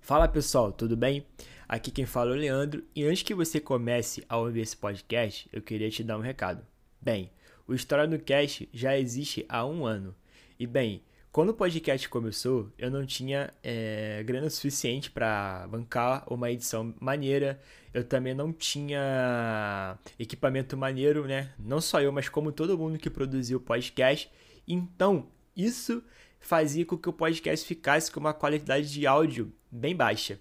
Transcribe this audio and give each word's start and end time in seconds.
Fala 0.00 0.26
pessoal, 0.26 0.72
tudo 0.72 0.96
bem? 0.96 1.24
Aqui 1.68 1.90
quem 1.90 2.06
fala 2.06 2.30
é 2.30 2.32
o 2.32 2.36
Leandro 2.36 2.82
e 2.96 3.04
antes 3.04 3.22
que 3.22 3.34
você 3.34 3.60
comece 3.60 4.24
a 4.28 4.38
ouvir 4.38 4.62
esse 4.62 4.76
podcast, 4.76 5.48
eu 5.52 5.62
queria 5.62 5.90
te 5.90 6.02
dar 6.02 6.18
um 6.18 6.22
recado. 6.22 6.66
Bem, 7.00 7.30
o 7.68 7.74
História 7.74 8.06
no 8.06 8.18
Cast 8.18 8.68
já 8.72 8.98
existe 8.98 9.44
há 9.48 9.64
um 9.64 9.86
ano. 9.86 10.14
E 10.58 10.66
bem, 10.66 11.04
quando 11.30 11.50
o 11.50 11.54
podcast 11.54 12.08
começou, 12.08 12.72
eu 12.76 12.90
não 12.90 13.06
tinha 13.06 13.54
é, 13.62 14.22
grana 14.24 14.50
suficiente 14.50 15.10
para 15.10 15.68
bancar 15.68 16.24
uma 16.32 16.50
edição 16.50 16.92
maneira. 16.98 17.60
Eu 17.94 18.02
também 18.02 18.34
não 18.34 18.52
tinha 18.52 19.96
equipamento 20.18 20.76
maneiro, 20.76 21.26
né? 21.26 21.52
Não 21.56 21.80
só 21.80 22.00
eu, 22.00 22.10
mas 22.10 22.28
como 22.28 22.50
todo 22.50 22.76
mundo 22.76 22.98
que 22.98 23.10
produziu 23.10 23.58
o 23.58 23.60
podcast. 23.60 24.28
Então, 24.66 25.28
isso 25.54 26.02
fazia 26.40 26.84
com 26.84 26.96
que 26.96 27.08
o 27.08 27.12
podcast 27.12 27.66
ficasse 27.66 28.10
com 28.10 28.18
uma 28.18 28.34
qualidade 28.34 28.90
de 28.90 29.06
áudio 29.06 29.52
bem 29.70 29.94
baixa. 29.94 30.40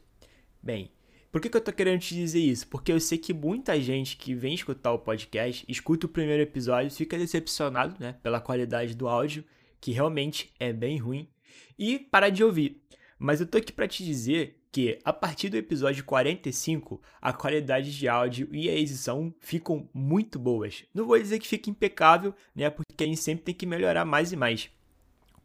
Bem, 0.64 0.92
por 1.32 1.40
que, 1.40 1.50
que 1.50 1.58
eu 1.58 1.62
tô 1.62 1.72
querendo 1.72 2.02
te 2.02 2.16
dizer 2.16 2.40
isso? 2.40 2.68
Porque 2.68 2.92
eu 2.92 3.00
sei 3.00 3.18
que 3.18 3.34
muita 3.34 3.80
gente 3.80 4.18
que 4.18 4.34
vem 4.34 4.56
escutar 4.56 4.92
o 4.92 5.00
podcast, 5.00 5.64
escuta 5.68 6.08
o 6.08 6.10
primeiro 6.10 6.42
episódio, 6.42 6.90
fica 6.90 7.18
decepcionado 7.18 7.96
né, 8.00 8.16
pela 8.24 8.42
qualidade 8.42 8.96
do 8.96 9.08
áudio, 9.08 9.44
que 9.80 9.92
realmente 9.92 10.52
é 10.60 10.74
bem 10.74 10.98
ruim, 10.98 11.30
e 11.78 12.00
para 12.00 12.30
de 12.30 12.44
ouvir. 12.44 12.82
Mas 13.20 13.40
eu 13.40 13.46
tô 13.46 13.58
aqui 13.58 13.72
para 13.72 13.88
te 13.88 14.04
dizer 14.04 14.60
que 14.72 15.00
a 15.04 15.12
partir 15.12 15.50
do 15.50 15.58
episódio 15.58 16.04
45, 16.04 17.02
a 17.22 17.34
qualidade 17.34 17.96
de 17.96 18.08
áudio 18.08 18.48
e 18.52 18.70
a 18.70 18.76
edição 18.76 19.34
ficam 19.40 19.90
muito 19.94 20.40
boas. 20.40 20.86
Não 20.94 21.06
vou 21.06 21.20
dizer 21.20 21.40
que 21.40 21.48
fica 21.48 21.70
impecável, 21.70 22.34
né? 22.56 22.70
Porque 22.70 23.04
a 23.04 23.08
gente 23.08 23.20
sempre 23.20 23.44
tem 23.44 23.56
que 23.56 23.66
melhorar 23.66 24.06
mais 24.06 24.32
e 24.32 24.36
mais. 24.36 24.70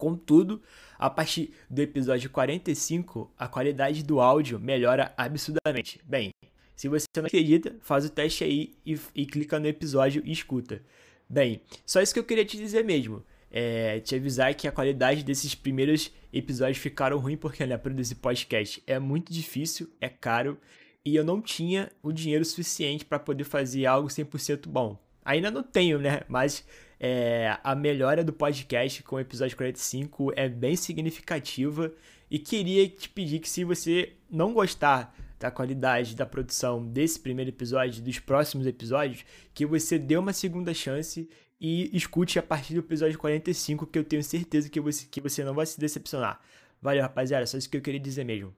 Contudo, 0.04 0.60
a 0.98 1.08
partir 1.08 1.54
do 1.70 1.80
episódio 1.80 2.28
45, 2.28 3.32
a 3.38 3.48
qualidade 3.48 4.04
do 4.04 4.20
áudio 4.20 4.60
melhora 4.60 5.14
absurdamente. 5.16 5.98
Bem, 6.04 6.28
se 6.76 6.90
você 6.90 7.06
não 7.16 7.24
acredita, 7.24 7.74
faz 7.80 8.04
o 8.04 8.10
teste 8.10 8.44
aí 8.44 8.74
e, 8.84 9.00
e 9.14 9.24
clica 9.24 9.58
no 9.58 9.66
episódio 9.66 10.20
e 10.22 10.30
escuta. 10.30 10.82
Bem, 11.26 11.62
só 11.86 12.02
isso 12.02 12.12
que 12.12 12.20
eu 12.20 12.24
queria 12.24 12.44
te 12.44 12.58
dizer 12.58 12.84
mesmo. 12.84 13.24
É, 13.50 13.98
te 14.00 14.14
avisar 14.14 14.54
que 14.54 14.68
a 14.68 14.72
qualidade 14.72 15.24
desses 15.24 15.54
primeiros 15.54 16.12
episódios 16.30 16.76
ficaram 16.76 17.16
ruim 17.16 17.38
porque 17.38 17.64
né, 17.64 17.78
produzir 17.78 18.16
podcast 18.16 18.82
é 18.86 18.98
muito 18.98 19.32
difícil, 19.32 19.88
é 20.02 20.10
caro 20.10 20.58
e 21.02 21.16
eu 21.16 21.24
não 21.24 21.40
tinha 21.40 21.90
o 22.02 22.12
dinheiro 22.12 22.44
suficiente 22.44 23.06
para 23.06 23.18
poder 23.18 23.44
fazer 23.44 23.86
algo 23.86 24.08
100% 24.08 24.68
bom. 24.68 25.02
Ainda 25.24 25.50
não 25.50 25.62
tenho, 25.62 25.98
né? 25.98 26.20
Mas 26.28 26.62
é, 27.06 27.58
a 27.62 27.74
melhora 27.74 28.24
do 28.24 28.32
podcast 28.32 29.02
com 29.02 29.16
o 29.16 29.20
episódio 29.20 29.54
45 29.58 30.32
é 30.34 30.48
bem 30.48 30.74
significativa 30.74 31.92
e 32.30 32.38
queria 32.38 32.88
te 32.88 33.10
pedir 33.10 33.40
que 33.40 33.50
se 33.50 33.62
você 33.62 34.14
não 34.30 34.54
gostar 34.54 35.14
da 35.38 35.50
qualidade 35.50 36.16
da 36.16 36.24
produção 36.24 36.82
desse 36.82 37.20
primeiro 37.20 37.50
episódio, 37.50 38.02
dos 38.02 38.18
próximos 38.18 38.66
episódios, 38.66 39.22
que 39.52 39.66
você 39.66 39.98
dê 39.98 40.16
uma 40.16 40.32
segunda 40.32 40.72
chance 40.72 41.28
e 41.60 41.94
escute 41.94 42.38
a 42.38 42.42
partir 42.42 42.72
do 42.72 42.80
episódio 42.80 43.18
45, 43.18 43.86
que 43.86 43.98
eu 43.98 44.04
tenho 44.04 44.24
certeza 44.24 44.70
que 44.70 44.80
você, 44.80 45.06
que 45.06 45.20
você 45.20 45.44
não 45.44 45.52
vai 45.52 45.66
se 45.66 45.78
decepcionar. 45.78 46.40
Valeu, 46.80 47.02
rapaziada, 47.02 47.44
só 47.44 47.58
isso 47.58 47.68
que 47.68 47.76
eu 47.76 47.82
queria 47.82 48.00
dizer 48.00 48.24
mesmo. 48.24 48.56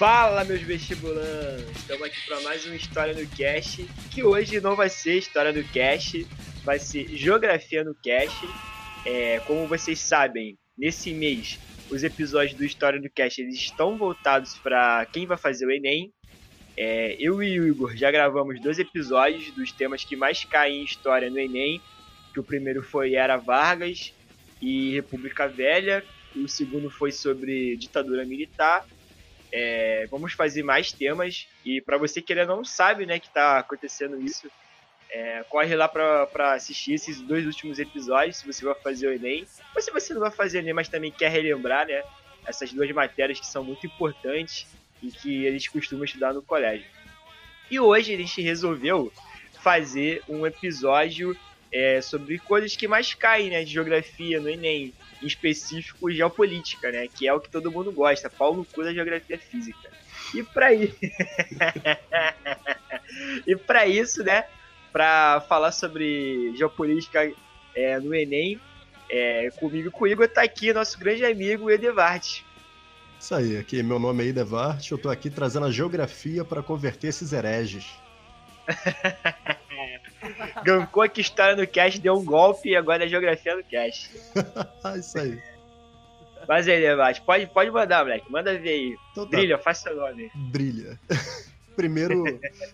Fala, 0.00 0.44
meus 0.44 0.62
vestibulantes! 0.62 1.76
Estamos 1.76 2.04
aqui 2.04 2.26
para 2.26 2.40
mais 2.40 2.64
uma 2.64 2.74
História 2.74 3.12
no 3.12 3.28
Cast, 3.36 3.86
que 4.10 4.24
hoje 4.24 4.58
não 4.58 4.74
vai 4.74 4.88
ser 4.88 5.18
História 5.18 5.52
no 5.52 5.62
Cast, 5.62 6.26
vai 6.64 6.78
ser 6.78 7.06
Geografia 7.08 7.84
no 7.84 7.94
Cast. 7.96 8.48
É, 9.04 9.40
como 9.40 9.66
vocês 9.66 9.98
sabem, 9.98 10.56
nesse 10.74 11.12
mês, 11.12 11.58
os 11.90 12.02
episódios 12.02 12.54
do 12.54 12.64
História 12.64 12.98
no 12.98 13.10
Cast 13.10 13.42
eles 13.42 13.56
estão 13.56 13.98
voltados 13.98 14.56
para 14.56 15.04
quem 15.12 15.26
vai 15.26 15.36
fazer 15.36 15.66
o 15.66 15.70
Enem. 15.70 16.10
É, 16.78 17.14
eu 17.20 17.42
e 17.42 17.60
o 17.60 17.68
Igor 17.68 17.94
já 17.94 18.10
gravamos 18.10 18.58
dois 18.58 18.78
episódios 18.78 19.50
dos 19.50 19.70
temas 19.70 20.02
que 20.02 20.16
mais 20.16 20.42
caem 20.46 20.80
em 20.80 20.84
História 20.84 21.28
no 21.28 21.38
Enem, 21.38 21.78
que 22.32 22.40
o 22.40 22.42
primeiro 22.42 22.82
foi 22.82 23.16
Era 23.16 23.36
Vargas 23.36 24.14
e 24.62 24.94
República 24.94 25.46
Velha, 25.46 26.02
o 26.34 26.48
segundo 26.48 26.88
foi 26.88 27.12
sobre 27.12 27.76
ditadura 27.76 28.24
militar 28.24 28.86
é, 29.52 30.06
vamos 30.10 30.32
fazer 30.32 30.62
mais 30.62 30.92
temas. 30.92 31.48
E 31.64 31.80
para 31.80 31.98
você 31.98 32.20
que 32.22 32.32
ainda 32.32 32.46
não 32.46 32.64
sabe 32.64 33.06
né, 33.06 33.18
que 33.18 33.28
está 33.28 33.58
acontecendo 33.58 34.20
isso, 34.20 34.50
é, 35.10 35.44
corre 35.48 35.74
lá 35.74 35.88
para 35.88 36.54
assistir 36.54 36.94
esses 36.94 37.20
dois 37.20 37.44
últimos 37.44 37.78
episódios, 37.78 38.36
se 38.36 38.46
você 38.46 38.64
vai 38.64 38.74
fazer 38.74 39.08
o 39.08 39.12
Enem. 39.12 39.46
Ou 39.74 39.82
se 39.82 39.90
você 39.90 40.14
não 40.14 40.20
vai 40.20 40.30
fazer 40.30 40.58
o 40.58 40.60
Enem, 40.60 40.74
mas 40.74 40.88
também 40.88 41.10
quer 41.10 41.30
relembrar 41.30 41.86
né, 41.86 42.02
essas 42.46 42.72
duas 42.72 42.90
matérias 42.92 43.40
que 43.40 43.46
são 43.46 43.64
muito 43.64 43.86
importantes 43.86 44.66
e 45.02 45.10
que 45.10 45.44
eles 45.44 45.66
costumam 45.66 46.04
estudar 46.04 46.32
no 46.32 46.42
colégio. 46.42 46.86
E 47.70 47.78
hoje 47.78 48.14
a 48.14 48.16
gente 48.16 48.40
resolveu 48.42 49.12
fazer 49.62 50.22
um 50.28 50.46
episódio 50.46 51.36
é, 51.72 52.00
sobre 52.00 52.38
coisas 52.38 52.74
que 52.74 52.88
mais 52.88 53.14
caem 53.14 53.50
né, 53.50 53.64
de 53.64 53.72
geografia 53.72 54.40
no 54.40 54.48
Enem 54.48 54.92
em 55.22 55.26
específico 55.26 56.10
geopolítica, 56.10 56.90
né? 56.90 57.06
Que 57.08 57.28
é 57.28 57.34
o 57.34 57.40
que 57.40 57.50
todo 57.50 57.70
mundo 57.70 57.92
gosta, 57.92 58.30
pau 58.30 58.54
no 58.54 58.64
cu 58.64 58.82
da 58.82 58.92
geografia 58.92 59.38
física. 59.38 59.90
E 60.34 60.42
para 60.42 60.72
ir... 60.72 60.94
e 63.46 63.56
para 63.56 63.86
isso, 63.86 64.22
né? 64.22 64.44
Para 64.92 65.40
falar 65.42 65.72
sobre 65.72 66.54
geopolítica 66.56 67.30
é, 67.74 67.98
no 68.00 68.14
Enem, 68.14 68.60
é, 69.08 69.50
comigo 69.58 69.88
e 69.88 69.90
com 69.90 70.04
o 70.04 70.08
Igor 70.08 70.28
tá 70.28 70.42
aqui 70.42 70.72
nosso 70.72 70.98
grande 70.98 71.24
amigo 71.24 71.70
Edevart. 71.70 72.42
Isso 73.18 73.34
aí, 73.34 73.58
aqui 73.58 73.82
meu 73.82 73.98
nome 73.98 74.24
é 74.24 74.28
Edevart, 74.28 74.90
eu 74.90 74.96
tô 74.96 75.10
aqui 75.10 75.28
trazendo 75.28 75.66
a 75.66 75.70
geografia 75.70 76.44
para 76.44 76.62
converter 76.62 77.08
esses 77.08 77.32
hereges. 77.32 77.86
Gancou 80.64 81.02
aqui 81.02 81.20
história 81.20 81.56
no 81.56 81.66
cast, 81.66 82.00
deu 82.00 82.14
um 82.14 82.24
golpe 82.24 82.70
e 82.70 82.76
agora 82.76 83.04
é 83.04 83.08
geografia 83.08 83.56
no 83.56 83.64
cast. 83.64 84.10
Isso 84.98 85.18
aí. 85.18 85.42
Mas 86.48 86.66
aí, 86.68 86.80
debate. 86.80 87.22
Pode, 87.22 87.46
pode 87.46 87.70
mandar, 87.70 88.04
moleque. 88.04 88.30
Manda 88.30 88.58
ver 88.58 88.68
aí. 88.68 88.96
Então, 89.12 89.24
tá. 89.24 89.36
Brilha, 89.36 89.58
faz 89.58 89.78
seu 89.78 89.94
nome. 89.96 90.30
Brilha. 90.34 90.98
primeiro, 91.76 92.24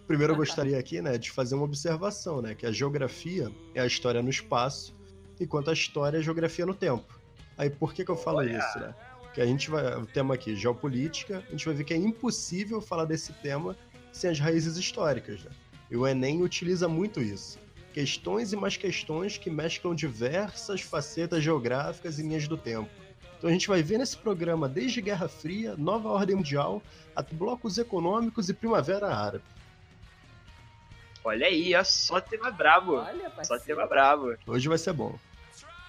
primeiro 0.06 0.32
eu 0.32 0.36
gostaria 0.36 0.78
aqui, 0.78 1.00
né, 1.00 1.16
de 1.19 1.31
fazer 1.31 1.54
uma 1.54 1.65
observação, 1.65 2.42
né, 2.42 2.54
que 2.54 2.66
a 2.66 2.72
geografia 2.72 3.50
é 3.75 3.81
a 3.81 3.86
história 3.86 4.20
no 4.20 4.31
espaço, 4.31 4.97
enquanto 5.38 5.70
a 5.70 5.72
história 5.72 6.16
é 6.16 6.20
a 6.20 6.22
geografia 6.22 6.66
no 6.66 6.75
tempo. 6.75 7.20
Aí 7.56 7.70
por 7.70 7.94
que 7.94 8.04
que 8.04 8.10
eu 8.10 8.16
falo 8.16 8.38
Olha. 8.38 8.59
isso, 8.59 8.78
né? 8.78 8.94
Que 9.32 9.41
a 9.41 9.47
gente 9.47 9.70
vai, 9.70 9.94
o 9.97 10.06
tema 10.06 10.34
aqui, 10.34 10.56
geopolítica, 10.56 11.44
a 11.47 11.50
gente 11.50 11.66
vai 11.66 11.75
ver 11.75 11.84
que 11.84 11.94
é 11.94 11.97
impossível 11.97 12.81
falar 12.81 13.04
desse 13.04 13.32
tema 13.34 13.76
sem 14.10 14.31
as 14.31 14.41
raízes 14.41 14.76
históricas, 14.76 15.44
né? 15.44 15.50
E 15.91 15.97
o 15.97 16.06
Enem 16.06 16.42
utiliza 16.42 16.88
muito 16.88 17.20
isso. 17.20 17.58
Questões 17.92 18.52
e 18.52 18.56
mais 18.56 18.76
questões 18.76 19.38
que 19.38 19.48
mesclam 19.48 19.94
diversas 19.94 20.80
facetas 20.80 21.42
geográficas 21.42 22.19
e 22.19 22.22
linhas 22.22 22.47
do 22.47 22.56
tempo. 22.56 22.91
Então 23.38 23.48
a 23.48 23.52
gente 23.52 23.69
vai 23.69 23.82
ver 23.82 23.98
nesse 23.98 24.16
programa 24.16 24.69
desde 24.69 25.00
Guerra 25.00 25.28
Fria, 25.28 25.76
Nova 25.76 26.08
Ordem 26.08 26.36
Mundial, 26.36 26.82
até 27.14 27.34
blocos 27.34 27.78
econômicos 27.78 28.48
e 28.48 28.54
Primavera 28.54 29.08
Árabe. 29.08 29.44
Olha 31.24 31.47
aí, 31.47 31.74
ó, 31.74 31.82
só 31.82 32.20
tema 32.20 32.50
brabo. 32.50 32.94
Olha, 32.94 33.32
só 33.42 33.58
tema 33.58 33.86
brabo. 33.86 34.36
Hoje 34.47 34.68
vai 34.68 34.78
ser 34.78 34.92
bom. 34.92 35.18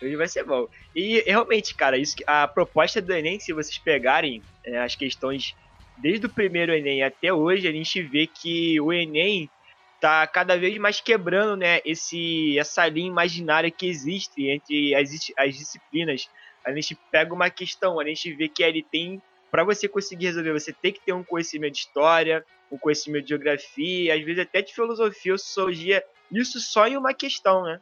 Hoje 0.01 0.15
vai 0.15 0.27
ser 0.27 0.43
bom. 0.43 0.67
E 0.95 1.23
realmente, 1.25 1.75
cara, 1.75 1.97
isso 1.97 2.15
a 2.25 2.47
proposta 2.47 3.01
do 3.01 3.13
Enem, 3.13 3.39
se 3.39 3.53
vocês 3.53 3.77
pegarem 3.77 4.41
é, 4.63 4.79
as 4.79 4.95
questões 4.95 5.55
desde 5.97 6.25
o 6.25 6.29
primeiro 6.29 6.73
Enem 6.73 7.03
até 7.03 7.31
hoje, 7.33 7.67
a 7.67 7.71
gente 7.71 8.01
vê 8.01 8.27
que 8.27 8.79
o 8.81 8.91
Enem 8.91 9.49
tá 9.99 10.25
cada 10.27 10.57
vez 10.57 10.77
mais 10.77 11.01
quebrando, 11.01 11.57
né, 11.57 11.79
esse 11.85 12.57
essa 12.57 12.87
linha 12.87 13.07
imaginária 13.07 13.71
que 13.71 13.87
existe 13.87 14.47
entre 14.47 14.95
as, 14.95 15.09
as 15.37 15.55
disciplinas. 15.55 16.29
A 16.65 16.71
gente 16.73 16.95
pega 17.11 17.33
uma 17.33 17.49
questão, 17.49 17.99
a 17.99 18.05
gente 18.05 18.33
vê 18.33 18.47
que 18.49 18.63
ele 18.63 18.83
tem 18.83 19.21
para 19.49 19.63
você 19.63 19.87
conseguir 19.87 20.25
resolver, 20.27 20.53
você 20.53 20.73
tem 20.73 20.91
que 20.91 20.99
ter 20.99 21.13
um 21.13 21.23
conhecimento 21.23 21.73
de 21.73 21.79
história, 21.79 22.45
um 22.71 22.77
conhecimento 22.77 23.23
de 23.23 23.29
geografia, 23.29 24.13
às 24.13 24.21
vezes 24.21 24.41
até 24.41 24.61
de 24.61 24.73
filosofia 24.73 25.31
ou 25.31 25.37
sociologia, 25.37 26.03
isso 26.31 26.59
só 26.59 26.87
em 26.87 26.97
uma 26.97 27.13
questão, 27.13 27.63
né? 27.63 27.79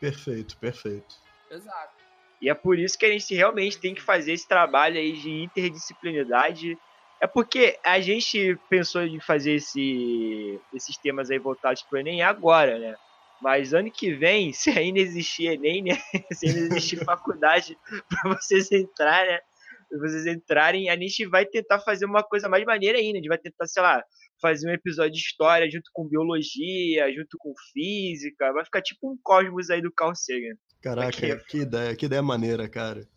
Perfeito, 0.00 0.56
perfeito. 0.56 1.14
Exato. 1.50 1.94
E 2.42 2.50
é 2.50 2.54
por 2.54 2.78
isso 2.78 2.98
que 2.98 3.06
a 3.06 3.10
gente 3.10 3.34
realmente 3.34 3.78
tem 3.78 3.94
que 3.94 4.02
fazer 4.02 4.32
esse 4.32 4.46
trabalho 4.46 4.98
aí 4.98 5.12
de 5.12 5.30
interdisciplinaridade, 5.30 6.76
é 7.24 7.26
porque 7.26 7.78
a 7.82 7.98
gente 8.00 8.54
pensou 8.68 9.02
em 9.02 9.18
fazer 9.18 9.54
esse, 9.54 10.60
esses 10.74 10.98
temas 10.98 11.30
aí 11.30 11.38
voltados 11.38 11.82
para 11.82 11.96
o 11.96 11.98
Enem 11.98 12.20
agora, 12.20 12.78
né? 12.78 12.94
Mas 13.40 13.72
ano 13.72 13.90
que 13.90 14.12
vem, 14.12 14.52
se 14.52 14.68
ainda 14.68 15.00
existir 15.00 15.46
Enem, 15.46 15.84
né? 15.84 15.98
Se 16.32 16.46
ainda 16.46 16.60
existir 16.60 16.96
faculdade 17.02 17.78
para 18.10 18.34
vocês 18.34 18.70
entrarem, 18.70 19.32
né? 19.32 19.40
Pra 19.88 19.98
vocês 20.00 20.26
entrarem, 20.26 20.90
a 20.90 20.96
gente 20.98 21.26
vai 21.26 21.46
tentar 21.46 21.80
fazer 21.80 22.04
uma 22.04 22.22
coisa 22.22 22.46
mais 22.46 22.62
maneira 22.64 22.98
ainda. 22.98 23.12
A 23.12 23.22
gente 23.22 23.28
vai 23.28 23.38
tentar, 23.38 23.66
sei 23.68 23.82
lá, 23.82 24.04
fazer 24.38 24.68
um 24.68 24.74
episódio 24.74 25.12
de 25.12 25.18
história 25.18 25.70
junto 25.70 25.88
com 25.94 26.06
biologia, 26.06 27.10
junto 27.10 27.38
com 27.38 27.54
física. 27.72 28.52
Vai 28.52 28.66
ficar 28.66 28.82
tipo 28.82 29.10
um 29.10 29.16
cosmos 29.22 29.70
aí 29.70 29.80
do 29.80 29.90
Carl 29.90 30.14
Sagan. 30.14 30.56
Caraca, 30.82 31.38
que 31.48 31.58
ideia, 31.58 31.96
que 31.96 32.04
ideia 32.04 32.22
maneira, 32.22 32.68
cara. 32.68 33.08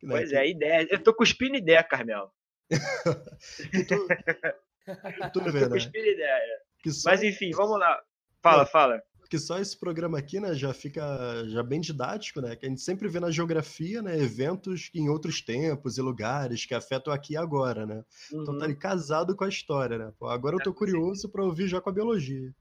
Pois 0.00 0.32
é, 0.32 0.48
ideia. 0.48 0.86
Eu 0.88 1.02
tô 1.02 1.12
cuspindo 1.12 1.56
ideia, 1.56 1.82
Carmel. 1.82 2.30
Tudo, 3.88 4.08
tudo 5.32 5.52
bem, 5.52 5.62
tô 5.64 5.70
cuspindo 5.74 6.06
ideia. 6.06 6.60
Mas 7.04 7.22
enfim, 7.22 7.50
vamos 7.50 7.78
lá. 7.78 8.02
Fala, 8.42 8.58
Não, 8.58 8.66
fala. 8.66 9.02
Porque 9.18 9.38
só 9.40 9.58
esse 9.58 9.76
programa 9.76 10.18
aqui, 10.18 10.38
né, 10.38 10.54
já 10.54 10.72
fica 10.72 11.02
já 11.48 11.60
bem 11.60 11.80
didático, 11.80 12.40
né? 12.40 12.54
Que 12.54 12.64
a 12.64 12.68
gente 12.68 12.80
sempre 12.80 13.08
vê 13.08 13.18
na 13.18 13.30
geografia, 13.30 14.00
né, 14.00 14.16
eventos 14.16 14.88
em 14.94 15.08
outros 15.08 15.40
tempos 15.40 15.98
e 15.98 16.02
lugares 16.02 16.64
que 16.64 16.74
afetam 16.74 17.12
aqui 17.12 17.32
e 17.32 17.36
agora, 17.36 17.84
né? 17.84 18.04
Uhum. 18.30 18.42
Então 18.42 18.54
tá 18.54 18.60
uhum. 18.60 18.62
ali 18.62 18.76
casado 18.76 19.34
com 19.34 19.42
a 19.42 19.48
história, 19.48 19.98
né? 19.98 20.12
Pô, 20.16 20.28
agora 20.28 20.54
eu 20.54 20.62
tô 20.62 20.72
curioso 20.72 21.28
para 21.28 21.42
ouvir 21.42 21.66
já 21.66 21.80
com 21.80 21.90
a 21.90 21.92
biologia. 21.92 22.52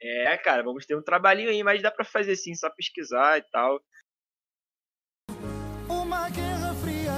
É, 0.00 0.36
cara, 0.38 0.62
vamos 0.64 0.86
ter 0.86 0.96
um 0.96 1.02
trabalhinho 1.02 1.50
aí, 1.50 1.62
mas 1.62 1.82
dá 1.82 1.90
para 1.90 2.04
fazer 2.04 2.34
sim, 2.34 2.54
só 2.54 2.68
pesquisar 2.70 3.38
e 3.38 3.42
tal. 3.52 3.80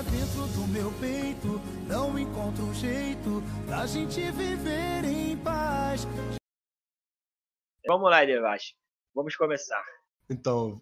Dentro 0.02 0.47
do 0.55 0.67
meu 0.67 0.91
peito, 0.99 1.61
não 1.87 2.19
encontro 2.19 2.64
um 2.64 2.75
jeito 2.75 3.43
da 3.69 3.87
gente 3.87 4.20
viver 4.32 5.05
em 5.05 5.37
paz. 5.37 6.06
Vamos 7.87 8.11
lá, 8.11 8.25
Devash. 8.25 8.75
Vamos 9.14 9.37
começar. 9.37 9.85
Então, 10.29 10.81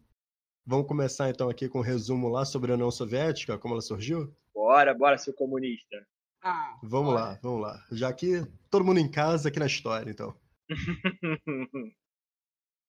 vamos 0.64 0.86
começar 0.86 1.30
então 1.30 1.48
aqui 1.48 1.68
com 1.68 1.78
um 1.78 1.82
resumo 1.82 2.28
lá 2.28 2.44
sobre 2.44 2.70
a 2.70 2.74
União 2.74 2.90
Soviética, 2.90 3.58
como 3.58 3.74
ela 3.74 3.80
surgiu? 3.80 4.32
Bora, 4.54 4.94
bora, 4.94 5.18
seu 5.18 5.32
comunista. 5.32 5.96
Ah, 6.42 6.78
vamos 6.82 7.14
bora. 7.14 7.24
lá, 7.24 7.38
vamos 7.42 7.62
lá. 7.62 7.84
Já 7.90 8.12
que 8.12 8.46
todo 8.70 8.84
mundo 8.84 9.00
em 9.00 9.10
casa 9.10 9.48
aqui 9.48 9.58
na 9.58 9.66
história, 9.66 10.10
então. 10.10 10.32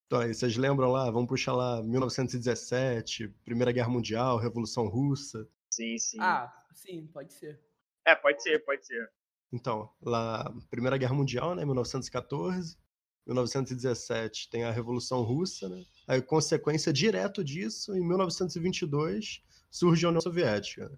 então 0.05 0.19
aí, 0.19 0.33
vocês 0.33 0.57
lembram 0.57 0.91
lá, 0.91 1.09
vamos 1.09 1.27
puxar 1.27 1.53
lá 1.53 1.81
1917, 1.81 3.29
Primeira 3.43 3.71
Guerra 3.71 3.89
Mundial, 3.89 4.37
Revolução 4.37 4.87
Russa. 4.87 5.47
Sim, 5.69 5.97
sim. 5.97 6.17
Ah, 6.19 6.51
sim, 6.73 7.07
pode 7.07 7.33
ser. 7.33 7.59
É, 8.05 8.15
pode 8.15 8.41
ser, 8.41 8.59
pode 8.65 8.85
ser. 8.85 9.09
Então, 9.51 9.89
lá, 10.01 10.51
Primeira 10.69 10.97
Guerra 10.97 11.13
Mundial, 11.13 11.55
né, 11.55 11.65
1914. 11.65 12.77
1917 13.25 14.49
tem 14.49 14.63
a 14.63 14.71
Revolução 14.71 15.21
Russa, 15.21 15.69
né? 15.69 15.83
Aí, 16.07 16.21
consequência 16.21 16.91
direto 16.91 17.43
disso, 17.43 17.95
em 17.95 18.01
1922 18.01 19.43
surge 19.69 20.05
a 20.05 20.09
União 20.09 20.21
Soviética. 20.21 20.91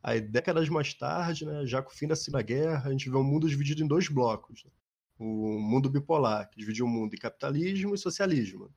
Aí, 0.00 0.20
décadas 0.20 0.68
mais 0.68 0.94
tarde, 0.94 1.44
né, 1.44 1.66
já 1.66 1.82
com 1.82 1.90
o 1.90 1.94
fim 1.94 2.06
da 2.06 2.14
Segunda 2.14 2.42
Guerra, 2.42 2.88
a 2.88 2.92
gente 2.92 3.10
vê 3.10 3.16
o 3.16 3.20
um 3.20 3.24
mundo 3.24 3.48
dividido 3.48 3.82
em 3.82 3.88
dois 3.88 4.08
blocos. 4.08 4.64
Né? 4.64 4.70
O 5.18 5.58
mundo 5.58 5.90
bipolar, 5.90 6.48
que 6.48 6.56
dividiu 6.56 6.86
o 6.86 6.88
mundo 6.88 7.14
em 7.14 7.18
capitalismo 7.18 7.94
e 7.94 7.98
socialismo. 7.98 8.72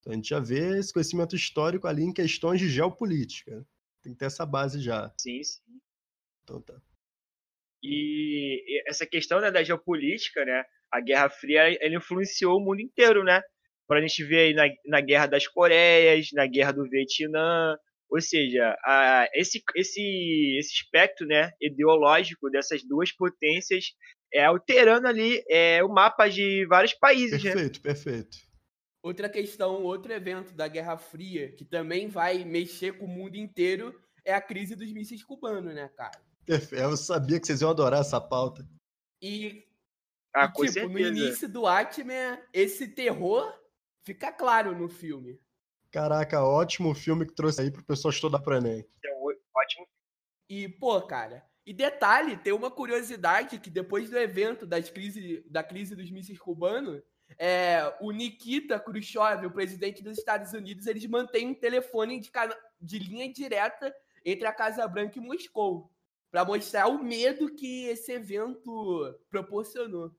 Então, 0.00 0.12
a 0.12 0.16
gente 0.16 0.30
já 0.30 0.40
vê 0.40 0.78
esse 0.78 0.92
conhecimento 0.92 1.36
histórico 1.36 1.86
ali 1.86 2.02
em 2.02 2.12
questões 2.12 2.58
de 2.60 2.68
geopolítica. 2.68 3.66
Tem 4.04 4.12
que 4.12 4.18
ter 4.18 4.26
essa 4.26 4.44
base 4.44 4.80
já. 4.80 5.10
Sim, 5.18 5.42
sim. 5.42 5.62
Então 6.42 6.60
tá. 6.60 6.74
E 7.82 8.82
essa 8.86 9.06
questão 9.06 9.40
né, 9.40 9.50
da 9.50 9.62
geopolítica, 9.62 10.44
né? 10.44 10.62
A 10.92 11.00
Guerra 11.00 11.30
Fria 11.30 11.66
ele 11.82 11.96
influenciou 11.96 12.58
o 12.58 12.60
mundo 12.60 12.80
inteiro, 12.80 13.24
né? 13.24 13.42
Para 13.86 13.98
a 13.98 14.02
gente 14.02 14.22
ver 14.22 14.38
aí 14.38 14.54
na, 14.54 14.64
na 14.86 15.00
Guerra 15.00 15.26
das 15.26 15.48
Coreias, 15.48 16.28
na 16.34 16.46
Guerra 16.46 16.72
do 16.72 16.88
Vietnã, 16.88 17.76
ou 18.10 18.20
seja, 18.20 18.76
a, 18.84 19.26
esse, 19.34 19.62
esse, 19.74 20.56
esse 20.58 20.74
espectro 20.74 21.26
né, 21.26 21.50
ideológico 21.60 22.50
dessas 22.50 22.82
duas 22.86 23.10
potências 23.10 23.86
é 24.32 24.44
alterando 24.44 25.08
ali 25.08 25.42
é, 25.48 25.82
o 25.82 25.88
mapa 25.88 26.28
de 26.28 26.66
vários 26.66 26.92
países. 26.92 27.42
Perfeito, 27.42 27.76
né? 27.76 27.82
perfeito. 27.82 28.38
Outra 29.04 29.28
questão, 29.28 29.82
outro 29.82 30.10
evento 30.14 30.54
da 30.54 30.66
Guerra 30.66 30.96
Fria 30.96 31.52
que 31.52 31.62
também 31.62 32.08
vai 32.08 32.42
mexer 32.42 32.96
com 32.96 33.04
o 33.04 33.08
mundo 33.08 33.36
inteiro 33.36 33.94
é 34.24 34.32
a 34.32 34.40
crise 34.40 34.74
dos 34.74 34.90
mísseis 34.90 35.22
cubanos, 35.22 35.74
né, 35.74 35.90
cara? 35.94 36.18
Eu 36.72 36.96
sabia 36.96 37.38
que 37.38 37.46
vocês 37.46 37.60
iam 37.60 37.68
adorar 37.68 38.00
essa 38.00 38.18
pauta. 38.18 38.66
E, 39.20 39.68
ah, 40.34 40.50
e 40.58 40.68
tipo, 40.70 40.88
no 40.88 40.98
início 40.98 41.46
do 41.46 41.66
Atman, 41.66 42.40
esse 42.50 42.88
terror 42.88 43.52
fica 44.06 44.32
claro 44.32 44.74
no 44.74 44.88
filme. 44.88 45.38
Caraca, 45.90 46.42
ótimo 46.42 46.94
filme 46.94 47.26
que 47.26 47.34
trouxe 47.34 47.60
aí 47.60 47.70
pro 47.70 47.84
pessoal 47.84 48.10
estudar 48.10 48.38
pro 48.38 48.56
Enem. 48.56 48.88
É 49.04 49.14
ótimo. 49.54 49.86
E, 50.48 50.66
pô, 50.66 51.02
cara, 51.02 51.46
e 51.66 51.74
detalhe, 51.74 52.38
tem 52.38 52.54
uma 52.54 52.70
curiosidade 52.70 53.58
que 53.58 53.68
depois 53.68 54.08
do 54.08 54.16
evento 54.16 54.66
das 54.66 54.88
crise, 54.88 55.44
da 55.50 55.62
crise 55.62 55.94
dos 55.94 56.10
mísseis 56.10 56.38
cubanos, 56.38 57.02
é, 57.38 57.94
o 58.00 58.10
Nikita 58.10 58.78
Khrushchev, 58.78 59.46
o 59.46 59.50
presidente 59.50 60.02
dos 60.02 60.18
Estados 60.18 60.52
Unidos, 60.52 60.86
eles 60.86 61.06
mantêm 61.06 61.48
um 61.48 61.54
telefone 61.54 62.20
de, 62.20 62.30
de 62.80 62.98
linha 62.98 63.32
direta 63.32 63.94
entre 64.24 64.46
a 64.46 64.52
Casa 64.52 64.86
Branca 64.86 65.18
e 65.18 65.22
Moscou 65.22 65.90
para 66.30 66.44
mostrar 66.44 66.88
o 66.88 67.02
medo 67.02 67.54
que 67.54 67.86
esse 67.86 68.12
evento 68.12 69.16
proporcionou. 69.30 70.10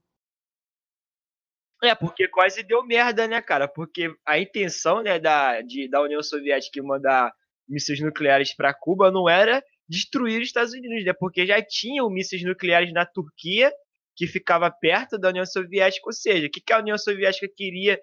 É, 1.83 1.93
porque 1.93 2.27
quase 2.27 2.63
deu 2.63 2.85
merda, 2.85 3.27
né, 3.27 3.41
cara? 3.41 3.67
Porque 3.67 4.15
a 4.25 4.39
intenção 4.39 5.03
né, 5.03 5.19
da, 5.19 5.61
de, 5.61 5.89
da 5.89 6.01
União 6.01 6.23
Soviética 6.23 6.81
mandar 6.81 7.33
mísseis 7.67 7.99
nucleares 7.99 8.55
para 8.55 8.73
Cuba 8.73 9.11
não 9.11 9.27
era 9.27 9.61
destruir 9.87 10.41
os 10.41 10.47
Estados 10.47 10.73
Unidos, 10.73 11.03
né? 11.03 11.13
Porque 11.13 11.45
já 11.45 11.61
tinham 11.61 12.09
mísseis 12.09 12.43
nucleares 12.43 12.93
na 12.93 13.05
Turquia, 13.05 13.71
que 14.15 14.27
ficava 14.27 14.71
perto 14.71 15.17
da 15.17 15.29
União 15.29 15.45
Soviética. 15.45 16.07
Ou 16.07 16.13
seja, 16.13 16.47
o 16.47 16.49
que, 16.49 16.61
que 16.61 16.73
a 16.73 16.79
União 16.79 16.97
Soviética 16.97 17.47
queria. 17.55 17.99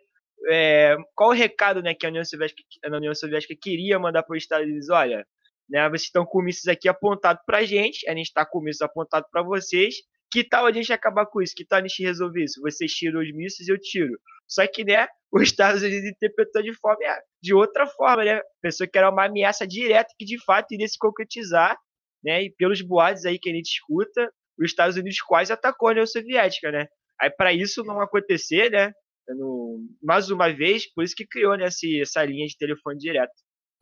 É, 0.50 0.96
qual 1.14 1.30
o 1.30 1.32
recado 1.32 1.80
né, 1.82 1.94
que 1.94 2.04
a 2.04 2.08
União 2.08 2.24
Soviética, 2.24 2.62
a 2.84 2.96
União 2.96 3.14
Soviética 3.14 3.54
queria 3.60 3.98
mandar 3.98 4.22
para 4.22 4.36
os 4.36 4.42
Estados 4.42 4.66
Unidos? 4.66 4.90
Olha, 4.90 5.24
né? 5.68 5.88
Vocês 5.88 6.02
estão 6.02 6.24
com 6.26 6.42
mísseis 6.42 6.66
aqui 6.66 6.88
apontados 6.88 7.42
para 7.46 7.58
a 7.58 7.64
gente, 7.64 8.08
a 8.08 8.14
gente 8.14 8.26
está 8.26 8.44
com 8.44 8.60
mísseis 8.60 8.82
apontados 8.82 9.28
para 9.30 9.42
vocês. 9.42 9.94
Que 10.30 10.42
tal 10.42 10.66
a 10.66 10.72
gente 10.72 10.92
acabar 10.92 11.26
com 11.26 11.42
isso? 11.42 11.54
Que 11.54 11.64
tal 11.64 11.78
a 11.78 11.82
gente 11.82 12.02
resolver 12.02 12.44
isso? 12.44 12.60
Vocês 12.62 12.90
tiram 12.92 13.20
os 13.20 13.32
mísseis 13.32 13.68
eu 13.68 13.78
tiro. 13.78 14.18
Só 14.48 14.66
que, 14.66 14.84
né, 14.84 15.06
os 15.32 15.42
Estados 15.42 15.82
Unidos 15.82 16.08
interpretou 16.10 16.62
de 16.62 16.74
forma 16.74 16.98
de 17.42 17.54
outra 17.54 17.86
forma, 17.86 18.24
né? 18.24 18.40
Pensou 18.60 18.86
que 18.88 18.98
era 18.98 19.10
uma 19.10 19.26
ameaça 19.26 19.66
direta 19.66 20.12
que 20.18 20.24
de 20.24 20.42
fato 20.44 20.72
iria 20.72 20.88
se 20.88 20.98
concretizar, 20.98 21.76
né? 22.22 22.44
E 22.44 22.50
pelos 22.50 22.82
boatos 22.82 23.24
aí 23.24 23.38
que 23.38 23.50
a 23.50 23.54
gente 23.54 23.70
escuta, 23.70 24.30
os 24.58 24.70
Estados 24.70 24.96
Unidos 24.96 25.20
quase 25.20 25.52
atacou 25.52 25.88
a 25.88 25.92
União 25.92 26.06
Soviética, 26.06 26.70
né? 26.70 26.86
Aí 27.20 27.30
para 27.30 27.52
isso 27.52 27.84
não 27.84 28.00
acontecer, 28.00 28.70
né? 28.70 28.92
No, 29.28 29.80
mais 30.02 30.30
uma 30.30 30.52
vez, 30.52 30.92
por 30.92 31.04
isso 31.04 31.14
que 31.14 31.26
criou 31.26 31.56
né, 31.56 31.66
essa 31.66 32.24
linha 32.24 32.46
de 32.46 32.56
telefone 32.56 32.98
direto. 32.98 33.32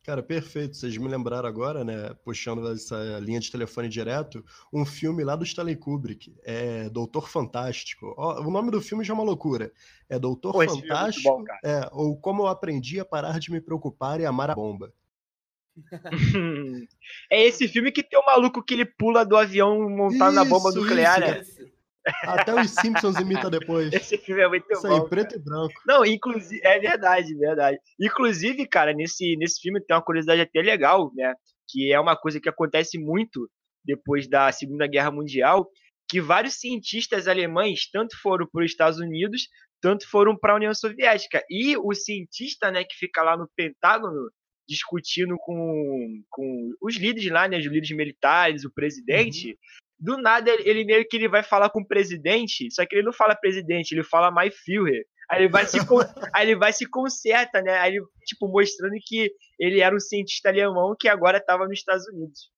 Cara, 0.03 0.23
perfeito. 0.23 0.77
Vocês 0.77 0.97
me 0.97 1.09
lembraram 1.09 1.49
agora, 1.49 1.85
né, 1.85 2.15
puxando 2.25 2.67
essa 2.73 3.19
linha 3.21 3.39
de 3.39 3.51
telefone 3.51 3.89
direto, 3.89 4.45
um 4.73 4.85
filme 4.85 5.23
lá 5.23 5.37
do 5.37 5.45
Stanley 5.45 5.77
Kubrick, 5.77 6.35
é 6.43 6.89
Doutor 6.89 7.29
Fantástico. 7.29 8.15
o 8.17 8.51
nome 8.51 8.71
do 8.71 8.81
filme 8.81 9.05
já 9.05 9.13
é 9.13 9.15
uma 9.15 9.25
loucura. 9.25 9.71
É 10.09 10.19
Doutor 10.19 10.53
Pô, 10.53 10.67
Fantástico, 10.67 11.29
é, 11.29 11.31
bom, 11.31 11.45
é, 11.87 11.91
ou 11.93 12.19
Como 12.19 12.43
Eu 12.43 12.47
Aprendi 12.47 12.99
a 12.99 13.05
Parar 13.05 13.39
de 13.39 13.53
Me 13.53 13.61
Preocupar 13.61 14.21
e 14.21 14.25
Amar 14.25 14.51
a 14.51 14.55
Bomba. 14.55 14.93
é 17.31 17.47
esse 17.47 17.69
filme 17.69 17.93
que 17.93 18.03
tem 18.03 18.19
o 18.19 18.27
maluco 18.27 18.63
que 18.63 18.75
ele 18.75 18.85
pula 18.85 19.25
do 19.25 19.37
avião 19.37 19.89
montado 19.89 20.33
isso, 20.33 20.35
na 20.37 20.45
bomba 20.45 20.71
nuclear, 20.71 21.21
né? 21.21 21.43
Até 22.23 22.59
os 22.59 22.71
Simpsons 22.71 23.19
imita 23.19 23.51
depois. 23.51 23.93
Esse 23.93 24.17
filme 24.17 24.43
é 24.43 24.49
muito 24.49 24.65
Isso 24.71 24.83
bom. 24.83 25.03
Aí, 25.03 25.09
preto 25.09 25.37
e 25.37 25.39
branco. 25.39 25.75
Não, 25.87 26.05
inclusive, 26.05 26.61
é 26.65 26.79
verdade, 26.79 27.35
verdade. 27.35 27.79
Inclusive, 28.01 28.67
cara, 28.67 28.93
nesse, 28.93 29.37
nesse 29.37 29.61
filme 29.61 29.81
tem 29.81 29.95
uma 29.95 30.03
curiosidade 30.03 30.41
até 30.41 30.63
legal, 30.63 31.13
né? 31.15 31.35
Que 31.69 31.93
é 31.93 32.01
uma 32.01 32.17
coisa 32.17 32.41
que 32.41 32.49
acontece 32.49 32.99
muito 32.99 33.49
depois 33.85 34.29
da 34.29 34.51
Segunda 34.53 34.87
Guerra 34.87 35.11
Mundial, 35.11 35.69
que 36.09 36.21
vários 36.21 36.55
cientistas 36.55 37.29
alemães 37.29 37.89
tanto 37.91 38.17
foram 38.21 38.47
para 38.51 38.65
os 38.65 38.71
Estados 38.71 38.99
Unidos, 38.99 39.49
tanto 39.81 40.09
foram 40.09 40.37
para 40.37 40.53
a 40.53 40.57
União 40.57 40.75
Soviética. 40.75 41.43
E 41.49 41.77
o 41.77 41.95
cientista, 41.95 42.71
né, 42.71 42.85
que 42.85 42.97
fica 42.97 43.23
lá 43.23 43.37
no 43.37 43.49
Pentágono 43.57 44.31
discutindo 44.71 45.37
com, 45.39 46.23
com 46.31 46.73
os 46.81 46.97
líderes 46.97 47.31
lá, 47.31 47.49
né, 47.49 47.59
os 47.59 47.65
líderes 47.65 47.91
militares, 47.91 48.65
o 48.65 48.73
presidente, 48.73 49.49
uhum 49.49 49.57
do 50.01 50.17
nada 50.17 50.51
ele 50.65 50.85
meio 50.85 51.07
que 51.07 51.17
ele 51.19 51.29
vai 51.29 51.43
falar 51.43 51.69
com 51.69 51.83
o 51.83 51.87
presidente, 51.87 52.71
só 52.73 52.87
que 52.87 52.97
ele 52.97 53.05
não 53.05 53.13
fala 53.13 53.37
presidente, 53.37 53.93
ele 53.93 54.03
fala 54.03 54.33
My 54.33 54.51
Führer. 54.51 55.05
Aí 55.31 55.43
ele 55.43 55.49
vai 55.51 55.67
se 55.67 55.77
aí 56.35 56.49
ele 56.49 56.57
vai 56.57 56.73
se 56.73 56.89
conserta, 56.89 57.61
né? 57.61 57.79
Aí 57.79 58.01
tipo 58.25 58.49
mostrando 58.49 58.95
que 59.05 59.31
ele 59.59 59.81
era 59.81 59.95
um 59.95 60.01
cientista 60.01 60.49
alemão 60.49 60.97
que 60.99 61.07
agora 61.07 61.37
estava 61.37 61.67
nos 61.67 61.79
Estados 61.79 62.09
Unidos. 62.09 62.51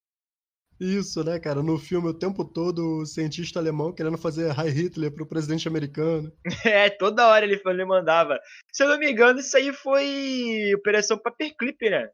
Isso, 0.81 1.23
né, 1.23 1.39
cara? 1.39 1.63
No 1.63 1.79
filme, 1.79 2.09
o 2.09 2.15
tempo 2.15 2.45
todo, 2.45 2.99
o 2.99 3.07
cientista 3.07 3.59
alemão 3.59 3.93
querendo 3.93 4.19
fazer 4.19 4.51
High 4.51 4.71
Hitler 4.71 5.13
pro 5.13 5.27
presidente 5.27 5.69
americano. 5.69 6.33
É, 6.65 6.91
toda 6.91 7.29
hora 7.29 7.45
ele, 7.45 7.61
ele 7.65 7.85
mandava. 7.85 8.39
Se 8.73 8.83
eu 8.83 8.89
não 8.89 8.99
me 8.99 9.11
engano, 9.11 9.41
isso 9.41 9.57
aí 9.57 9.73
foi 9.73 10.73
Operação 10.75 11.19
Paperclip, 11.19 11.89
né? 11.91 12.09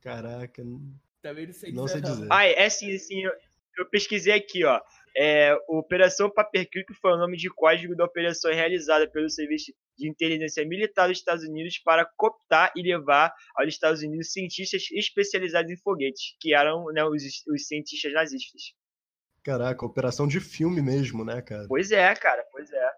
Caraca. 0.00 0.62
Também 1.22 1.46
não 1.46 1.52
sei 1.54 1.72
Não 1.72 1.88
sei 1.88 2.00
dizer. 2.02 2.28
Ah, 2.30 2.46
é 2.46 2.68
sim, 2.68 2.98
sim. 2.98 3.22
Eu, 3.78 3.88
pesquisei 3.88 4.32
aqui, 4.32 4.64
ó. 4.64 4.80
É, 5.16 5.56
Operação 5.68 6.28
Paperclip 6.28 6.92
foi 6.94 7.12
o 7.12 7.16
nome 7.16 7.36
de 7.36 7.48
código 7.48 7.94
da 7.94 8.04
operação 8.04 8.52
realizada 8.52 9.08
pelo 9.08 9.30
Serviço 9.30 9.72
de 9.96 10.08
Inteligência 10.08 10.66
Militar 10.66 11.08
dos 11.08 11.18
Estados 11.18 11.44
Unidos 11.44 11.78
para 11.78 12.04
cooptar 12.16 12.72
e 12.74 12.82
levar 12.82 13.32
aos 13.54 13.68
Estados 13.68 14.02
Unidos 14.02 14.32
cientistas 14.32 14.82
especializados 14.90 15.70
em 15.70 15.76
foguetes, 15.76 16.36
que 16.40 16.52
eram 16.52 16.86
né, 16.86 17.04
os, 17.04 17.22
os 17.46 17.66
cientistas 17.66 18.12
nazistas. 18.12 18.74
Caraca, 19.44 19.86
operação 19.86 20.26
de 20.26 20.40
filme 20.40 20.82
mesmo, 20.82 21.24
né, 21.24 21.40
cara? 21.42 21.66
Pois 21.68 21.92
é, 21.92 22.12
cara, 22.16 22.44
pois 22.50 22.72
é. 22.72 22.90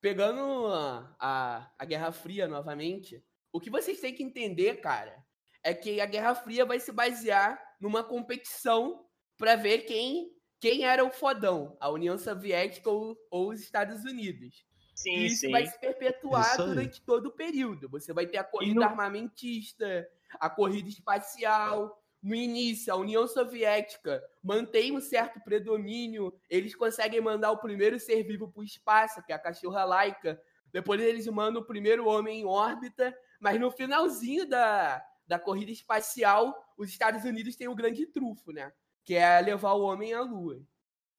Pegando 0.00 0.66
a, 0.68 1.16
a, 1.20 1.70
a 1.78 1.84
Guerra 1.84 2.10
Fria 2.10 2.48
novamente, 2.48 3.22
o 3.52 3.60
que 3.60 3.68
vocês 3.68 4.00
têm 4.00 4.14
que 4.14 4.22
entender, 4.22 4.80
cara, 4.80 5.14
é 5.62 5.74
que 5.74 6.00
a 6.00 6.06
Guerra 6.06 6.34
Fria 6.34 6.64
vai 6.64 6.80
se 6.80 6.92
basear 6.92 7.60
numa 7.80 8.04
competição 8.04 9.04
para 9.40 9.56
ver 9.56 9.80
quem 9.86 10.30
quem 10.60 10.84
era 10.84 11.02
o 11.04 11.10
fodão, 11.10 11.76
a 11.80 11.88
União 11.90 12.18
Soviética 12.18 12.90
ou, 12.90 13.16
ou 13.30 13.50
os 13.50 13.60
Estados 13.60 14.04
Unidos. 14.04 14.66
Sim, 14.94 15.16
E 15.16 15.26
isso 15.26 15.40
sim. 15.40 15.50
vai 15.50 15.66
se 15.66 15.80
perpetuar 15.80 16.60
aí. 16.60 16.66
durante 16.68 17.00
todo 17.00 17.26
o 17.28 17.32
período. 17.32 17.88
Você 17.88 18.12
vai 18.12 18.26
ter 18.26 18.36
a 18.36 18.44
corrida 18.44 18.74
no- 18.74 18.84
armamentista, 18.84 20.06
a 20.38 20.50
corrida 20.50 20.88
espacial. 20.90 21.98
No 22.22 22.34
início, 22.34 22.92
a 22.92 22.96
União 22.96 23.26
Soviética 23.26 24.22
mantém 24.42 24.94
um 24.94 25.00
certo 25.00 25.40
predomínio. 25.40 26.38
Eles 26.50 26.74
conseguem 26.76 27.22
mandar 27.22 27.50
o 27.52 27.58
primeiro 27.58 27.98
ser 27.98 28.22
vivo 28.24 28.52
para 28.52 28.60
o 28.60 28.64
espaço, 28.64 29.22
que 29.24 29.32
é 29.32 29.36
a 29.36 29.38
cachorra 29.38 29.84
laica. 29.86 30.38
Depois 30.70 31.00
eles 31.00 31.26
mandam 31.28 31.62
o 31.62 31.66
primeiro 31.66 32.06
homem 32.06 32.40
em 32.40 32.44
órbita. 32.44 33.16
Mas 33.40 33.58
no 33.58 33.70
finalzinho 33.70 34.46
da, 34.46 35.02
da 35.26 35.38
corrida 35.38 35.70
espacial, 35.72 36.54
os 36.76 36.90
Estados 36.90 37.24
Unidos 37.24 37.56
têm 37.56 37.68
o 37.68 37.74
grande 37.74 38.04
trunfo, 38.04 38.52
né? 38.52 38.70
Que 39.04 39.14
é 39.14 39.40
levar 39.40 39.72
o 39.72 39.82
homem 39.82 40.12
à 40.12 40.20
Lua. 40.22 40.60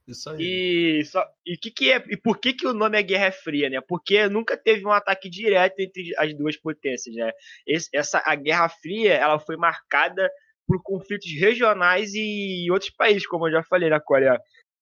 Isso 0.08 0.30
aí. 0.30 1.00
E, 1.00 1.06
só, 1.06 1.26
e, 1.46 1.56
que 1.58 1.72
que 1.72 1.92
é, 1.92 2.04
e 2.10 2.18
por 2.18 2.40
que, 2.40 2.54
que 2.54 2.68
o 2.68 2.74
nome 2.74 2.98
é 2.98 3.04
Guerra 3.04 3.32
Fria, 3.32 3.70
né? 3.70 3.80
Porque 3.88 4.28
nunca 4.28 4.58
teve 4.58 4.86
um 4.86 4.92
ataque 4.92 5.30
direto 5.30 5.80
entre 5.80 6.12
as 6.18 6.34
duas 6.36 6.58
potências, 6.58 7.16
né? 7.16 7.32
Esse- 7.68 7.90
essa, 7.94 8.22
a 8.26 8.36
Guerra 8.36 8.68
Fria 8.70 9.14
ela 9.14 9.40
foi 9.40 9.56
marcada 9.58 10.30
por 10.68 10.82
conflitos 10.82 11.30
regionais 11.40 12.12
e 12.14 12.68
outros 12.72 12.92
países, 12.92 13.28
como 13.28 13.48
eu 13.48 13.52
já 13.52 13.64
falei, 13.64 13.90
na 13.90 14.00
Coreia. 14.00 14.40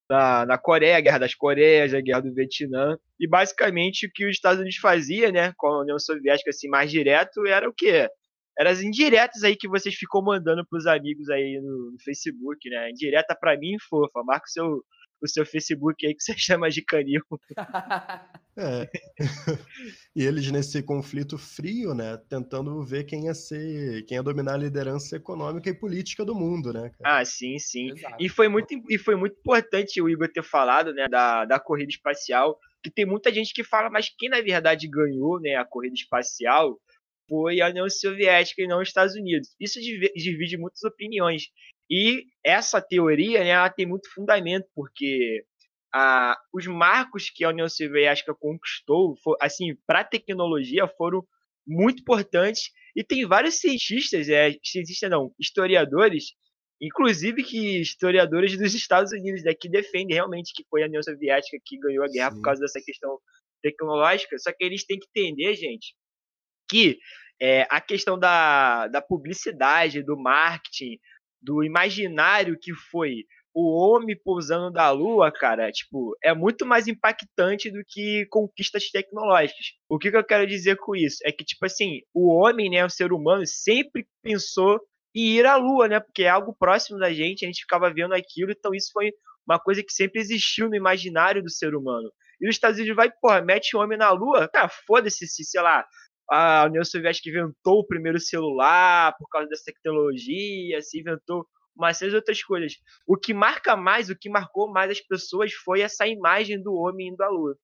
Na, 0.10 0.46
na 0.46 0.58
Coreia, 0.58 0.98
a 0.98 1.02
Guerra 1.02 1.20
das 1.20 1.36
Coreias, 1.36 1.94
a 1.94 2.02
Guerra 2.02 2.22
do 2.22 2.34
Vietnã. 2.34 2.98
E 3.20 3.28
basicamente 3.28 4.08
o 4.08 4.12
que 4.12 4.26
os 4.26 4.32
Estados 4.32 4.60
Unidos 4.60 4.80
fazia, 4.80 5.32
né, 5.32 5.54
com 5.58 5.68
a 5.68 5.82
União 5.82 6.00
Soviética 6.00 6.50
assim, 6.50 6.68
mais 6.68 6.90
direto, 6.90 7.46
era 7.46 7.70
o 7.70 7.74
quê? 7.74 8.10
Eram 8.58 8.72
as 8.72 8.82
indiretas 8.82 9.44
aí 9.44 9.56
que 9.56 9.68
vocês 9.68 9.96
ficam 9.96 10.22
mandando 10.22 10.66
pros 10.68 10.86
amigos 10.86 11.30
aí 11.30 11.60
no, 11.62 11.92
no 11.92 12.00
Facebook, 12.00 12.70
né? 12.70 12.90
Indireta 12.92 13.36
pra 13.40 13.58
mim, 13.58 13.78
fofa. 13.90 14.24
Marca 14.24 14.46
o 14.46 14.50
seu, 14.50 14.84
o 15.22 15.28
seu 15.28 15.46
Facebook 15.46 16.06
aí 16.06 16.16
que 16.16 16.24
você 16.24 16.34
chama 16.38 16.70
de 16.70 16.82
canil. 16.82 17.22
É. 18.58 18.90
e 20.16 20.26
eles 20.26 20.50
nesse 20.52 20.84
conflito 20.84 21.38
frio, 21.38 21.94
né, 21.94 22.18
tentando 22.30 22.84
ver 22.84 23.06
quem 23.06 23.26
ia 23.26 23.34
ser, 23.34 24.04
quem 24.06 24.18
ia 24.18 24.24
dominar 24.24 24.56
a 24.56 24.58
liderança 24.58 25.16
econômica 25.16 25.70
e 25.70 25.74
política 25.74 26.26
do 26.26 26.36
mundo, 26.36 26.74
né, 26.74 26.92
cara? 26.98 27.20
Ah, 27.20 27.26
sim, 27.26 27.58
sim. 27.58 27.92
Exato. 27.92 28.16
E 28.20 28.28
foi 28.28 28.50
muito, 28.50 28.74
e 28.90 28.98
foi 28.98 29.16
muito 29.16 29.38
importante 29.40 30.02
o 30.02 30.10
Igor 30.10 30.28
ter 30.28 30.44
falado, 30.44 30.94
né, 30.94 31.08
da, 31.10 31.46
da 31.46 31.60
corrida 31.60 31.92
espacial, 31.92 32.60
que 32.84 32.92
tem 32.92 33.06
muita 33.06 33.34
gente 33.34 33.54
que 33.54 33.64
fala, 33.64 33.90
mas 33.90 34.10
quem 34.18 34.30
na 34.30 34.42
verdade 34.42 34.88
ganhou, 34.88 35.40
né, 35.40 35.56
a 35.56 35.66
corrida 35.66 35.96
espacial 35.96 36.80
foi 37.30 37.62
a 37.62 37.70
União 37.70 37.88
Soviética 37.90 38.62
e 38.62 38.68
não 38.68 38.82
os 38.82 38.90
Estados 38.90 39.16
Unidos. 39.16 39.56
Isso 39.60 39.80
divi- 39.80 40.12
divide 40.16 40.58
muitas 40.58 40.84
opiniões. 40.84 41.44
E 41.90 42.26
essa 42.44 42.82
teoria, 42.82 43.40
né, 43.40 43.50
ela 43.50 43.70
tem 43.70 43.86
muito 43.86 44.12
fundamento, 44.14 44.68
porque 44.76 45.44
ah, 45.94 46.36
os 46.54 46.68
marcos 46.68 47.30
que 47.30 47.44
a 47.44 47.50
União 47.50 47.70
Soviética 47.70 48.36
conquistou, 48.36 49.16
fo- 49.24 49.38
assim, 49.40 49.76
para 49.88 50.02
a 50.02 50.04
tecnologia, 50.04 50.88
foram 50.88 51.24
muito 51.66 52.02
importantes. 52.02 52.72
E 52.96 53.04
tem 53.04 53.26
vários 53.26 53.56
cientistas, 53.60 54.28
é, 54.30 54.56
cientistas 54.64 55.10
não, 55.10 55.32
historiadores, 55.40 56.34
inclusive 56.82 57.44
que 57.44 57.80
historiadores 57.82 58.58
dos 58.58 58.74
Estados 58.74 59.12
Unidos, 59.12 59.44
né, 59.44 59.54
que 59.54 59.70
defendem 59.70 60.16
realmente 60.16 60.54
que 60.54 60.64
foi 60.70 60.84
a 60.84 60.88
União 60.88 61.02
Soviética 61.04 61.58
que 61.66 61.78
ganhou 61.78 62.04
a 62.04 62.08
guerra 62.08 62.32
Sim. 62.32 62.38
por 62.38 62.44
causa 62.44 62.62
dessa 62.62 62.82
questão 62.84 63.18
tecnológica. 63.62 64.38
Só 64.40 64.52
que 64.52 64.64
eles 64.64 64.86
têm 64.86 65.00
que 65.00 65.08
entender, 65.10 65.56
gente, 65.56 65.94
que 66.70 66.98
é, 67.42 67.66
a 67.70 67.80
questão 67.82 68.20
da, 68.20 68.88
da 68.88 69.02
publicidade, 69.02 70.04
do 70.04 70.18
marketing, 70.18 70.98
do 71.42 71.64
imaginário 71.64 72.58
que 72.60 72.74
foi 72.74 73.24
o 73.54 73.76
homem 73.76 74.16
pousando 74.24 74.72
da 74.72 74.92
lua, 74.92 75.32
cara, 75.32 75.72
tipo, 75.72 76.16
é 76.24 76.34
muito 76.34 76.66
mais 76.66 76.88
impactante 76.88 77.72
do 77.72 77.84
que 77.88 78.26
conquistas 78.30 78.90
tecnológicas. 78.90 79.74
O 79.90 79.98
que, 79.98 80.12
que 80.12 80.18
eu 80.18 80.24
quero 80.24 80.46
dizer 80.46 80.78
com 80.78 80.96
isso? 80.96 81.18
É 81.26 81.32
que, 81.32 81.44
tipo 81.44 81.66
assim, 81.66 82.02
o 82.14 82.30
homem, 82.30 82.70
né, 82.70 82.86
o 82.86 82.90
ser 82.90 83.12
humano, 83.12 83.44
sempre 83.46 84.08
pensou 84.22 84.80
em 85.16 85.38
ir 85.38 85.46
à 85.46 85.56
lua, 85.56 85.88
né, 85.88 86.00
porque 86.00 86.24
é 86.24 86.30
algo 86.30 86.56
próximo 86.58 87.00
da 87.00 87.12
gente, 87.12 87.44
a 87.44 87.48
gente 87.48 87.62
ficava 87.62 87.92
vendo 87.92 88.14
aquilo, 88.14 88.52
então 88.52 88.74
isso 88.74 88.92
foi 88.94 89.12
uma 89.48 89.60
coisa 89.60 89.84
que 89.84 89.92
sempre 89.92 90.22
existiu 90.22 90.70
no 90.70 90.76
imaginário 90.76 91.42
do 91.42 91.50
ser 91.50 91.74
humano. 91.74 92.12
E 92.40 92.48
os 92.48 92.56
Estados 92.56 92.78
Unidos 92.78 92.96
vai, 92.96 93.12
porra, 93.20 93.42
mete 93.42 93.76
o 93.76 93.80
homem 93.80 93.98
na 93.98 94.12
lua, 94.12 94.48
cara, 94.48 94.70
foda-se 94.88 95.28
se, 95.28 95.44
sei 95.44 95.62
lá, 95.62 95.86
a 96.32 96.66
União 96.66 96.84
Soviética 96.84 97.30
inventou 97.30 97.80
o 97.80 97.86
primeiro 97.86 98.20
celular 98.20 99.16
por 99.18 99.28
causa 99.30 99.48
dessa 99.50 99.66
tecnologia, 99.66 100.82
se 100.82 101.00
inventou 101.00 101.46
uma 101.76 101.94
série 101.94 102.12
de 102.12 102.18
outras 102.18 102.44
coisas. 102.44 102.74
O 103.08 103.18
que 103.18 103.34
marca 103.34 103.76
mais, 103.76 104.10
o 104.10 104.16
que 104.16 104.30
marcou 104.30 104.70
mais 104.72 104.92
as 104.92 105.02
pessoas 105.02 105.54
foi 105.54 105.82
essa 105.82 106.06
imagem 106.08 106.62
do 106.62 106.74
homem 106.74 107.10
indo 107.10 107.22
à 107.22 107.30
lua. 107.30 107.58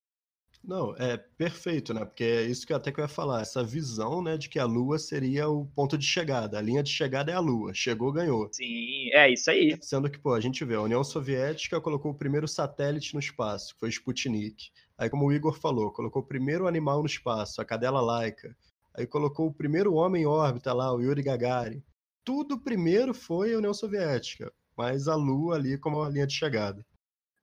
Não, 0.68 0.96
é 0.98 1.16
perfeito, 1.38 1.94
né? 1.94 2.04
Porque 2.04 2.24
é 2.24 2.42
isso 2.42 2.66
que 2.66 2.74
até 2.74 2.92
que 2.92 3.00
eu 3.00 3.04
ia 3.04 3.08
falar, 3.08 3.42
essa 3.42 3.64
visão, 3.64 4.24
né, 4.24 4.36
de 4.36 4.50
que 4.50 4.58
a 4.58 4.66
Lua 4.66 4.98
seria 4.98 5.48
o 5.48 5.68
ponto 5.68 5.96
de 5.96 6.06
chegada. 6.06 6.58
A 6.58 6.62
linha 6.62 6.82
de 6.82 6.90
chegada 6.90 7.32
é 7.32 7.36
a 7.36 7.40
Lua. 7.40 7.72
Chegou, 7.72 8.12
ganhou. 8.12 8.50
Sim, 8.52 9.12
é 9.14 9.32
isso 9.32 9.52
aí. 9.52 9.78
Sendo 9.82 10.10
que, 10.10 10.18
pô, 10.18 10.34
a 10.34 10.42
gente 10.42 10.66
vê, 10.66 10.74
a 10.74 10.82
União 10.82 11.04
Soviética 11.04 11.80
colocou 11.80 12.12
o 12.12 12.18
primeiro 12.18 12.48
satélite 12.48 13.14
no 13.14 13.20
espaço, 13.20 13.76
que 13.76 13.80
foi 13.80 13.90
o 13.90 13.92
Sputnik. 13.92 14.72
Aí, 14.98 15.10
como 15.10 15.26
o 15.26 15.34
Igor 15.34 15.60
falou, 15.60 15.92
colocou 15.92 16.22
o 16.22 16.26
primeiro 16.26 16.68
animal 16.68 17.02
no 17.02 17.06
espaço, 17.06 17.62
a 17.62 17.66
cadela 17.66 18.02
laica. 18.02 18.56
Aí 18.94 19.06
colocou 19.06 19.48
o 19.48 19.54
primeiro 19.54 19.94
homem 19.94 20.24
em 20.24 20.26
órbita 20.26 20.74
lá, 20.74 20.94
o 20.94 21.02
Yuri 21.02 21.22
Gagarin. 21.22 21.84
Tudo 22.24 22.60
primeiro 22.60 23.14
foi 23.14 23.54
a 23.54 23.58
União 23.58 23.74
Soviética, 23.74 24.52
mas 24.76 25.08
a 25.08 25.16
Lua 25.16 25.56
ali 25.56 25.78
como 25.78 26.02
a 26.02 26.10
linha 26.10 26.26
de 26.26 26.34
chegada. 26.34 26.86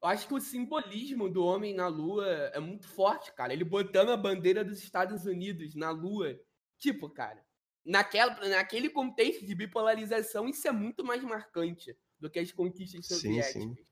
Eu 0.03 0.09
acho 0.09 0.27
que 0.27 0.35
o 0.35 0.41
simbolismo 0.41 1.29
do 1.29 1.45
homem 1.45 1.75
na 1.75 1.87
Lua 1.87 2.27
é 2.27 2.59
muito 2.59 2.89
forte, 2.89 3.33
cara. 3.35 3.53
Ele 3.53 3.65
botando 3.65 4.11
a 4.11 4.17
bandeira 4.17 4.65
dos 4.65 4.83
Estados 4.83 5.27
Unidos 5.27 5.75
na 5.77 5.91
Lua. 5.91 6.37
Tipo, 6.79 7.09
cara, 7.09 7.45
naquela, 7.85 8.35
naquele 8.49 8.91
contexto 8.91 9.47
de 9.47 9.55
bipolarização, 9.55 10.49
isso 10.49 10.67
é 10.67 10.73
muito 10.73 11.05
mais 11.05 11.23
marcante 11.23 11.97
do 12.19 12.31
que 12.31 12.39
as 12.39 12.51
conquistas 12.51 13.07
soviéticas. 13.07 13.53
sim. 13.53 13.75
Sim. 13.75 13.92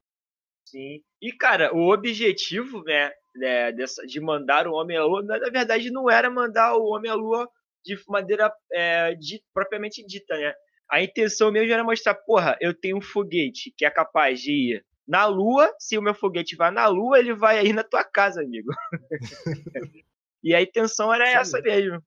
E, 1.20 1.32
cara, 1.32 1.74
o 1.74 1.92
objetivo, 1.92 2.82
né, 2.84 3.10
né, 3.34 3.72
dessa, 3.72 4.06
de 4.06 4.20
mandar 4.20 4.66
o 4.66 4.72
homem 4.72 4.96
à 4.96 5.04
lua, 5.04 5.22
na 5.22 5.38
verdade, 5.50 5.90
não 5.90 6.10
era 6.10 6.30
mandar 6.30 6.76
o 6.76 6.84
homem 6.86 7.10
à 7.10 7.14
lua 7.14 7.48
de 7.84 7.98
maneira 8.08 8.52
é, 8.72 9.14
di- 9.14 9.42
propriamente 9.54 10.04
dita, 10.06 10.36
né? 10.36 10.54
A 10.90 11.02
intenção 11.02 11.52
mesmo 11.52 11.72
era 11.72 11.84
mostrar, 11.84 12.14
porra, 12.14 12.56
eu 12.60 12.74
tenho 12.74 12.96
um 12.98 13.00
foguete 13.00 13.72
que 13.76 13.84
é 13.84 13.90
capaz 13.90 14.40
de 14.40 14.52
ir 14.52 14.84
na 15.06 15.26
lua, 15.26 15.72
se 15.78 15.96
o 15.96 16.02
meu 16.02 16.14
foguete 16.14 16.56
vai 16.56 16.70
na 16.70 16.86
lua, 16.86 17.18
ele 17.18 17.34
vai 17.34 17.58
aí 17.58 17.72
na 17.72 17.82
tua 17.82 18.04
casa, 18.04 18.42
amigo. 18.42 18.70
e 20.42 20.54
a 20.54 20.62
intenção 20.62 21.12
era 21.12 21.24
aí. 21.24 21.34
essa 21.34 21.60
mesmo. 21.60 22.02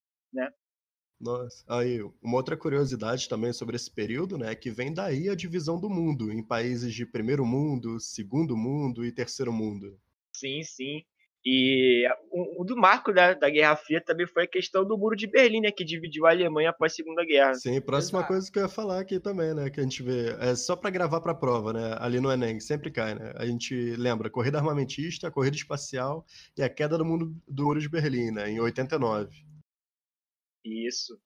Nossa, 1.24 1.64
aí, 1.66 2.02
uma 2.22 2.36
outra 2.36 2.54
curiosidade 2.54 3.30
também 3.30 3.50
sobre 3.50 3.76
esse 3.76 3.90
período, 3.90 4.36
né, 4.36 4.52
é 4.52 4.54
que 4.54 4.70
vem 4.70 4.92
daí 4.92 5.30
a 5.30 5.34
divisão 5.34 5.80
do 5.80 5.88
mundo 5.88 6.30
em 6.30 6.42
países 6.42 6.92
de 6.92 7.06
primeiro 7.06 7.46
mundo, 7.46 7.98
segundo 7.98 8.54
mundo 8.54 9.02
e 9.02 9.10
terceiro 9.10 9.50
mundo. 9.50 9.98
Sim, 10.36 10.62
sim. 10.62 11.02
E 11.42 12.06
o, 12.30 12.62
o 12.62 12.64
do 12.64 12.76
marco 12.76 13.10
da, 13.10 13.32
da 13.32 13.48
Guerra 13.48 13.74
Fria 13.74 14.02
também 14.02 14.26
foi 14.26 14.44
a 14.44 14.46
questão 14.46 14.84
do 14.84 14.98
Muro 14.98 15.16
de 15.16 15.26
Berlim, 15.26 15.62
né, 15.62 15.70
que 15.70 15.82
dividiu 15.82 16.26
a 16.26 16.30
Alemanha 16.30 16.70
após 16.70 16.92
a 16.92 16.96
Segunda 16.96 17.24
Guerra. 17.24 17.54
Sim, 17.54 17.80
próxima 17.80 18.18
Exato. 18.18 18.32
coisa 18.32 18.52
que 18.52 18.58
eu 18.58 18.62
ia 18.64 18.68
falar 18.68 19.00
aqui 19.00 19.18
também, 19.18 19.54
né, 19.54 19.70
que 19.70 19.80
a 19.80 19.82
gente 19.82 20.02
vê, 20.02 20.36
é 20.40 20.54
só 20.54 20.76
pra 20.76 20.90
gravar 20.90 21.22
pra 21.22 21.34
prova, 21.34 21.72
né, 21.72 21.96
ali 22.00 22.20
no 22.20 22.30
Enem, 22.30 22.60
sempre 22.60 22.90
cai, 22.90 23.14
né, 23.14 23.32
a 23.36 23.46
gente 23.46 23.74
lembra 23.96 24.28
corrida 24.28 24.58
armamentista, 24.58 25.30
corrida 25.30 25.56
espacial 25.56 26.26
e 26.54 26.62
a 26.62 26.68
queda 26.68 26.98
do, 26.98 27.04
mundo, 27.04 27.34
do 27.48 27.64
Muro 27.64 27.80
de 27.80 27.88
Berlim, 27.88 28.30
né, 28.30 28.50
em 28.50 28.60
89. 28.60 29.53
Isso. 30.64 31.20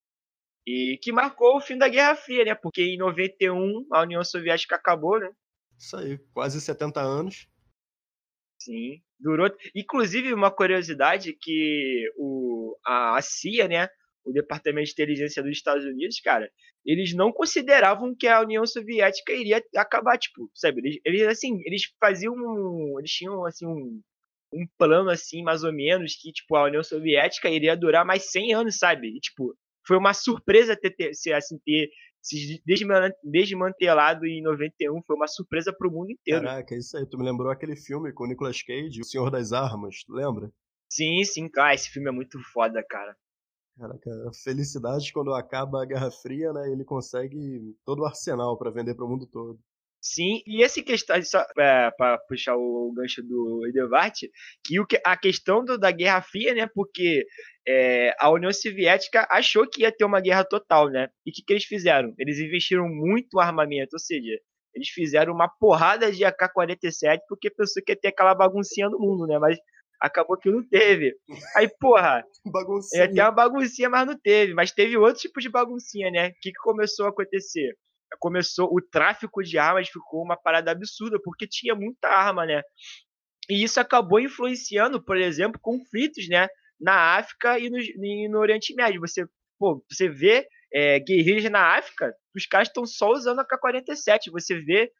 E 0.66 0.98
que 1.00 1.12
marcou 1.12 1.56
o 1.56 1.60
fim 1.60 1.78
da 1.78 1.88
Guerra 1.88 2.16
Fria, 2.16 2.44
né? 2.44 2.54
Porque 2.54 2.82
em 2.82 2.98
91 2.98 3.86
a 3.92 4.02
União 4.02 4.22
Soviética 4.22 4.76
acabou, 4.76 5.18
né? 5.18 5.30
Isso 5.78 5.96
aí, 5.96 6.18
quase 6.34 6.60
70 6.60 7.00
anos. 7.00 7.48
Sim, 8.58 9.00
durou. 9.18 9.48
Inclusive, 9.74 10.34
uma 10.34 10.50
curiosidade 10.50 11.32
que 11.32 12.10
o, 12.16 12.76
a, 12.84 13.20
CIA, 13.22 13.68
né? 13.68 13.88
O 14.24 14.32
Departamento 14.32 14.86
de 14.86 14.92
Inteligência 14.92 15.42
dos 15.42 15.52
Estados 15.52 15.84
Unidos, 15.84 16.20
cara, 16.20 16.50
eles 16.84 17.14
não 17.14 17.32
consideravam 17.32 18.14
que 18.14 18.26
a 18.26 18.40
União 18.40 18.66
Soviética 18.66 19.32
iria 19.32 19.62
acabar, 19.76 20.18
tipo, 20.18 20.50
sabe? 20.54 20.80
Eles, 20.80 21.00
eles 21.04 21.22
assim, 21.28 21.62
eles 21.64 21.84
faziam 22.00 22.34
um, 22.34 22.98
eles 22.98 23.10
tinham 23.10 23.44
assim 23.46 23.66
um, 23.66 24.02
um 24.52 24.66
plano 24.78 25.10
assim, 25.10 25.42
mais 25.42 25.62
ou 25.62 25.72
menos, 25.72 26.14
que 26.14 26.32
tipo 26.32 26.56
a 26.56 26.64
União 26.64 26.82
Soviética 26.82 27.48
iria 27.48 27.76
durar 27.76 28.04
mais 28.04 28.30
100 28.30 28.54
anos, 28.54 28.78
sabe? 28.78 29.08
E, 29.08 29.20
tipo, 29.20 29.54
foi 29.86 29.96
uma 29.96 30.14
surpresa 30.14 30.76
ter, 30.76 30.90
ter 30.90 31.32
assim 31.32 31.58
ter 31.64 31.90
se 32.20 32.62
desmantelado 33.24 34.26
em 34.26 34.42
91 34.42 35.02
foi 35.02 35.16
uma 35.16 35.26
surpresa 35.26 35.72
pro 35.72 35.90
mundo 35.90 36.10
inteiro. 36.10 36.42
Caraca, 36.42 36.74
isso 36.74 36.96
aí. 36.96 37.06
Tu 37.06 37.16
me 37.16 37.24
lembrou 37.24 37.50
aquele 37.50 37.76
filme 37.76 38.12
com 38.12 38.24
o 38.24 38.26
Nicolas 38.26 38.62
Cage, 38.62 39.00
O 39.00 39.04
Senhor 39.04 39.30
das 39.30 39.52
Armas, 39.52 40.02
tu 40.04 40.12
lembra? 40.12 40.50
Sim, 40.90 41.24
sim, 41.24 41.48
cara. 41.48 41.74
Esse 41.74 41.90
filme 41.90 42.08
é 42.08 42.12
muito 42.12 42.38
foda, 42.52 42.84
cara. 42.86 43.16
Caraca, 43.78 44.10
a 44.28 44.32
felicidade 44.42 45.12
quando 45.12 45.32
acaba 45.32 45.82
a 45.82 45.86
Guerra 45.86 46.10
Fria, 46.10 46.52
né? 46.52 46.70
Ele 46.70 46.84
consegue 46.84 47.74
todo 47.84 48.00
o 48.00 48.04
arsenal 48.04 48.58
para 48.58 48.72
vender 48.72 48.94
pro 48.94 49.08
mundo 49.08 49.26
todo. 49.26 49.58
Sim, 50.00 50.42
e 50.46 50.62
essa 50.62 50.80
questão, 50.82 51.20
só 51.22 51.44
é, 51.58 51.90
para 51.90 52.18
puxar 52.28 52.56
o 52.56 52.92
gancho 52.96 53.22
do 53.22 53.66
Edevart, 53.66 54.14
que, 54.64 54.78
o 54.78 54.86
que 54.86 55.00
a 55.04 55.16
questão 55.16 55.64
do, 55.64 55.76
da 55.76 55.90
Guerra 55.90 56.22
Fria, 56.22 56.54
né? 56.54 56.68
Porque 56.72 57.26
é, 57.66 58.14
a 58.18 58.30
União 58.30 58.52
Soviética 58.52 59.26
achou 59.30 59.68
que 59.68 59.82
ia 59.82 59.92
ter 59.92 60.04
uma 60.04 60.20
guerra 60.20 60.44
total, 60.44 60.88
né? 60.88 61.08
E 61.26 61.30
o 61.30 61.34
que, 61.34 61.42
que 61.44 61.52
eles 61.52 61.64
fizeram? 61.64 62.14
Eles 62.16 62.38
investiram 62.38 62.88
muito 62.88 63.40
armamento, 63.40 63.94
ou 63.94 63.98
seja, 63.98 64.38
eles 64.74 64.88
fizeram 64.88 65.34
uma 65.34 65.48
porrada 65.48 66.12
de 66.12 66.24
AK-47 66.24 67.20
porque 67.28 67.50
pensou 67.50 67.82
que 67.84 67.92
ia 67.92 68.00
ter 68.00 68.08
aquela 68.08 68.34
baguncinha 68.34 68.88
no 68.88 68.98
mundo, 68.98 69.26
né? 69.26 69.38
Mas 69.38 69.58
acabou 70.00 70.38
que 70.38 70.50
não 70.50 70.66
teve. 70.66 71.16
Aí, 71.56 71.68
porra, 71.80 72.22
baguncinha. 72.46 73.04
ia 73.04 73.12
ter 73.12 73.20
uma 73.20 73.32
baguncinha, 73.32 73.90
mas 73.90 74.06
não 74.06 74.16
teve. 74.18 74.54
Mas 74.54 74.70
teve 74.70 74.96
outro 74.96 75.20
tipo 75.20 75.40
de 75.40 75.48
baguncinha, 75.48 76.10
né? 76.10 76.28
O 76.28 76.32
que, 76.40 76.52
que 76.52 76.60
começou 76.62 77.06
a 77.06 77.08
acontecer? 77.08 77.76
Começou 78.18 78.68
o 78.72 78.80
tráfico 78.80 79.42
de 79.42 79.58
armas 79.58 79.88
ficou 79.88 80.22
uma 80.22 80.36
parada 80.36 80.70
absurda 80.70 81.18
porque 81.22 81.46
tinha 81.46 81.74
muita 81.74 82.08
arma, 82.08 82.46
né? 82.46 82.62
E 83.48 83.62
isso 83.62 83.80
acabou 83.80 84.20
influenciando, 84.20 85.02
por 85.02 85.16
exemplo, 85.16 85.60
conflitos, 85.60 86.28
né? 86.28 86.48
na 86.80 87.16
África 87.18 87.58
e 87.58 87.68
no, 87.68 87.78
e 87.78 88.28
no 88.28 88.38
Oriente 88.38 88.74
Médio. 88.74 89.00
Você, 89.00 89.26
pô, 89.58 89.84
você 89.90 90.08
vê 90.08 90.46
é, 90.72 91.00
guerrilhas 91.00 91.50
na 91.50 91.76
África, 91.76 92.14
os 92.34 92.46
caras 92.46 92.68
estão 92.68 92.86
só 92.86 93.10
usando 93.10 93.40
a 93.40 93.44
K-47. 93.44 94.30
Você 94.30 94.58
vê 94.60 94.92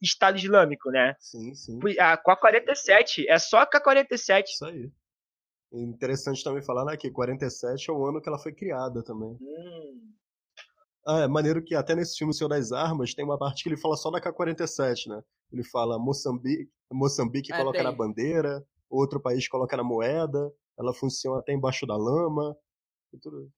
Estado 0.00 0.38
Islâmico, 0.38 0.90
né? 0.90 1.14
Sim, 1.18 1.54
sim. 1.54 1.78
A 1.98 2.16
K-47 2.16 3.24
é 3.28 3.38
só 3.38 3.58
a 3.58 3.66
K-47. 3.66 4.44
Isso 4.46 4.64
aí. 4.64 4.90
Interessante 5.72 6.44
também 6.44 6.62
falar 6.62 6.84
né, 6.84 6.96
que 6.96 7.10
47 7.10 7.90
é 7.90 7.92
o 7.92 8.06
ano 8.06 8.22
que 8.22 8.28
ela 8.28 8.38
foi 8.38 8.52
criada 8.52 9.02
também. 9.02 9.36
Hum. 9.40 10.12
Ah, 11.06 11.20
é 11.20 11.28
maneiro 11.28 11.62
que 11.62 11.74
até 11.74 11.94
nesse 11.94 12.16
filme 12.16 12.30
O 12.30 12.34
Senhor 12.34 12.48
das 12.48 12.72
Armas 12.72 13.14
tem 13.14 13.24
uma 13.24 13.38
parte 13.38 13.62
que 13.62 13.68
ele 13.68 13.76
fala 13.76 13.96
só 13.96 14.10
da 14.10 14.20
K-47, 14.20 15.08
né? 15.08 15.22
Ele 15.52 15.62
fala 15.62 15.98
Moçambique, 15.98 16.68
Moçambique 16.90 17.52
é, 17.52 17.56
coloca 17.56 17.78
tem. 17.78 17.84
na 17.84 17.92
bandeira, 17.92 18.64
outro 18.88 19.20
país 19.20 19.46
coloca 19.46 19.76
na 19.76 19.84
moeda, 19.84 20.50
ela 20.78 20.94
funciona 20.94 21.40
até 21.40 21.52
embaixo 21.52 21.86
da 21.86 21.96
lama. 21.96 22.56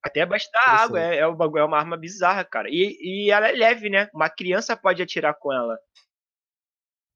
Até 0.03 0.21
abaixo 0.23 0.49
da 0.53 0.61
água, 0.73 1.01
é, 1.01 1.17
é, 1.17 1.21
é 1.21 1.27
uma 1.65 1.79
arma 1.79 1.97
bizarra, 1.97 2.45
cara. 2.45 2.69
E, 2.69 2.99
e 3.01 3.31
ela 3.31 3.49
é 3.49 3.53
leve, 3.53 3.89
né? 3.89 4.09
Uma 4.13 4.29
criança 4.29 4.77
pode 4.77 5.01
atirar 5.01 5.35
com 5.39 5.53
ela. 5.53 5.79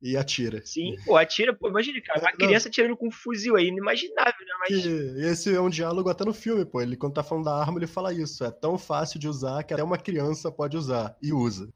E 0.03 0.17
atira. 0.17 0.65
Sim, 0.65 0.97
pô, 1.05 1.17
atira, 1.17 1.55
pô, 1.55 1.69
imagina, 1.69 2.01
cara, 2.01 2.21
uma 2.21 2.33
criança 2.33 2.69
atirando 2.69 2.97
com 2.97 3.09
um 3.09 3.11
fuzil 3.11 3.57
aí, 3.57 3.67
inimaginável, 3.67 4.47
né? 4.47 4.53
Mas... 4.61 4.85
E 4.85 5.27
esse 5.27 5.55
é 5.55 5.61
um 5.61 5.69
diálogo 5.69 6.09
até 6.09 6.25
no 6.25 6.33
filme, 6.33 6.65
pô. 6.65 6.81
Ele, 6.81 6.97
quando 6.97 7.15
tá 7.15 7.23
falando 7.23 7.45
da 7.45 7.55
arma, 7.55 7.79
ele 7.79 7.87
fala 7.87 8.13
isso. 8.13 8.43
É 8.43 8.51
tão 8.51 8.79
fácil 8.79 9.21
de 9.21 9.29
usar 9.29 9.63
que 9.63 9.75
até 9.75 9.83
uma 9.83 9.99
criança 9.99 10.51
pode 10.51 10.77
usar. 10.77 11.17
E 11.23 11.33
usa. 11.33 11.71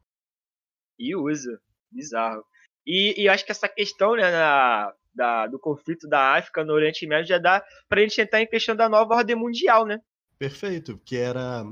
E 0.99 1.15
usa. 1.15 1.61
Bizarro. 1.93 2.43
E, 2.87 3.23
e 3.23 3.29
acho 3.29 3.45
que 3.45 3.53
essa 3.53 3.69
questão, 3.69 4.17
né, 4.17 4.31
na, 4.31 4.93
da, 5.15 5.47
do 5.47 5.59
conflito 5.59 6.09
da 6.09 6.35
África 6.35 6.65
no 6.65 6.73
Oriente 6.73 7.07
Médio 7.07 7.29
já 7.29 7.39
dá 7.39 7.63
para 7.89 8.01
a 8.01 8.03
gente 8.03 8.21
entrar 8.21 8.41
em 8.41 8.47
questão 8.47 8.75
da 8.75 8.89
nova 8.89 9.17
ordem 9.17 9.37
mundial, 9.37 9.87
né? 9.87 10.01
Perfeito, 10.39 10.99
que 11.05 11.17
era 11.17 11.65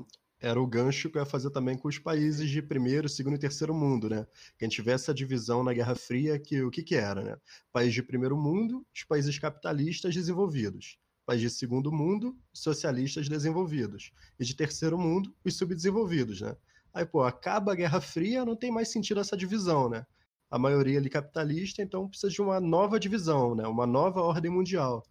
era 0.42 0.60
o 0.60 0.66
gancho 0.66 1.08
que 1.08 1.16
eu 1.16 1.22
ia 1.22 1.26
fazer 1.26 1.50
também 1.50 1.78
com 1.78 1.86
os 1.86 1.98
países 1.98 2.50
de 2.50 2.60
primeiro, 2.60 3.08
segundo 3.08 3.36
e 3.36 3.38
terceiro 3.38 3.72
mundo, 3.72 4.10
né? 4.10 4.26
Que 4.58 4.64
a 4.64 4.92
essa 4.92 5.14
divisão 5.14 5.62
na 5.62 5.72
Guerra 5.72 5.94
Fria, 5.94 6.38
que 6.38 6.60
o 6.62 6.70
que 6.70 6.82
que 6.82 6.96
era, 6.96 7.22
né? 7.22 7.36
Países 7.72 7.94
de 7.94 8.02
primeiro 8.02 8.36
mundo, 8.36 8.84
os 8.92 9.04
países 9.04 9.38
capitalistas 9.38 10.12
desenvolvidos. 10.12 10.98
Países 11.24 11.52
de 11.52 11.58
segundo 11.58 11.92
mundo, 11.92 12.36
socialistas 12.52 13.28
desenvolvidos. 13.28 14.10
E 14.38 14.44
de 14.44 14.56
terceiro 14.56 14.98
mundo, 14.98 15.32
os 15.44 15.56
subdesenvolvidos, 15.56 16.40
né? 16.40 16.56
Aí, 16.92 17.06
pô, 17.06 17.22
acaba 17.22 17.72
a 17.72 17.76
Guerra 17.76 18.00
Fria, 18.00 18.44
não 18.44 18.56
tem 18.56 18.72
mais 18.72 18.88
sentido 18.88 19.20
essa 19.20 19.36
divisão, 19.36 19.88
né? 19.88 20.04
a 20.52 20.58
maioria 20.58 20.98
ali 20.98 21.08
capitalista, 21.08 21.82
então 21.82 22.06
precisa 22.06 22.30
de 22.30 22.42
uma 22.42 22.60
nova 22.60 23.00
divisão, 23.00 23.54
né? 23.54 23.66
uma 23.66 23.86
nova 23.86 24.20
ordem 24.20 24.50
mundial. 24.50 25.02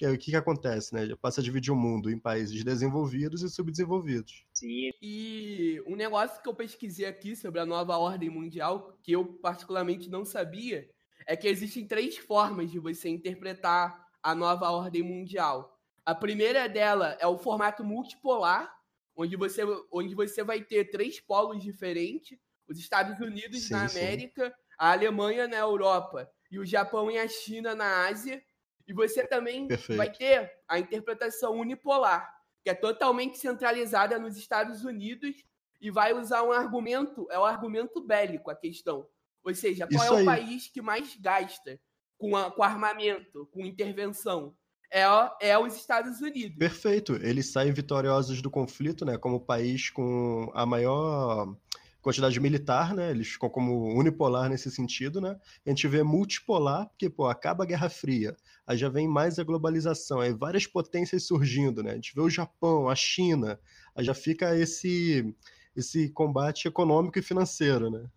Que 0.00 0.06
o 0.06 0.16
que, 0.16 0.30
que 0.30 0.36
acontece, 0.36 0.94
né? 0.94 1.14
Passa 1.20 1.42
a 1.42 1.44
dividir 1.44 1.70
o 1.70 1.76
mundo 1.76 2.10
em 2.10 2.18
países 2.18 2.64
desenvolvidos 2.64 3.42
e 3.42 3.50
subdesenvolvidos. 3.50 4.46
Sim. 4.54 4.90
E 5.02 5.78
um 5.86 5.94
negócio 5.94 6.42
que 6.42 6.48
eu 6.48 6.54
pesquisei 6.54 7.04
aqui 7.04 7.36
sobre 7.36 7.60
a 7.60 7.66
nova 7.66 7.98
ordem 7.98 8.30
mundial, 8.30 8.96
que 9.02 9.12
eu 9.12 9.26
particularmente 9.26 10.08
não 10.08 10.24
sabia, 10.24 10.88
é 11.26 11.36
que 11.36 11.46
existem 11.46 11.86
três 11.86 12.16
formas 12.16 12.70
de 12.70 12.78
você 12.78 13.10
interpretar 13.10 14.08
a 14.22 14.34
nova 14.34 14.70
ordem 14.70 15.02
mundial. 15.02 15.78
A 16.02 16.14
primeira 16.14 16.66
dela 16.66 17.18
é 17.20 17.26
o 17.26 17.36
formato 17.36 17.84
multipolar, 17.84 18.74
onde 19.14 19.36
você, 19.36 19.60
onde 19.92 20.14
você 20.14 20.42
vai 20.42 20.62
ter 20.62 20.86
três 20.86 21.20
polos 21.20 21.62
diferentes: 21.62 22.38
os 22.66 22.78
Estados 22.78 23.20
Unidos 23.20 23.64
sim, 23.64 23.74
na 23.74 23.84
América, 23.84 24.48
sim 24.48 24.70
a 24.80 24.92
Alemanha 24.92 25.46
na 25.46 25.58
Europa 25.58 26.26
e 26.50 26.58
o 26.58 26.64
Japão 26.64 27.10
e 27.10 27.18
a 27.18 27.28
China 27.28 27.74
na 27.74 28.08
Ásia. 28.08 28.42
E 28.90 28.92
você 28.92 29.24
também 29.24 29.68
Perfeito. 29.68 29.96
vai 29.96 30.10
ter 30.10 30.50
a 30.66 30.76
interpretação 30.76 31.56
unipolar, 31.56 32.28
que 32.60 32.68
é 32.68 32.74
totalmente 32.74 33.38
centralizada 33.38 34.18
nos 34.18 34.36
Estados 34.36 34.84
Unidos 34.84 35.44
e 35.80 35.92
vai 35.92 36.12
usar 36.12 36.42
um 36.42 36.50
argumento, 36.50 37.24
é 37.30 37.38
o 37.38 37.42
um 37.42 37.44
argumento 37.44 38.04
bélico 38.04 38.50
a 38.50 38.56
questão. 38.56 39.06
Ou 39.44 39.54
seja, 39.54 39.86
qual 39.86 40.04
Isso 40.04 40.14
é 40.14 40.22
o 40.22 40.24
país 40.24 40.66
que 40.66 40.82
mais 40.82 41.14
gasta 41.14 41.80
com, 42.18 42.36
a, 42.36 42.50
com 42.50 42.64
armamento, 42.64 43.46
com 43.52 43.64
intervenção? 43.64 44.56
É, 44.92 45.04
é 45.40 45.56
os 45.56 45.76
Estados 45.76 46.20
Unidos. 46.20 46.58
Perfeito. 46.58 47.14
Eles 47.22 47.52
saem 47.52 47.72
vitoriosos 47.72 48.42
do 48.42 48.50
conflito, 48.50 49.04
né? 49.04 49.16
Como 49.16 49.36
o 49.36 49.40
país 49.40 49.88
com 49.88 50.50
a 50.52 50.66
maior 50.66 51.56
quantidade 52.00 52.38
militar, 52.40 52.94
né? 52.94 53.10
Eles 53.10 53.28
ficam 53.28 53.48
como 53.48 53.94
unipolar 53.98 54.48
nesse 54.48 54.70
sentido, 54.70 55.20
né? 55.20 55.38
A 55.66 55.68
gente 55.70 55.86
vê 55.86 56.02
multipolar, 56.02 56.88
porque, 56.88 57.10
pô, 57.10 57.26
acaba 57.26 57.64
a 57.64 57.66
Guerra 57.66 57.88
Fria, 57.88 58.36
aí 58.66 58.76
já 58.76 58.88
vem 58.88 59.06
mais 59.06 59.38
a 59.38 59.44
globalização, 59.44 60.20
aí 60.20 60.32
várias 60.32 60.66
potências 60.66 61.26
surgindo, 61.26 61.82
né? 61.82 61.92
A 61.92 61.94
gente 61.94 62.14
vê 62.14 62.20
o 62.20 62.30
Japão, 62.30 62.88
a 62.88 62.94
China, 62.94 63.60
aí 63.94 64.04
já 64.04 64.14
fica 64.14 64.56
esse, 64.56 65.34
esse 65.76 66.10
combate 66.10 66.66
econômico 66.66 67.18
e 67.18 67.22
financeiro, 67.22 67.90
né? 67.90 68.08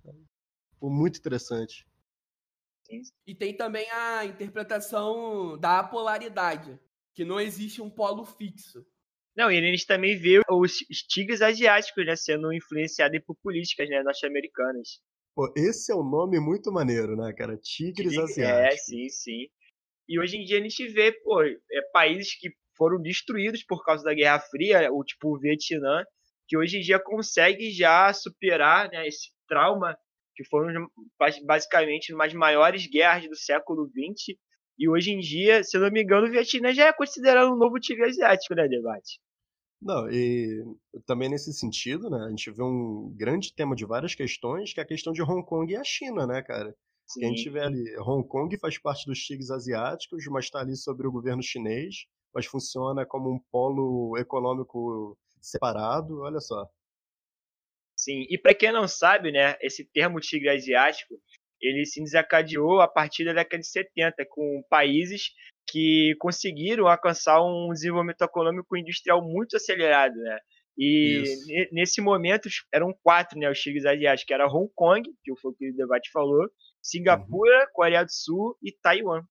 Pô, 0.80 0.90
muito 0.90 1.20
interessante. 1.20 1.88
E 3.26 3.34
tem 3.34 3.56
também 3.56 3.90
a 3.90 4.26
interpretação 4.26 5.58
da 5.58 5.84
polaridade, 5.84 6.80
que 7.14 7.26
não 7.26 7.40
existe 7.40 7.82
um 7.82 7.90
polo 7.90 8.26
fixo. 8.26 8.86
Não, 9.36 9.52
e 9.52 9.58
a 9.58 9.62
gente 9.62 9.88
também 9.88 10.18
vê 10.18 10.42
os 10.50 10.78
tigres 11.10 11.42
asiáticos, 11.42 12.06
né, 12.06 12.16
sendo 12.16 12.54
influenciados 12.54 13.20
por 13.26 13.36
políticas, 13.42 13.90
né, 13.90 14.04
norte-americanas. 14.04 15.00
Pô, 15.36 15.52
esse 15.58 15.92
é 15.92 15.96
um 15.96 16.08
nome 16.08 16.40
muito 16.40 16.72
maneiro, 16.72 17.16
né, 17.16 17.34
cara? 17.34 17.58
Tigres 17.58 18.18
asiáticos. 18.18 18.74
É, 18.74 18.78
sim, 18.78 19.10
sim. 19.10 19.48
E 20.08 20.20
hoje 20.20 20.38
em 20.38 20.46
dia 20.46 20.60
a 20.60 20.62
gente 20.62 20.88
vê, 20.90 21.12
pô, 21.12 21.42
é, 21.42 21.58
países 21.92 22.38
que 22.38 22.52
foram 22.78 23.02
destruídos 23.02 23.64
por 23.64 23.84
causa 23.84 24.04
da 24.04 24.14
Guerra 24.14 24.40
Fria, 24.40 24.92
o 24.92 25.04
tipo 25.04 25.36
o 25.36 25.40
Vietnã, 25.40 26.04
que 26.48 26.58
hoje 26.58 26.78
em 26.78 26.82
dia 26.82 27.00
consegue 27.00 27.72
já 27.72 28.14
superar 28.14 28.90
né, 28.90 29.08
esse 29.08 29.32
trauma, 29.48 29.98
que 30.36 30.44
foram 30.46 30.88
basicamente 31.44 32.14
umas 32.14 32.34
maiores 32.34 32.88
guerras 32.88 33.28
do 33.28 33.36
século 33.36 33.88
XX, 33.88 34.38
e 34.78 34.90
hoje 34.90 35.12
em 35.12 35.20
dia, 35.20 35.64
se 35.64 35.78
eu 35.78 35.82
não 35.82 35.92
me 35.92 36.04
engano, 36.04 36.28
o 36.28 36.32
Vietnã 36.32 36.74
já 36.74 36.88
é 36.88 36.94
considerado 36.94 37.52
um 37.52 37.58
novo 37.58 37.80
tigre 37.80 38.06
asiático, 38.06 38.56
né, 38.56 38.68
debate? 38.68 39.20
Não, 39.82 40.10
e 40.10 40.64
também 41.06 41.30
nesse 41.30 41.54
sentido, 41.54 42.10
né, 42.10 42.26
a 42.26 42.30
gente 42.30 42.50
vê 42.52 42.64
um 42.64 43.14
grande 43.16 43.54
tema 43.54 43.76
de 43.76 43.86
várias 43.86 44.16
questões, 44.16 44.74
que 44.74 44.80
é 44.80 44.84
a 44.84 44.88
questão 44.88 45.12
de 45.12 45.22
Hong 45.22 45.46
Kong 45.46 45.72
e 45.72 45.76
a 45.76 45.84
China, 45.84 46.26
né, 46.26 46.42
cara? 46.42 46.74
Sim. 47.06 47.20
Que 47.20 47.26
a 47.26 47.30
gente 47.30 47.50
vê 47.50 47.60
ali, 47.60 47.98
Hong 48.00 48.26
Kong 48.28 48.58
faz 48.60 48.78
parte 48.78 49.06
dos 49.06 49.20
tigres 49.20 49.52
asiáticos, 49.52 50.26
mas 50.28 50.46
está 50.46 50.62
ali 50.62 50.76
sobre 50.76 51.06
o 51.06 51.12
governo 51.12 51.44
chinês, 51.44 52.06
mas 52.34 52.46
funciona 52.46 53.06
como 53.06 53.30
um 53.30 53.40
polo 53.52 54.18
econômico 54.18 55.18
separado, 55.42 56.22
olha 56.22 56.40
só. 56.40 56.66
Sim, 57.96 58.26
e 58.30 58.38
para 58.38 58.56
quem 58.56 58.72
não 58.72 58.88
sabe, 58.88 59.32
né, 59.32 59.56
esse 59.62 59.86
termo 59.86 60.20
tigre 60.20 60.50
asiático, 60.50 61.16
ele 61.64 61.86
se 61.86 62.04
desencadeou 62.04 62.82
a 62.82 62.88
partir 62.88 63.26
da 63.26 63.34
década 63.34 63.62
de 63.62 63.68
70, 63.68 64.26
com 64.30 64.64
países 64.70 65.32
que 65.68 66.14
conseguiram 66.20 66.88
alcançar 66.88 67.42
um 67.42 67.70
desenvolvimento 67.72 68.22
econômico 68.22 68.76
e 68.76 68.82
industrial 68.82 69.22
muito 69.24 69.56
acelerado, 69.56 70.16
né? 70.16 70.38
E 70.78 71.24
nesse 71.72 72.02
momento 72.02 72.50
eram 72.74 72.94
quatro, 73.04 73.40
né, 73.40 73.50
os 73.50 73.60
tigres 73.60 73.86
asiáticos, 73.86 74.26
que 74.26 74.34
era 74.34 74.48
Hong 74.48 74.72
Kong, 74.76 75.08
que 75.24 75.36
foi 75.40 75.52
o 75.52 75.54
que 75.54 75.70
o 75.70 75.76
debate 75.76 76.10
falou, 76.12 76.50
Singapura, 76.82 77.60
uhum. 77.60 77.68
Coreia 77.74 78.04
do 78.04 78.12
Sul 78.12 78.58
e 78.62 78.72
Taiwan. 78.72 79.24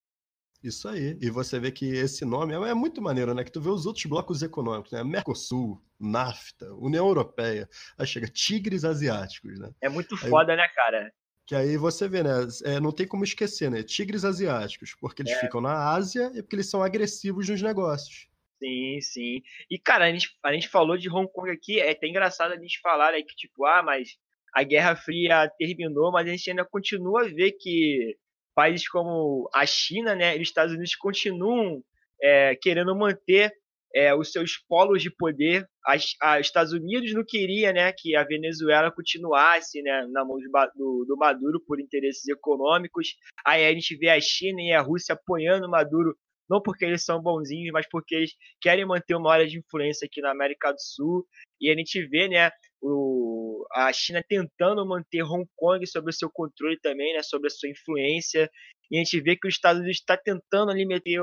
Isso 0.63 0.89
aí. 0.89 1.19
E 1.21 1.29
você 1.29 1.59
vê 1.59 1.73
que 1.73 1.87
esse 1.87 2.25
nome 2.25 2.55
é, 2.55 2.71
é 2.71 2.75
muito 2.75 3.03
maneiro, 3.03 3.35
né? 3.35 3.43
Que 3.43 3.51
tu 3.51 3.61
vê 3.61 3.69
os 3.69 3.85
outros 3.85 4.07
blocos 4.07 4.43
econômicos, 4.43 4.93
né? 4.93 5.03
Mercosul, 5.03 5.83
NAFTA, 5.99 6.73
União 6.75 7.09
Europeia. 7.09 7.69
Aí 7.99 8.07
chega 8.07 8.29
tigres 8.29 8.85
asiáticos, 8.85 9.59
né? 9.59 9.73
É 9.81 9.89
muito 9.89 10.17
foda, 10.17 10.55
né, 10.55 10.69
cara? 10.69 11.13
Que 11.53 11.57
aí 11.57 11.77
você 11.77 12.09
vê, 12.09 12.23
né? 12.23 12.31
É, 12.65 12.81
não 12.81 12.91
tem 12.91 13.07
como 13.07 13.25
esquecer, 13.25 13.71
né? 13.71 13.83
Tigres 13.83 14.25
asiáticos, 14.25 14.97
porque 14.99 15.21
eles 15.21 15.35
é. 15.35 15.41
ficam 15.41 15.61
na 15.61 15.91
Ásia 15.91 16.33
e 16.35 16.41
porque 16.41 16.57
eles 16.57 16.71
são 16.71 16.83
agressivos 16.83 17.47
nos 17.47 17.61
negócios. 17.61 18.27
Sim, 18.59 18.99
sim. 19.03 19.43
E, 19.71 19.79
cara, 19.79 20.07
a 20.07 20.11
gente, 20.11 20.31
a 20.43 20.51
gente 20.55 20.67
falou 20.67 20.97
de 20.97 21.11
Hong 21.11 21.31
Kong 21.31 21.51
aqui, 21.51 21.79
é 21.79 21.91
até 21.91 22.09
engraçado 22.09 22.53
a 22.53 22.57
gente 22.57 22.81
falar 22.81 23.13
né, 23.13 23.21
que, 23.21 23.37
tipo, 23.37 23.67
ah, 23.67 23.83
mas 23.83 24.17
a 24.55 24.63
Guerra 24.63 24.97
Fria 24.97 25.47
terminou, 25.59 26.11
mas 26.11 26.27
a 26.27 26.31
gente 26.31 26.49
ainda 26.49 26.65
continua 26.65 27.27
a 27.27 27.29
ver 27.29 27.53
que 27.61 28.17
países 28.55 28.89
como 28.89 29.47
a 29.55 29.67
China 29.67 30.15
né, 30.15 30.35
e 30.39 30.41
os 30.41 30.49
Estados 30.49 30.73
Unidos 30.73 30.97
continuam 30.97 31.85
é, 32.23 32.57
querendo 32.57 32.97
manter 32.97 33.53
é, 33.95 34.15
os 34.15 34.33
seus 34.33 34.57
polos 34.69 35.03
de 35.03 35.11
poder. 35.11 35.67
Os 35.89 36.17
Estados 36.41 36.73
Unidos 36.73 37.13
não 37.13 37.25
queria 37.27 37.73
né, 37.73 37.93
que 37.97 38.17
a 38.17 38.25
Venezuela 38.25 38.91
continuasse 38.91 39.83
né, 39.83 40.07
na 40.11 40.25
mão 40.25 40.37
do, 40.75 41.05
do, 41.07 41.17
Maduro 41.17 41.61
por 41.67 41.81
interesses 41.81 42.27
econômicos. 42.29 43.15
Aí 43.47 43.67
a 43.67 43.73
gente 43.73 43.97
vê 43.97 44.09
a 44.09 44.21
China 44.21 44.63
e 44.63 44.73
a 44.73 44.81
Rússia 44.81 45.15
apoiando 45.15 45.67
o 45.67 45.71
Maduro, 45.71 46.17
não 46.49 46.61
porque 46.63 46.85
eles 46.85 47.05
são 47.05 47.21
bonzinhos, 47.21 47.73
mas 47.73 47.87
porque 47.91 48.15
eles 48.15 48.33
querem 48.61 48.87
manter 48.87 49.15
uma 49.15 49.33
área 49.33 49.47
de 49.47 49.59
influência 49.59 50.07
aqui 50.07 50.21
na 50.21 50.31
América 50.31 50.73
do 50.73 50.81
Sul. 50.81 51.27
E 51.61 51.71
a 51.71 51.75
gente 51.75 52.07
vê 52.07 52.29
né, 52.29 52.51
o, 52.81 53.65
a 53.73 53.93
China 53.93 54.23
tentando 54.27 54.87
manter 54.87 55.23
Hong 55.23 55.49
Kong 55.57 55.87
sob 55.87 56.11
o 56.11 56.13
seu 56.13 56.31
controle 56.31 56.79
também, 56.81 57.15
né, 57.15 57.23
sobre 57.23 57.49
a 57.49 57.51
sua 57.51 57.69
influência. 57.69 58.51
E 58.91 58.97
a 58.97 58.99
gente 58.99 59.21
vê 59.21 59.37
que 59.37 59.49
os 59.49 59.55
Estados 59.55 59.81
Unidos 59.81 59.99
está 59.99 60.17
tentando 60.17 60.71
ali 60.71 60.85
meter 60.87 61.21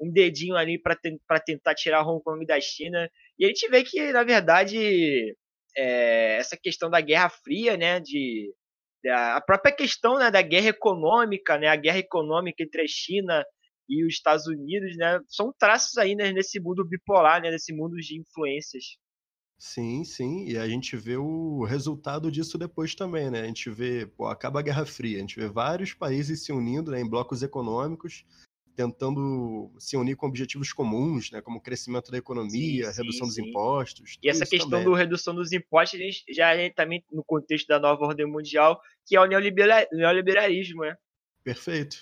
um 0.00 0.10
dedinho 0.10 0.56
ali 0.56 0.80
para 0.80 0.94
te, 0.96 1.18
tentar 1.44 1.74
tirar 1.74 2.06
Hong 2.06 2.22
Kong 2.22 2.44
da 2.46 2.60
China. 2.60 3.10
E 3.38 3.44
a 3.44 3.48
gente 3.48 3.68
vê 3.68 3.82
que, 3.82 4.12
na 4.12 4.22
verdade, 4.22 5.34
é, 5.76 6.36
essa 6.36 6.56
questão 6.56 6.88
da 6.88 7.00
Guerra 7.00 7.28
Fria, 7.28 7.76
né, 7.76 8.00
de, 8.00 8.52
a 9.06 9.40
própria 9.40 9.74
questão 9.74 10.18
né, 10.18 10.30
da 10.30 10.42
guerra 10.42 10.68
econômica, 10.68 11.58
né, 11.58 11.68
a 11.68 11.76
guerra 11.76 11.98
econômica 11.98 12.62
entre 12.62 12.82
a 12.82 12.88
China 12.88 13.44
e 13.88 14.04
os 14.04 14.14
Estados 14.14 14.46
Unidos, 14.46 14.96
né, 14.96 15.20
são 15.28 15.52
traços 15.58 15.96
aí 15.96 16.14
né, 16.14 16.32
nesse 16.32 16.60
mundo 16.60 16.84
bipolar, 16.84 17.40
né, 17.40 17.50
nesse 17.50 17.72
mundo 17.72 17.96
de 17.96 18.20
influências. 18.20 18.84
Sim, 19.60 20.04
sim, 20.04 20.44
e 20.44 20.56
a 20.56 20.68
gente 20.68 20.96
vê 20.96 21.16
o 21.16 21.64
resultado 21.64 22.30
disso 22.30 22.56
depois 22.56 22.94
também, 22.94 23.28
né? 23.28 23.40
A 23.40 23.46
gente 23.46 23.68
vê, 23.68 24.06
pô, 24.06 24.26
acaba 24.26 24.60
a 24.60 24.62
Guerra 24.62 24.86
Fria, 24.86 25.16
a 25.16 25.20
gente 25.20 25.34
vê 25.34 25.48
vários 25.48 25.92
países 25.92 26.44
se 26.44 26.52
unindo 26.52 26.92
né, 26.92 27.00
em 27.00 27.08
blocos 27.08 27.42
econômicos, 27.42 28.24
tentando 28.78 29.74
se 29.76 29.96
unir 29.96 30.14
com 30.14 30.28
objetivos 30.28 30.72
comuns, 30.72 31.32
né, 31.32 31.40
como 31.40 31.58
o 31.58 31.60
crescimento 31.60 32.12
da 32.12 32.18
economia, 32.18 32.92
sim, 32.92 33.02
redução 33.02 33.26
sim, 33.26 33.26
dos 33.26 33.34
sim. 33.34 33.50
impostos. 33.50 34.18
E 34.22 34.30
essa 34.30 34.46
questão 34.46 34.70
também. 34.70 34.84
do 34.84 34.94
redução 34.94 35.34
dos 35.34 35.50
impostos 35.50 35.98
já 36.30 36.54
é 36.54 36.70
também 36.70 37.04
no 37.10 37.24
contexto 37.24 37.66
da 37.66 37.80
nova 37.80 38.04
ordem 38.04 38.24
mundial, 38.24 38.80
que 39.04 39.16
é 39.16 39.20
o 39.20 39.26
neoliberalismo, 39.26 40.82
né? 40.82 40.96
Perfeito. 41.42 41.96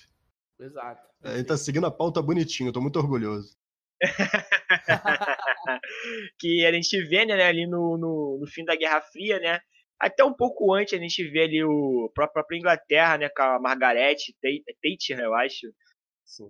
Exato. 0.59 1.01
É, 1.23 1.31
a 1.31 1.37
gente 1.37 1.47
tá 1.47 1.57
seguindo 1.57 1.87
a 1.87 1.91
pauta 1.91 2.21
bonitinho, 2.21 2.69
eu 2.69 2.73
tô 2.73 2.79
muito 2.79 2.99
orgulhoso. 2.99 3.57
que 6.37 6.63
a 6.63 6.71
gente 6.71 7.03
vê 7.05 7.25
né, 7.25 7.43
ali 7.43 7.65
no, 7.65 7.97
no, 7.97 8.37
no, 8.39 8.45
fim 8.45 8.63
da 8.63 8.75
Guerra 8.75 9.01
Fria, 9.01 9.39
né? 9.39 9.59
Até 9.99 10.23
um 10.23 10.33
pouco 10.33 10.75
antes 10.75 10.93
a 10.93 11.01
gente 11.01 11.27
vê 11.27 11.45
ali 11.45 11.63
o, 11.63 12.11
a 12.19 12.27
própria 12.27 12.55
Inglaterra, 12.55 13.17
né? 13.17 13.29
Com 13.29 13.41
a 13.41 13.59
Margaret 13.59 14.17
Thatcher, 14.79 15.19
eu 15.19 15.33
acho. 15.33 15.65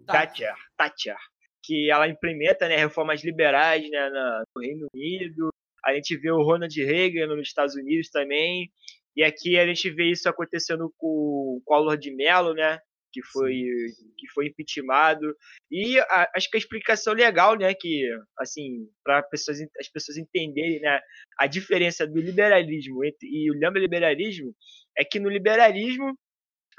Thatcher, 0.05 0.55
Thatcher. 0.77 1.17
Que 1.63 1.91
ela 1.91 2.07
implementa 2.07 2.67
né, 2.67 2.77
reformas 2.77 3.23
liberais 3.23 3.89
né, 3.89 4.09
no 4.55 4.61
Reino 4.61 4.87
Unido. 4.93 5.49
A 5.85 5.93
gente 5.93 6.17
vê 6.17 6.31
o 6.31 6.43
Ronald 6.43 6.73
Reagan 6.75 7.27
nos 7.27 7.47
Estados 7.47 7.75
Unidos 7.75 8.09
também. 8.09 8.71
E 9.15 9.23
aqui 9.23 9.57
a 9.57 9.65
gente 9.65 9.89
vê 9.89 10.11
isso 10.11 10.29
acontecendo 10.29 10.93
com 10.97 11.07
o 11.07 11.61
Collor 11.65 11.97
de 11.97 12.13
Mello, 12.13 12.53
né? 12.53 12.79
que 13.11 13.21
foi 13.23 13.63
que 14.17 14.27
foi 14.33 14.47
impeachmentado 14.47 15.35
e 15.71 15.99
a, 15.99 16.29
acho 16.35 16.49
que 16.49 16.57
a 16.57 16.59
explicação 16.59 17.13
legal 17.13 17.55
né 17.55 17.73
que 17.73 18.03
assim 18.37 18.87
para 19.03 19.23
pessoas 19.23 19.59
as 19.79 19.87
pessoas 19.87 20.17
entenderem 20.17 20.79
né 20.81 20.99
a 21.39 21.47
diferença 21.47 22.05
do 22.05 22.19
liberalismo 22.19 23.03
entre, 23.03 23.27
e 23.27 23.49
o 23.49 23.57
neoliberalismo 23.57 24.53
é 24.97 25.03
que 25.03 25.19
no 25.19 25.29
liberalismo 25.29 26.17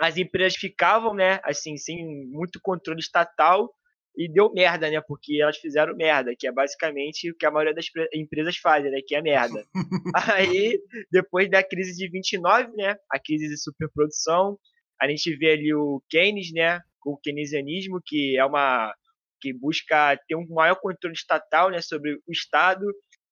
as 0.01 0.17
empresas 0.17 0.57
ficavam 0.59 1.15
né 1.15 1.41
assim 1.43 1.77
sem 1.77 2.27
muito 2.27 2.61
controle 2.63 3.01
estatal 3.01 3.73
e 4.17 4.29
deu 4.29 4.53
merda, 4.53 4.91
né? 4.91 5.01
Porque 5.01 5.41
elas 5.41 5.59
fizeram 5.59 5.95
merda, 5.95 6.35
que 6.37 6.49
é 6.49 6.51
basicamente 6.51 7.31
o 7.31 7.37
que 7.37 7.47
a 7.47 7.53
maioria 7.53 7.73
das 7.73 7.87
empresas 8.13 8.57
fazem, 8.57 8.91
né? 8.91 8.99
Que 9.07 9.15
é 9.15 9.23
merda. 9.23 9.65
Aí, 10.35 10.77
depois 11.09 11.49
da 11.49 11.63
crise 11.63 11.97
de 11.97 12.11
29, 12.11 12.73
né? 12.75 12.97
A 13.09 13.21
crise 13.21 13.47
de 13.47 13.57
superprodução, 13.57 14.59
a 15.01 15.09
gente 15.09 15.35
vê 15.37 15.53
ali 15.53 15.73
o 15.73 16.03
Keynes, 16.11 16.53
né, 16.53 16.81
com 17.01 17.13
o 17.13 17.17
keynesianismo, 17.17 18.01
que 18.05 18.37
é 18.37 18.45
uma 18.45 18.93
que 19.41 19.53
busca 19.53 20.19
ter 20.27 20.35
um 20.35 20.45
maior 20.49 20.75
controle 20.75 21.15
estatal, 21.15 21.71
né, 21.71 21.81
sobre 21.81 22.15
o 22.15 22.33
Estado 22.33 22.85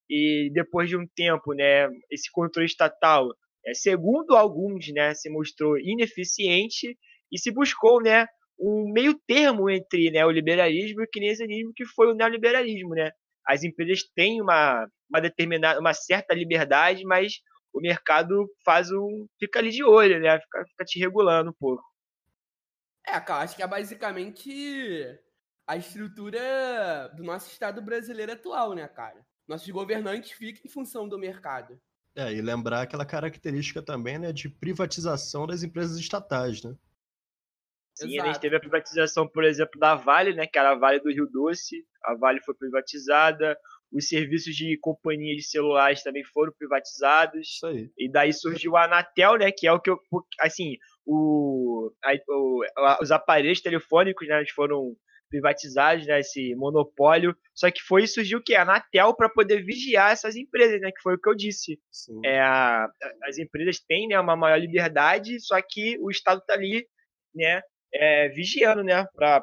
e 0.09 0.49
depois 0.53 0.89
de 0.89 0.97
um 0.97 1.05
tempo, 1.17 1.53
né, 1.53 1.89
esse 2.09 2.31
controle 2.31 2.67
estatal, 2.67 3.35
é, 3.67 3.75
segundo 3.75 4.37
alguns, 4.37 4.87
né, 4.93 5.15
se 5.15 5.29
mostrou 5.29 5.79
ineficiente 5.79 6.97
e 7.33 7.39
se 7.39 7.51
buscou, 7.51 8.01
né, 8.01 8.27
um 8.59 8.91
meio 8.93 9.19
termo 9.27 9.69
entre 9.69 10.11
né, 10.11 10.25
o 10.25 10.31
liberalismo 10.31 11.01
e 11.01 11.05
o 11.05 11.11
keynesianismo, 11.11 11.73
que 11.75 11.85
foi 11.85 12.11
o 12.11 12.15
neoliberalismo, 12.15 12.91
né? 12.91 13.11
As 13.47 13.63
empresas 13.63 14.03
têm 14.15 14.41
uma, 14.41 14.89
uma 15.11 15.21
determinada, 15.21 15.79
uma 15.79 15.93
certa 15.93 16.35
liberdade, 16.35 17.05
mas 17.05 17.35
o 17.73 17.81
mercado 17.81 18.49
faz 18.65 18.91
um. 18.91 19.27
fica 19.39 19.59
ali 19.59 19.71
de 19.71 19.85
olho, 19.85 20.19
né? 20.21 20.41
Fica, 20.41 20.65
fica 20.67 20.85
te 20.85 20.99
regulando 20.99 21.51
um 21.51 21.55
pouco. 21.59 21.85
É, 23.07 23.21
cara, 23.21 23.45
acho 23.45 23.55
que 23.55 23.63
é 23.63 23.67
basicamente 23.67 25.21
a 25.67 25.77
estrutura 25.77 27.09
do 27.15 27.23
nosso 27.23 27.51
Estado 27.53 27.81
brasileiro 27.83 28.33
atual, 28.33 28.75
né, 28.75 28.89
cara? 28.89 29.25
Nossos 29.47 29.69
governantes 29.71 30.33
ficam 30.33 30.63
em 30.65 30.69
função 30.69 31.09
do 31.09 31.19
mercado. 31.19 31.81
É, 32.17 32.33
e 32.33 32.41
lembrar 32.41 32.83
aquela 32.83 33.05
característica 33.05 33.83
também, 33.83 34.19
né, 34.19 34.33
de 34.33 34.49
privatização 34.49 35.47
das 35.47 35.63
empresas 35.63 35.99
estatais, 35.99 36.63
né? 36.63 36.75
Sim, 37.95 38.15
Exato. 38.15 38.23
a 38.23 38.33
gente 38.33 38.41
teve 38.41 38.57
a 38.57 38.61
privatização, 38.61 39.29
por 39.29 39.45
exemplo, 39.45 39.79
da 39.79 39.95
Vale, 39.95 40.35
né, 40.35 40.47
que 40.47 40.59
era 40.59 40.73
a 40.73 40.75
Vale 40.75 41.01
do 41.01 41.11
Rio 41.11 41.27
Doce. 41.27 41.87
A 42.05 42.15
Vale 42.15 42.41
foi 42.43 42.55
privatizada 42.55 43.57
os 43.93 44.09
serviços 44.09 44.55
de 44.55 44.79
companhia 44.79 45.35
de 45.37 45.43
celulares 45.43 46.03
também 46.03 46.25
foram 46.25 46.53
privatizados. 46.53 47.41
Isso 47.41 47.67
aí. 47.67 47.91
E 47.97 48.11
daí 48.11 48.33
surgiu 48.33 48.77
a 48.77 48.85
Anatel, 48.85 49.37
né, 49.37 49.51
que 49.53 49.67
é 49.67 49.73
o 49.73 49.81
que 49.81 49.91
eu, 49.91 49.99
assim, 50.41 50.77
o, 51.05 51.93
a, 52.05 52.13
o 52.29 52.61
os 53.01 53.11
aparelhos 53.11 53.61
telefônicos, 53.61 54.27
né, 54.27 54.45
foram 54.55 54.95
privatizados, 55.29 56.07
né, 56.07 56.21
esse 56.21 56.55
monopólio. 56.55 57.37
Só 57.55 57.71
que 57.71 57.83
foi 57.83 58.07
surgiu 58.07 58.39
o 58.39 58.43
que 58.43 58.55
a 58.55 58.63
Anatel 58.63 59.15
para 59.15 59.29
poder 59.29 59.65
vigiar 59.65 60.13
essas 60.13 60.37
empresas, 60.37 60.81
né, 60.81 60.91
que 60.91 61.01
foi 61.03 61.15
o 61.15 61.21
que 61.21 61.29
eu 61.29 61.35
disse. 61.35 61.81
Sim. 61.91 62.21
É, 62.25 62.41
a, 62.41 62.89
as 63.25 63.39
empresas 63.39 63.79
têm, 63.81 64.09
né, 64.09 64.19
uma 64.19 64.37
maior 64.37 64.59
liberdade, 64.59 65.41
só 65.41 65.61
que 65.61 65.99
o 66.01 66.11
Estado 66.11 66.41
está 66.41 66.55
ali, 66.55 66.87
né, 67.35 67.63
é, 67.93 68.29
vigiando, 68.29 68.83
né, 68.83 69.07
para 69.15 69.43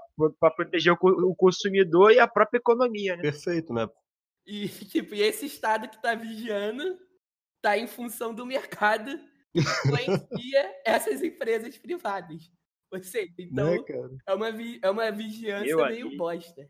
proteger 0.55 0.93
o, 0.93 0.97
o, 1.01 1.35
consumidor 1.35 2.11
e 2.11 2.19
a 2.19 2.27
própria 2.27 2.59
economia. 2.59 3.15
Né? 3.15 3.23
Perfeito, 3.23 3.73
né? 3.73 3.87
E, 4.45 4.67
tipo, 4.89 5.15
e 5.15 5.21
esse 5.21 5.45
Estado 5.45 5.87
que 5.87 6.01
tá 6.01 6.15
vigiando 6.15 6.97
tá 7.61 7.77
em 7.77 7.87
função 7.87 8.33
do 8.33 8.45
mercado 8.45 9.17
que 9.53 9.59
influencia 9.59 10.75
essas 10.85 11.23
empresas 11.23 11.77
privadas. 11.77 12.51
Ou 12.93 13.03
seja, 13.03 13.33
então 13.39 13.65
né, 13.65 13.83
é, 14.27 14.33
uma, 14.33 14.49
é 14.81 14.89
uma 14.89 15.11
vigilância 15.11 15.69
Eu 15.69 15.85
meio 15.85 16.07
aqui. 16.07 16.17
bosta. 16.17 16.69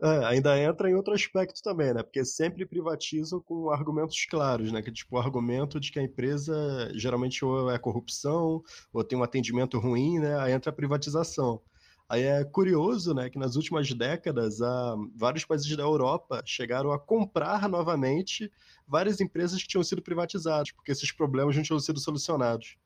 É, 0.00 0.24
ainda 0.26 0.58
entra 0.58 0.88
em 0.88 0.94
outro 0.94 1.12
aspecto 1.12 1.60
também, 1.60 1.92
né? 1.92 2.02
Porque 2.02 2.24
sempre 2.24 2.64
privatizam 2.64 3.40
com 3.40 3.68
argumentos 3.68 4.24
claros, 4.26 4.70
né? 4.70 4.80
Que 4.80 4.92
tipo 4.92 5.16
o 5.16 5.18
argumento 5.18 5.80
de 5.80 5.90
que 5.90 5.98
a 5.98 6.02
empresa 6.02 6.90
geralmente 6.94 7.44
ou 7.44 7.70
é 7.70 7.78
corrupção 7.78 8.62
ou 8.92 9.04
tem 9.04 9.18
um 9.18 9.24
atendimento 9.24 9.78
ruim, 9.78 10.20
né? 10.20 10.38
Aí 10.38 10.52
entra 10.52 10.70
a 10.70 10.74
privatização. 10.74 11.60
Aí 12.08 12.22
é 12.22 12.42
curioso, 12.42 13.12
né, 13.12 13.28
que 13.28 13.38
nas 13.38 13.54
últimas 13.54 13.92
décadas, 13.92 14.62
ah, 14.62 14.96
vários 15.14 15.44
países 15.44 15.76
da 15.76 15.82
Europa 15.82 16.42
chegaram 16.46 16.90
a 16.90 16.98
comprar 16.98 17.68
novamente 17.68 18.50
várias 18.86 19.20
empresas 19.20 19.60
que 19.60 19.68
tinham 19.68 19.84
sido 19.84 20.00
privatizadas, 20.00 20.72
porque 20.72 20.90
esses 20.90 21.12
problemas 21.12 21.54
não 21.54 21.62
tinham 21.62 21.78
sido 21.78 22.00
solucionados. 22.00 22.78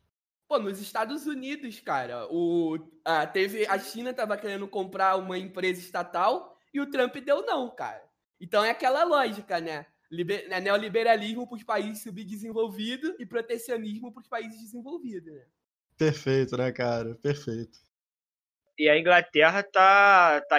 Pô, 0.48 0.58
nos 0.58 0.80
Estados 0.80 1.26
Unidos, 1.26 1.80
cara, 1.80 2.26
o, 2.30 2.78
a, 3.04 3.26
teve, 3.26 3.66
a 3.66 3.78
China 3.78 4.12
tava 4.12 4.36
querendo 4.36 4.68
comprar 4.68 5.16
uma 5.16 5.38
empresa 5.38 5.80
estatal 5.80 6.58
e 6.74 6.80
o 6.80 6.90
Trump 6.90 7.16
deu 7.16 7.44
não, 7.46 7.74
cara. 7.74 8.02
Então 8.40 8.64
é 8.64 8.70
aquela 8.70 9.04
lógica, 9.04 9.60
né? 9.60 9.86
Liber, 10.10 10.46
né, 10.48 10.60
neoliberalismo 10.60 11.46
para 11.46 11.56
os 11.56 11.62
países 11.62 12.02
subdesenvolvidos 12.02 13.14
e 13.18 13.24
protecionismo 13.24 14.12
para 14.12 14.20
os 14.20 14.28
países 14.28 14.60
desenvolvidos, 14.60 15.32
né? 15.32 15.46
Perfeito, 15.96 16.56
né, 16.56 16.70
cara? 16.72 17.14
Perfeito. 17.14 17.78
E 18.78 18.88
a 18.88 18.98
Inglaterra 18.98 19.62
tá, 19.62 20.40
tá 20.48 20.58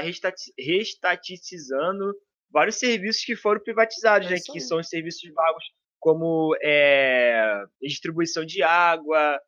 restatizando 0.57 2.15
vários 2.49 2.75
serviços 2.75 3.25
que 3.25 3.35
foram 3.35 3.61
privatizados, 3.61 4.27
é 4.27 4.35
né? 4.35 4.37
Que 4.39 4.59
são 4.59 4.79
os 4.79 4.87
serviços 4.87 5.29
vagos, 5.33 5.63
como 5.99 6.55
é, 6.61 7.63
distribuição 7.81 8.45
de 8.45 8.61
água, 8.63 9.39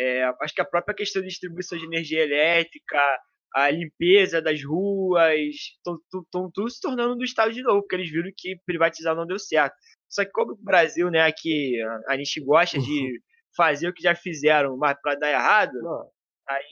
é, 0.00 0.24
acho 0.40 0.54
que 0.54 0.62
a 0.62 0.64
própria 0.64 0.94
questão 0.94 1.20
de 1.20 1.28
distribuição 1.28 1.76
de 1.76 1.84
energia 1.84 2.22
elétrica, 2.22 2.98
a 3.54 3.70
limpeza 3.70 4.40
das 4.40 4.64
ruas, 4.64 5.34
estão 5.34 5.98
tudo 6.30 6.70
se 6.70 6.80
tornando 6.80 7.16
do 7.16 7.24
Estado 7.24 7.52
de 7.52 7.62
novo, 7.62 7.82
porque 7.82 7.96
eles 7.96 8.10
viram 8.10 8.30
que 8.34 8.56
privatizar 8.64 9.14
não 9.14 9.26
deu 9.26 9.38
certo. 9.38 9.74
Só 10.08 10.24
que 10.24 10.30
como 10.30 10.52
o 10.52 10.64
Brasil, 10.64 11.10
né, 11.10 11.22
aqui 11.22 11.74
a 12.08 12.16
gente 12.16 12.40
gosta 12.40 12.78
de 12.78 13.02
uhum. 13.02 13.18
fazer 13.54 13.88
o 13.88 13.92
que 13.92 14.02
já 14.02 14.14
fizeram, 14.14 14.76
mas 14.78 14.96
para 15.02 15.16
dar 15.16 15.30
errado, 15.30 15.74
não. 15.82 16.10
aí 16.48 16.64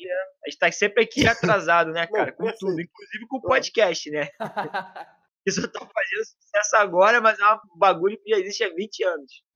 a 0.45 0.49
gente 0.49 0.55
está 0.55 0.73
sempre 0.73 1.05
aqui 1.05 1.27
atrasado, 1.27 1.93
né, 1.93 2.07
cara, 2.09 2.33
com 2.33 2.51
tudo, 2.59 2.81
inclusive 2.81 3.27
com 3.29 3.37
o 3.37 3.43
podcast, 3.43 4.11
né? 4.11 4.29
Isso 5.47 5.71
tá 5.71 5.81
fazendo 5.81 6.25
sucesso 6.25 6.77
agora, 6.77 7.21
mas 7.21 7.39
é 7.39 7.55
um 7.55 7.79
bagulho 7.79 8.19
que 8.23 8.31
já 8.31 8.39
existe 8.39 8.65
há 8.65 8.75
20 8.75 9.05
anos. 9.05 9.48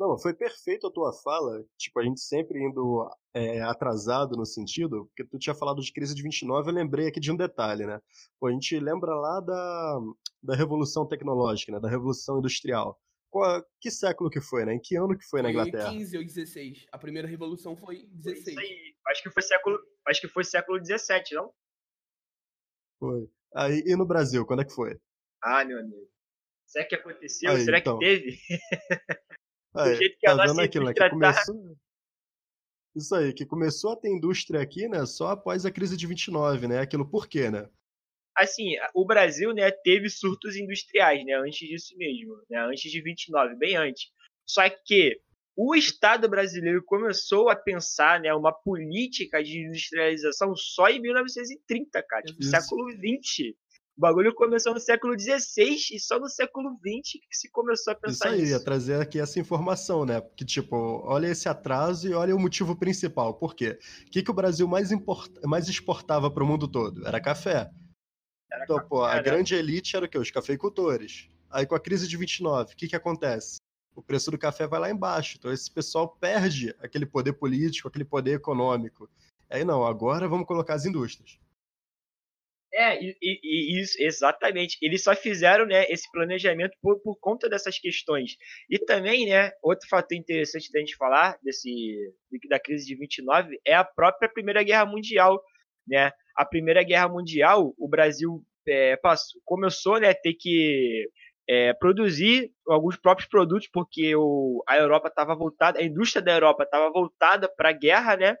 Não, 0.00 0.18
foi 0.18 0.32
perfeito 0.32 0.86
a 0.86 0.90
tua 0.90 1.12
fala, 1.12 1.62
tipo, 1.76 2.00
a 2.00 2.02
gente 2.02 2.22
sempre 2.22 2.58
indo 2.58 3.06
é, 3.34 3.60
atrasado 3.60 4.34
no 4.34 4.46
sentido, 4.46 5.04
porque 5.04 5.28
tu 5.28 5.38
tinha 5.38 5.54
falado 5.54 5.82
de 5.82 5.92
crise 5.92 6.14
de 6.14 6.22
29, 6.22 6.70
eu 6.70 6.74
lembrei 6.74 7.06
aqui 7.06 7.20
de 7.20 7.30
um 7.30 7.36
detalhe, 7.36 7.84
né? 7.84 8.00
Pô, 8.40 8.46
a 8.46 8.50
gente 8.50 8.80
lembra 8.80 9.14
lá 9.14 9.40
da, 9.40 10.00
da 10.42 10.56
Revolução 10.56 11.06
Tecnológica, 11.06 11.72
né? 11.72 11.78
Da 11.78 11.90
Revolução 11.90 12.38
Industrial. 12.38 12.98
Qual, 13.28 13.62
que 13.78 13.90
século 13.90 14.30
que 14.30 14.40
foi, 14.40 14.64
né? 14.64 14.72
Em 14.72 14.80
que 14.80 14.96
ano 14.96 15.18
que 15.18 15.24
foi, 15.24 15.40
foi 15.40 15.42
na 15.42 15.50
Inglaterra? 15.50 15.90
15 15.90 16.16
ou 16.16 16.24
16. 16.24 16.86
A 16.90 16.96
primeira 16.96 17.28
revolução 17.28 17.76
foi 17.76 18.06
16. 18.10 18.22
Foi 18.22 18.52
isso 18.52 18.58
aí. 18.58 18.94
Acho 19.08 19.22
que 19.22 19.30
foi 19.30 19.42
século, 19.42 19.78
acho 20.08 20.20
que 20.22 20.28
foi 20.28 20.44
século 20.44 20.80
17, 20.80 21.34
não? 21.34 21.52
Foi. 22.98 23.30
Aí, 23.54 23.82
e 23.84 23.94
no 23.94 24.06
Brasil, 24.06 24.46
quando 24.46 24.62
é 24.62 24.64
que 24.64 24.72
foi? 24.72 24.98
Ah, 25.42 25.62
meu 25.62 25.78
amigo. 25.78 26.08
Será 26.64 26.86
que 26.86 26.94
aconteceu? 26.94 27.50
Aí, 27.50 27.64
Será 27.66 27.78
então. 27.80 27.98
que 27.98 28.06
teve? 28.06 28.38
Do 29.74 29.80
é, 29.80 29.96
jeito 29.96 30.18
que 30.18 30.26
tá 30.26 30.32
a 30.32 30.36
nossa 30.36 30.62
aquilo, 30.62 30.86
né, 30.86 30.92
que 30.92 30.98
tá 30.98 31.10
começou... 31.10 31.76
Isso 32.96 33.14
aí, 33.14 33.32
que 33.32 33.46
começou 33.46 33.92
a 33.92 33.96
ter 33.96 34.08
indústria 34.08 34.60
aqui, 34.60 34.88
né, 34.88 35.06
só 35.06 35.28
após 35.28 35.64
a 35.64 35.70
crise 35.70 35.96
de 35.96 36.06
29, 36.06 36.66
né? 36.66 36.80
Aquilo 36.80 37.08
por 37.08 37.28
quê, 37.28 37.48
né? 37.48 37.68
Assim, 38.36 38.74
o 38.94 39.04
Brasil, 39.04 39.52
né, 39.52 39.70
teve 39.70 40.08
surtos 40.08 40.56
industriais, 40.56 41.24
né, 41.24 41.34
antes 41.34 41.68
disso 41.68 41.96
mesmo, 41.96 42.42
né, 42.48 42.58
antes 42.66 42.90
de 42.90 43.00
29, 43.00 43.54
bem 43.56 43.76
antes. 43.76 44.10
Só 44.44 44.62
que 44.68 45.20
o 45.56 45.74
Estado 45.74 46.28
brasileiro 46.28 46.82
começou 46.84 47.48
a 47.48 47.54
pensar, 47.54 48.18
né, 48.20 48.32
uma 48.34 48.52
política 48.52 49.42
de 49.42 49.58
industrialização 49.58 50.56
só 50.56 50.88
em 50.88 51.00
1930, 51.00 52.02
cara, 52.02 52.22
tipo, 52.22 52.42
século 52.42 52.86
20. 52.96 53.56
O 54.00 54.08
bagulho 54.08 54.34
começou 54.34 54.72
no 54.72 54.80
século 54.80 55.12
XVI 55.12 55.76
e 55.92 56.00
só 56.00 56.18
no 56.18 56.26
século 56.26 56.70
XX 56.76 57.20
que 57.28 57.36
se 57.36 57.50
começou 57.50 57.92
a 57.92 57.96
pensar 57.96 58.30
isso. 58.30 58.44
Isso 58.44 58.54
aí, 58.54 58.58
a 58.58 58.64
trazer 58.64 58.98
aqui 58.98 59.20
essa 59.20 59.38
informação, 59.38 60.06
né? 60.06 60.22
Porque, 60.22 60.42
tipo, 60.42 60.74
olha 61.04 61.26
esse 61.26 61.50
atraso 61.50 62.08
e 62.08 62.14
olha 62.14 62.34
o 62.34 62.40
motivo 62.40 62.74
principal. 62.74 63.34
Por 63.34 63.54
quê? 63.54 63.78
O 64.06 64.10
que, 64.10 64.22
que 64.22 64.30
o 64.30 64.32
Brasil 64.32 64.66
mais, 64.66 64.90
import... 64.90 65.30
mais 65.44 65.68
exportava 65.68 66.30
para 66.30 66.42
o 66.42 66.46
mundo 66.46 66.66
todo? 66.66 67.06
Era 67.06 67.20
café. 67.20 67.70
Era 68.50 68.64
então, 68.64 68.76
café, 68.76 68.88
pô, 68.88 69.04
a 69.04 69.20
grande 69.20 69.54
elite 69.54 69.94
era 69.94 70.06
o 70.06 70.08
quê? 70.08 70.16
Os 70.16 70.30
cafeicultores. 70.30 71.28
Aí, 71.50 71.66
com 71.66 71.74
a 71.74 71.80
crise 71.80 72.08
de 72.08 72.16
29, 72.16 72.72
o 72.72 72.76
que, 72.78 72.88
que 72.88 72.96
acontece? 72.96 73.58
O 73.94 74.00
preço 74.00 74.30
do 74.30 74.38
café 74.38 74.66
vai 74.66 74.80
lá 74.80 74.90
embaixo. 74.90 75.36
Então, 75.38 75.52
esse 75.52 75.70
pessoal 75.70 76.08
perde 76.08 76.74
aquele 76.78 77.04
poder 77.04 77.34
político, 77.34 77.86
aquele 77.86 78.06
poder 78.06 78.36
econômico. 78.36 79.10
Aí, 79.50 79.62
não, 79.62 79.84
agora 79.84 80.26
vamos 80.26 80.46
colocar 80.46 80.72
as 80.72 80.86
indústrias. 80.86 81.38
É, 82.72 83.02
e, 83.02 83.16
e, 83.20 83.80
isso, 83.80 83.96
exatamente. 84.00 84.78
Eles 84.80 85.02
só 85.02 85.14
fizeram 85.14 85.66
né, 85.66 85.86
esse 85.88 86.10
planejamento 86.10 86.76
por, 86.80 87.00
por 87.00 87.16
conta 87.18 87.48
dessas 87.48 87.78
questões. 87.78 88.36
E 88.68 88.78
também, 88.78 89.26
né, 89.26 89.50
outro 89.62 89.88
fator 89.88 90.16
interessante 90.16 90.70
da 90.72 90.78
gente 90.78 90.96
falar 90.96 91.36
desse, 91.42 91.96
da 92.48 92.60
crise 92.60 92.86
de 92.86 92.94
29 92.94 93.60
é 93.66 93.74
a 93.74 93.84
própria 93.84 94.28
Primeira 94.28 94.62
Guerra 94.62 94.86
Mundial. 94.86 95.42
Né? 95.86 96.12
A 96.36 96.44
Primeira 96.44 96.82
Guerra 96.84 97.08
Mundial, 97.08 97.74
o 97.76 97.88
Brasil 97.88 98.44
é, 98.68 98.96
passou, 98.96 99.40
começou 99.44 99.98
né, 99.98 100.10
a 100.10 100.14
ter 100.14 100.34
que 100.34 101.08
é, 101.48 101.72
produzir 101.74 102.52
alguns 102.68 102.96
próprios 102.96 103.28
produtos, 103.28 103.68
porque 103.72 104.14
o, 104.14 104.62
a 104.68 104.76
Europa 104.76 105.08
estava 105.08 105.34
voltada, 105.34 105.80
a 105.80 105.82
indústria 105.82 106.22
da 106.22 106.32
Europa 106.32 106.62
estava 106.62 106.88
voltada 106.92 107.48
para 107.48 107.70
a 107.70 107.72
guerra, 107.72 108.16
né? 108.16 108.36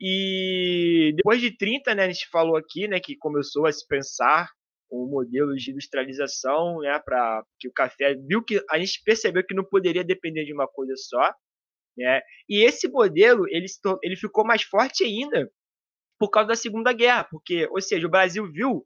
E 0.00 1.12
depois 1.16 1.40
de 1.40 1.56
30, 1.56 1.94
né, 1.94 2.04
a 2.04 2.10
gente 2.10 2.28
falou 2.30 2.56
aqui, 2.56 2.86
né, 2.86 3.00
que 3.00 3.16
começou 3.16 3.66
a 3.66 3.72
se 3.72 3.86
pensar 3.86 4.48
um 4.90 5.06
modelo 5.06 5.54
de 5.54 5.70
industrialização, 5.70 6.78
né, 6.80 6.98
para 7.04 7.42
que 7.58 7.68
o 7.68 7.72
café 7.72 8.14
viu 8.14 8.42
que 8.42 8.62
a 8.70 8.78
gente 8.78 9.02
percebeu 9.04 9.44
que 9.44 9.54
não 9.54 9.64
poderia 9.64 10.04
depender 10.04 10.44
de 10.44 10.54
uma 10.54 10.66
coisa 10.66 10.94
só, 10.96 11.32
né? 11.96 12.22
E 12.48 12.64
esse 12.64 12.88
modelo 12.88 13.44
ele 13.48 13.66
ele 14.02 14.16
ficou 14.16 14.46
mais 14.46 14.62
forte 14.62 15.04
ainda 15.04 15.50
por 16.18 16.30
causa 16.30 16.48
da 16.48 16.56
Segunda 16.56 16.92
Guerra, 16.92 17.24
porque, 17.24 17.68
ou 17.70 17.80
seja, 17.80 18.06
o 18.06 18.10
Brasil 18.10 18.50
viu 18.50 18.84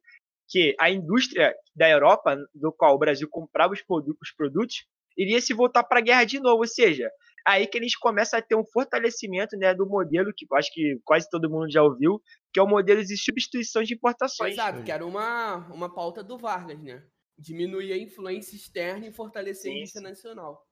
que 0.48 0.74
a 0.78 0.90
indústria 0.90 1.54
da 1.74 1.88
Europa, 1.88 2.36
do 2.54 2.72
qual 2.72 2.94
o 2.94 2.98
Brasil 2.98 3.28
comprava 3.30 3.72
os 3.72 3.82
produtos, 3.82 4.86
iria 5.16 5.40
se 5.40 5.54
voltar 5.54 5.84
para 5.84 5.98
a 5.98 6.02
guerra 6.02 6.24
de 6.24 6.40
novo, 6.40 6.58
ou 6.58 6.66
seja, 6.66 7.10
aí 7.46 7.66
que 7.66 7.76
eles 7.78 7.96
começam 7.96 8.38
a 8.38 8.42
ter 8.42 8.54
um 8.54 8.64
fortalecimento 8.64 9.56
né, 9.56 9.74
do 9.74 9.86
modelo 9.86 10.32
que 10.36 10.46
acho 10.54 10.72
que 10.72 11.00
quase 11.04 11.28
todo 11.30 11.50
mundo 11.50 11.70
já 11.70 11.82
ouviu, 11.82 12.20
que 12.52 12.60
é 12.60 12.62
o 12.62 12.68
modelo 12.68 13.04
de 13.04 13.16
substituição 13.16 13.82
de 13.82 13.94
importações. 13.94 14.54
Exato, 14.54 14.82
que 14.82 14.92
era 14.92 15.04
uma, 15.04 15.56
uma 15.72 15.92
pauta 15.92 16.22
do 16.22 16.38
Vargas, 16.38 16.80
né? 16.82 17.02
Diminuir 17.38 17.92
a 17.92 17.98
influência 17.98 18.54
externa 18.54 19.06
e 19.06 19.12
fortalecer 19.12 19.70
Sim. 19.70 19.70
a 19.70 19.80
indústria 19.80 20.08
nacional. 20.08 20.66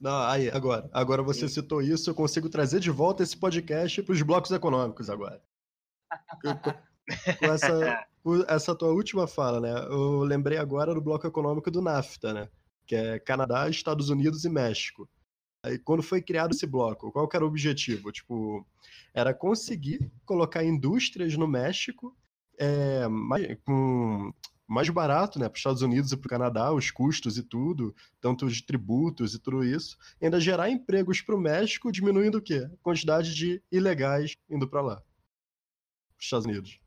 Não, 0.00 0.22
aí, 0.22 0.48
agora. 0.50 0.88
Agora 0.92 1.22
você 1.22 1.46
Sim. 1.46 1.54
citou 1.54 1.82
isso, 1.82 2.08
eu 2.08 2.14
consigo 2.14 2.48
trazer 2.48 2.80
de 2.80 2.90
volta 2.90 3.22
esse 3.22 3.36
podcast 3.36 4.02
para 4.02 4.12
os 4.12 4.22
blocos 4.22 4.50
econômicos 4.50 5.10
agora. 5.10 5.42
com 7.38 7.46
essa, 7.46 8.06
com 8.22 8.44
essa 8.48 8.74
tua 8.74 8.88
última 8.88 9.26
fala, 9.26 9.60
né? 9.60 9.70
Eu 9.90 10.20
lembrei 10.20 10.56
agora 10.56 10.94
do 10.94 11.02
bloco 11.02 11.26
econômico 11.26 11.70
do 11.70 11.82
NAFTA, 11.82 12.32
né? 12.32 12.48
Que 12.86 12.94
é 12.94 13.18
Canadá, 13.18 13.68
Estados 13.68 14.08
Unidos 14.08 14.44
e 14.44 14.48
México. 14.48 15.08
Aí 15.62 15.78
quando 15.78 16.02
foi 16.02 16.22
criado 16.22 16.52
esse 16.52 16.66
bloco, 16.66 17.12
qual 17.12 17.28
era 17.32 17.44
o 17.44 17.48
objetivo? 17.48 18.10
Tipo, 18.10 18.66
era 19.12 19.34
conseguir 19.34 20.10
colocar 20.24 20.64
indústrias 20.64 21.36
no 21.36 21.46
México 21.46 22.16
é, 22.58 23.06
mais, 23.08 23.46
com 23.64 24.32
mais 24.66 24.88
barato, 24.88 25.38
né, 25.38 25.48
para 25.48 25.54
os 25.54 25.58
Estados 25.58 25.82
Unidos 25.82 26.12
e 26.12 26.16
para 26.16 26.26
o 26.26 26.30
Canadá, 26.30 26.72
os 26.72 26.90
custos 26.90 27.36
e 27.36 27.42
tudo, 27.42 27.94
tanto 28.20 28.46
os 28.46 28.62
tributos 28.62 29.34
e 29.34 29.38
tudo 29.38 29.64
isso, 29.64 29.98
e 30.20 30.26
ainda 30.26 30.38
gerar 30.38 30.70
empregos 30.70 31.20
para 31.20 31.34
o 31.34 31.40
México, 31.40 31.90
diminuindo 31.90 32.38
o 32.38 32.42
quê? 32.42 32.68
A 32.72 32.76
quantidade 32.82 33.34
de 33.34 33.60
ilegais 33.72 34.36
indo 34.48 34.68
para 34.68 34.80
lá, 34.80 34.96
para 34.96 35.06
os 36.18 36.24
Estados 36.24 36.46
Unidos. 36.46 36.80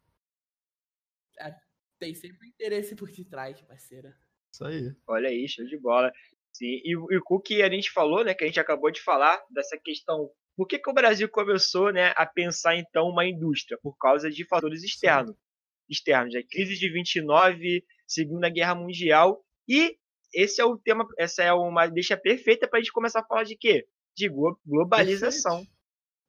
É, 1.39 1.53
tem 1.99 2.15
sempre 2.15 2.47
interesse 2.47 2.95
por 2.95 3.11
detrás, 3.11 3.61
parceira. 3.61 4.17
Isso 4.53 4.63
aí. 4.63 4.95
Olha 5.07 5.27
aí, 5.27 5.47
show 5.49 5.65
de 5.65 5.77
bola. 5.77 6.13
Sim, 6.53 6.65
e, 6.83 6.91
e 6.91 7.19
o 7.29 7.39
que 7.39 7.63
a 7.63 7.69
gente 7.69 7.91
falou, 7.91 8.23
né, 8.23 8.33
que 8.33 8.43
a 8.43 8.47
gente 8.47 8.59
acabou 8.59 8.91
de 8.91 9.01
falar, 9.01 9.41
dessa 9.49 9.77
questão. 9.77 10.29
Por 10.55 10.67
que, 10.67 10.77
que 10.77 10.89
o 10.89 10.93
Brasil 10.93 11.27
começou 11.27 11.91
né, 11.91 12.13
a 12.15 12.25
pensar, 12.25 12.75
então, 12.75 13.07
uma 13.07 13.25
indústria? 13.25 13.77
Por 13.81 13.97
causa 13.97 14.29
de 14.29 14.45
fatores 14.47 14.83
externos. 14.83 15.31
Sim. 15.31 15.41
Externos, 15.89 16.35
a 16.35 16.37
né? 16.37 16.43
crise 16.49 16.77
de 16.77 16.89
29, 16.89 17.83
Segunda 18.07 18.49
Guerra 18.49 18.75
Mundial. 18.75 19.43
E 19.67 19.97
esse 20.33 20.61
é 20.61 20.65
o 20.65 20.77
tema, 20.77 21.07
essa 21.17 21.43
é 21.43 21.51
uma 21.51 21.87
deixa 21.87 22.15
perfeita 22.15 22.67
para 22.67 22.79
a 22.79 22.81
gente 22.81 22.93
começar 22.93 23.21
a 23.21 23.25
falar 23.25 23.43
de 23.43 23.57
quê? 23.57 23.87
De 24.15 24.29
globalização. 24.65 25.57
Perfeito. 25.57 25.73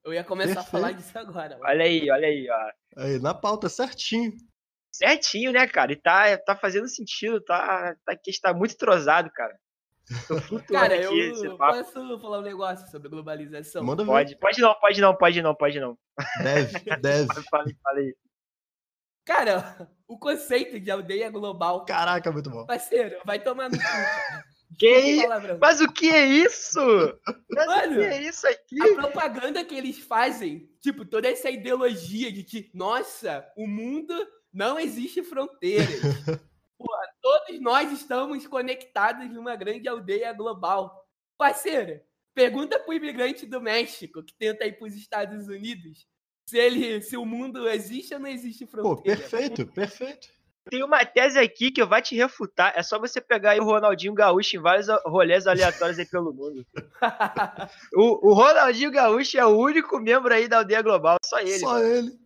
Eu 0.03 0.13
ia 0.13 0.23
começar 0.23 0.53
Perfeito. 0.53 0.67
a 0.67 0.71
falar 0.71 0.91
disso 0.91 1.17
agora. 1.17 1.57
Mano. 1.57 1.63
Olha 1.67 1.85
aí, 1.85 2.11
olha 2.11 2.27
aí, 2.27 2.47
ó. 2.47 3.01
Aí, 3.01 3.19
na 3.19 3.33
pauta, 3.33 3.67
certinho. 3.67 4.33
Certinho, 4.91 5.51
né, 5.51 5.67
cara? 5.67 5.91
E 5.91 5.95
tá, 5.95 6.37
tá 6.37 6.55
fazendo 6.55 6.87
sentido, 6.87 7.41
tá, 7.43 7.95
tá, 8.05 8.15
está 8.27 8.53
muito 8.53 8.75
entrosado, 8.75 9.31
cara. 9.33 9.59
Cara, 10.71 10.95
aqui. 10.95 11.19
eu 11.43 11.57
papo. 11.57 11.83
posso 11.83 12.19
falar 12.19 12.39
um 12.39 12.43
negócio 12.43 12.89
sobre 12.89 13.09
globalização? 13.09 13.83
Manda 13.83 14.03
ver. 14.03 14.09
Pode, 14.09 14.35
pode 14.37 14.61
não, 14.61 14.75
pode 14.75 15.01
não, 15.01 15.15
pode 15.15 15.41
não, 15.41 15.55
pode 15.55 15.79
não. 15.79 15.97
Deve, 16.43 16.79
deve. 17.01 17.27
Falei, 17.49 17.75
falei. 17.83 18.15
Cara, 19.25 19.89
o 20.07 20.17
conceito 20.19 20.79
de 20.79 20.91
aldeia 20.91 21.29
global, 21.29 21.85
Caraca, 21.85 22.31
muito 22.31 22.49
bom. 22.49 22.65
parceiro, 22.65 23.17
vai 23.25 23.39
tomar 23.39 23.69
no 23.69 23.77
cu. 23.77 23.83
Que. 24.77 25.25
Mas 25.59 25.79
o 25.79 25.91
que 25.91 26.09
é 26.09 26.25
isso? 26.25 26.79
Mas 27.49 27.65
Mano, 27.65 27.93
o 27.93 27.95
que 27.95 28.03
é 28.03 28.21
isso 28.21 28.47
aqui? 28.47 28.81
A 28.81 28.95
propaganda 28.95 29.63
que 29.63 29.73
eles 29.73 29.99
fazem, 29.99 30.69
tipo, 30.81 31.05
toda 31.05 31.29
essa 31.29 31.49
ideologia 31.49 32.31
de 32.31 32.43
que, 32.43 32.69
nossa, 32.73 33.47
o 33.55 33.67
mundo 33.67 34.13
não 34.53 34.79
existe 34.79 35.23
fronteiras. 35.23 36.01
Todos 37.25 37.59
nós 37.59 37.91
estamos 37.91 38.45
conectados 38.45 39.27
numa 39.31 39.55
grande 39.55 39.89
aldeia 39.89 40.31
global. 40.31 41.09
Parceiro, 41.35 41.99
pergunta 42.35 42.77
pro 42.77 42.93
imigrante 42.93 43.47
do 43.47 43.59
México 43.59 44.21
que 44.21 44.31
tenta 44.37 44.63
ir 44.63 44.73
pros 44.73 44.93
Estados 44.93 45.47
Unidos 45.47 46.05
se 46.47 46.55
ele, 46.59 47.01
se 47.01 47.17
o 47.17 47.25
mundo 47.25 47.67
existe 47.67 48.13
ou 48.13 48.19
não 48.19 48.29
existe 48.29 48.67
Pô, 48.67 48.71
fronteira. 48.73 49.19
perfeito, 49.19 49.65
perfeito. 49.65 50.27
Tem 50.69 50.83
uma 50.83 51.03
tese 51.03 51.39
aqui 51.39 51.71
que 51.71 51.81
eu 51.81 51.89
vou 51.89 51.99
te 51.99 52.15
refutar. 52.15 52.73
É 52.75 52.83
só 52.83 52.99
você 52.99 53.19
pegar 53.19 53.53
aí 53.53 53.59
o 53.59 53.65
Ronaldinho 53.65 54.13
Gaúcho 54.13 54.57
em 54.57 54.61
vários 54.61 54.85
rolês 55.03 55.47
aleatórios 55.47 55.97
aí 55.97 56.05
pelo 56.05 56.31
mundo. 56.31 56.63
O, 57.95 58.29
o 58.29 58.33
Ronaldinho 58.35 58.91
Gaúcho 58.91 59.39
é 59.39 59.45
o 59.45 59.57
único 59.57 59.99
membro 59.99 60.31
aí 60.31 60.47
da 60.47 60.57
aldeia 60.57 60.83
global. 60.83 61.17
Só 61.25 61.39
ele. 61.39 61.57
Só 61.57 61.79
ele. 61.79 62.24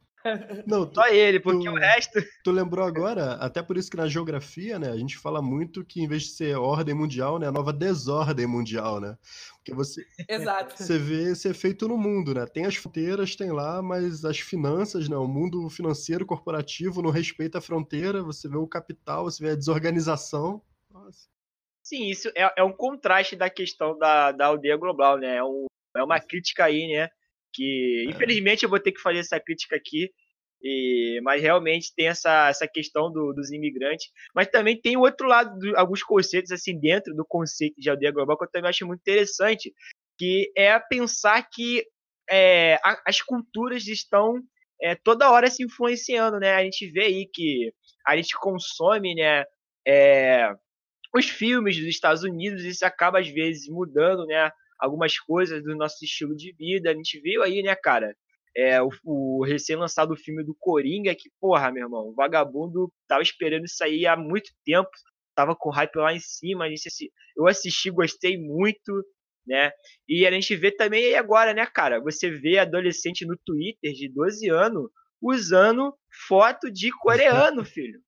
Não, 0.68 0.86
tu, 0.86 0.96
Só 0.96 1.08
ele, 1.08 1.40
porque 1.40 1.68
tu- 1.70 1.74
o 1.74 1.78
resto. 1.78 2.20
tu 2.44 2.52
lembrou 2.52 2.86
agora, 2.86 3.34
até 3.36 3.62
por 3.64 3.78
isso 3.78 3.90
que 3.90 3.98
na 3.98 4.08
geografia, 4.08 4.78
né, 4.78 4.90
a 4.90 4.98
gente 4.98 5.18
fala 5.18 5.42
muito 5.42 5.84
que 5.86 6.02
em 6.02 6.08
vez 6.08 6.24
de 6.24 6.30
ser 6.30 6.58
ordem 6.58 6.94
mundial, 6.94 7.40
né, 7.40 7.48
a 7.48 7.52
nova 7.52 7.72
desordem 7.72 8.46
mundial, 8.46 9.00
né? 9.00 9.18
Porque 9.58 9.74
você, 9.74 10.06
Exato. 10.28 10.76
você 10.82 10.98
vê 10.98 11.32
esse 11.32 11.48
efeito 11.48 11.88
no 11.88 11.98
mundo, 11.98 12.34
né? 12.34 12.46
Tem 12.46 12.66
as 12.66 12.76
fronteiras, 12.76 13.36
tem 13.36 13.52
lá, 13.52 13.82
mas 13.82 14.26
as 14.26 14.40
finanças, 14.40 15.08
né, 15.08 15.16
o 15.16 15.28
mundo 15.28 15.70
financeiro 15.70 16.26
corporativo 16.26 17.02
não 17.02 17.10
respeita 17.12 17.60
a 17.60 17.62
fronteira, 17.62 18.22
você 18.24 18.48
vê 18.50 18.58
o 18.58 18.68
capital, 18.68 19.24
você 19.26 19.44
vê 19.44 19.52
a 19.52 19.56
desorganização. 19.56 20.62
Nossa. 20.92 21.28
Sim, 21.84 22.08
isso 22.10 22.30
é, 22.36 22.52
é 22.58 22.64
um 22.64 22.74
contraste 22.74 23.36
da 23.36 23.50
questão 23.50 23.98
da, 23.98 24.32
da 24.32 24.48
aldeia 24.48 24.78
global, 24.78 25.18
né? 25.18 25.38
É, 25.38 25.44
um- 25.44 25.66
é 25.96 26.04
uma 26.04 26.20
crítica 26.20 26.66
aí, 26.66 26.88
né? 26.88 27.10
Que 27.54 28.06
infelizmente 28.10 28.64
eu 28.64 28.70
vou 28.70 28.80
ter 28.80 28.92
que 28.92 29.02
fazer 29.02 29.20
essa 29.20 29.40
crítica 29.40 29.76
aqui. 29.76 30.12
E, 30.62 31.22
mas 31.24 31.42
realmente 31.42 31.94
tem 31.96 32.08
essa, 32.10 32.50
essa 32.50 32.68
questão 32.68 33.10
do- 33.12 33.32
dos 33.34 33.50
imigrantes. 33.52 34.08
Mas 34.36 34.48
também 34.50 34.80
tem 34.80 34.98
o 34.98 35.02
outro 35.02 35.26
lado, 35.28 35.58
do- 35.58 35.78
alguns 35.78 36.04
conceitos 36.04 36.52
assim 36.52 36.78
dentro 36.80 37.16
do 37.16 37.26
conceito 37.26 37.80
de 37.80 37.90
aldeia 37.90 38.12
global 38.12 38.38
que 38.38 38.44
eu 38.46 38.50
também 38.52 38.70
acho 38.70 38.86
muito 38.86 39.00
interessante, 39.00 39.74
que 40.18 40.52
é 40.58 40.78
pensar 40.80 41.42
que 41.50 41.86
é, 42.30 42.76
a- 42.84 43.02
as 43.08 43.22
culturas 43.22 43.88
estão 43.88 44.42
é, 44.82 44.96
toda 44.96 45.30
hora 45.32 45.50
se 45.50 45.64
influenciando, 45.64 46.40
né? 46.40 46.54
A 46.56 46.64
gente 46.64 46.90
vê 46.92 47.02
aí 47.06 47.30
que 47.34 47.74
a 48.08 48.16
gente 48.16 48.34
consome, 48.38 49.14
né? 49.16 49.44
é, 49.88 50.54
os 51.16 51.28
filmes 51.30 51.78
dos 51.78 51.88
Estados 51.88 52.24
Unidos, 52.24 52.64
isso 52.64 52.86
acaba 52.86 53.20
às 53.20 53.28
vezes 53.30 53.68
mudando, 53.68 54.26
né? 54.26 54.52
Algumas 54.80 55.18
coisas 55.20 55.64
do 55.64 55.76
nosso 55.76 56.04
estilo 56.04 56.36
de 56.36 56.52
vida. 56.54 56.90
A 56.90 56.94
gente 56.94 57.20
viu 57.20 57.44
aí, 57.44 57.62
né, 57.62 57.76
cara? 57.76 58.16
É, 58.56 58.82
o, 58.82 58.90
o 59.04 59.44
recém-lançado 59.46 60.16
filme 60.16 60.44
do 60.44 60.56
Coringa, 60.60 61.14
que, 61.14 61.30
porra, 61.40 61.72
meu 61.72 61.84
irmão, 61.84 62.08
o 62.08 62.14
vagabundo 62.14 62.92
tava 63.08 63.22
esperando 63.22 63.66
isso 63.66 63.84
aí 63.84 64.06
há 64.08 64.16
muito 64.18 64.52
tempo, 64.66 64.90
tava 65.36 65.56
com 65.56 65.70
hype 65.70 65.96
lá 65.98 66.14
em 66.14 66.20
cima. 66.20 66.66
A 66.66 66.70
gente, 66.70 66.88
eu 67.38 67.48
assisti, 67.48 67.92
gostei 67.92 68.38
muito, 68.38 69.04
né? 69.46 69.72
E 70.08 70.26
a 70.26 70.32
gente 70.32 70.56
vê 70.56 70.72
também 70.72 71.06
aí 71.06 71.16
agora, 71.16 71.54
né, 71.54 71.66
cara? 71.66 72.00
Você 72.02 72.30
vê 72.30 72.58
adolescente 72.58 73.26
no 73.26 73.38
Twitter 73.46 73.94
de 73.94 74.10
12 74.10 74.50
anos 74.50 74.90
usando 75.22 75.94
foto 76.28 76.72
de 76.72 76.92
coreano, 76.92 77.64
filho. 77.66 78.00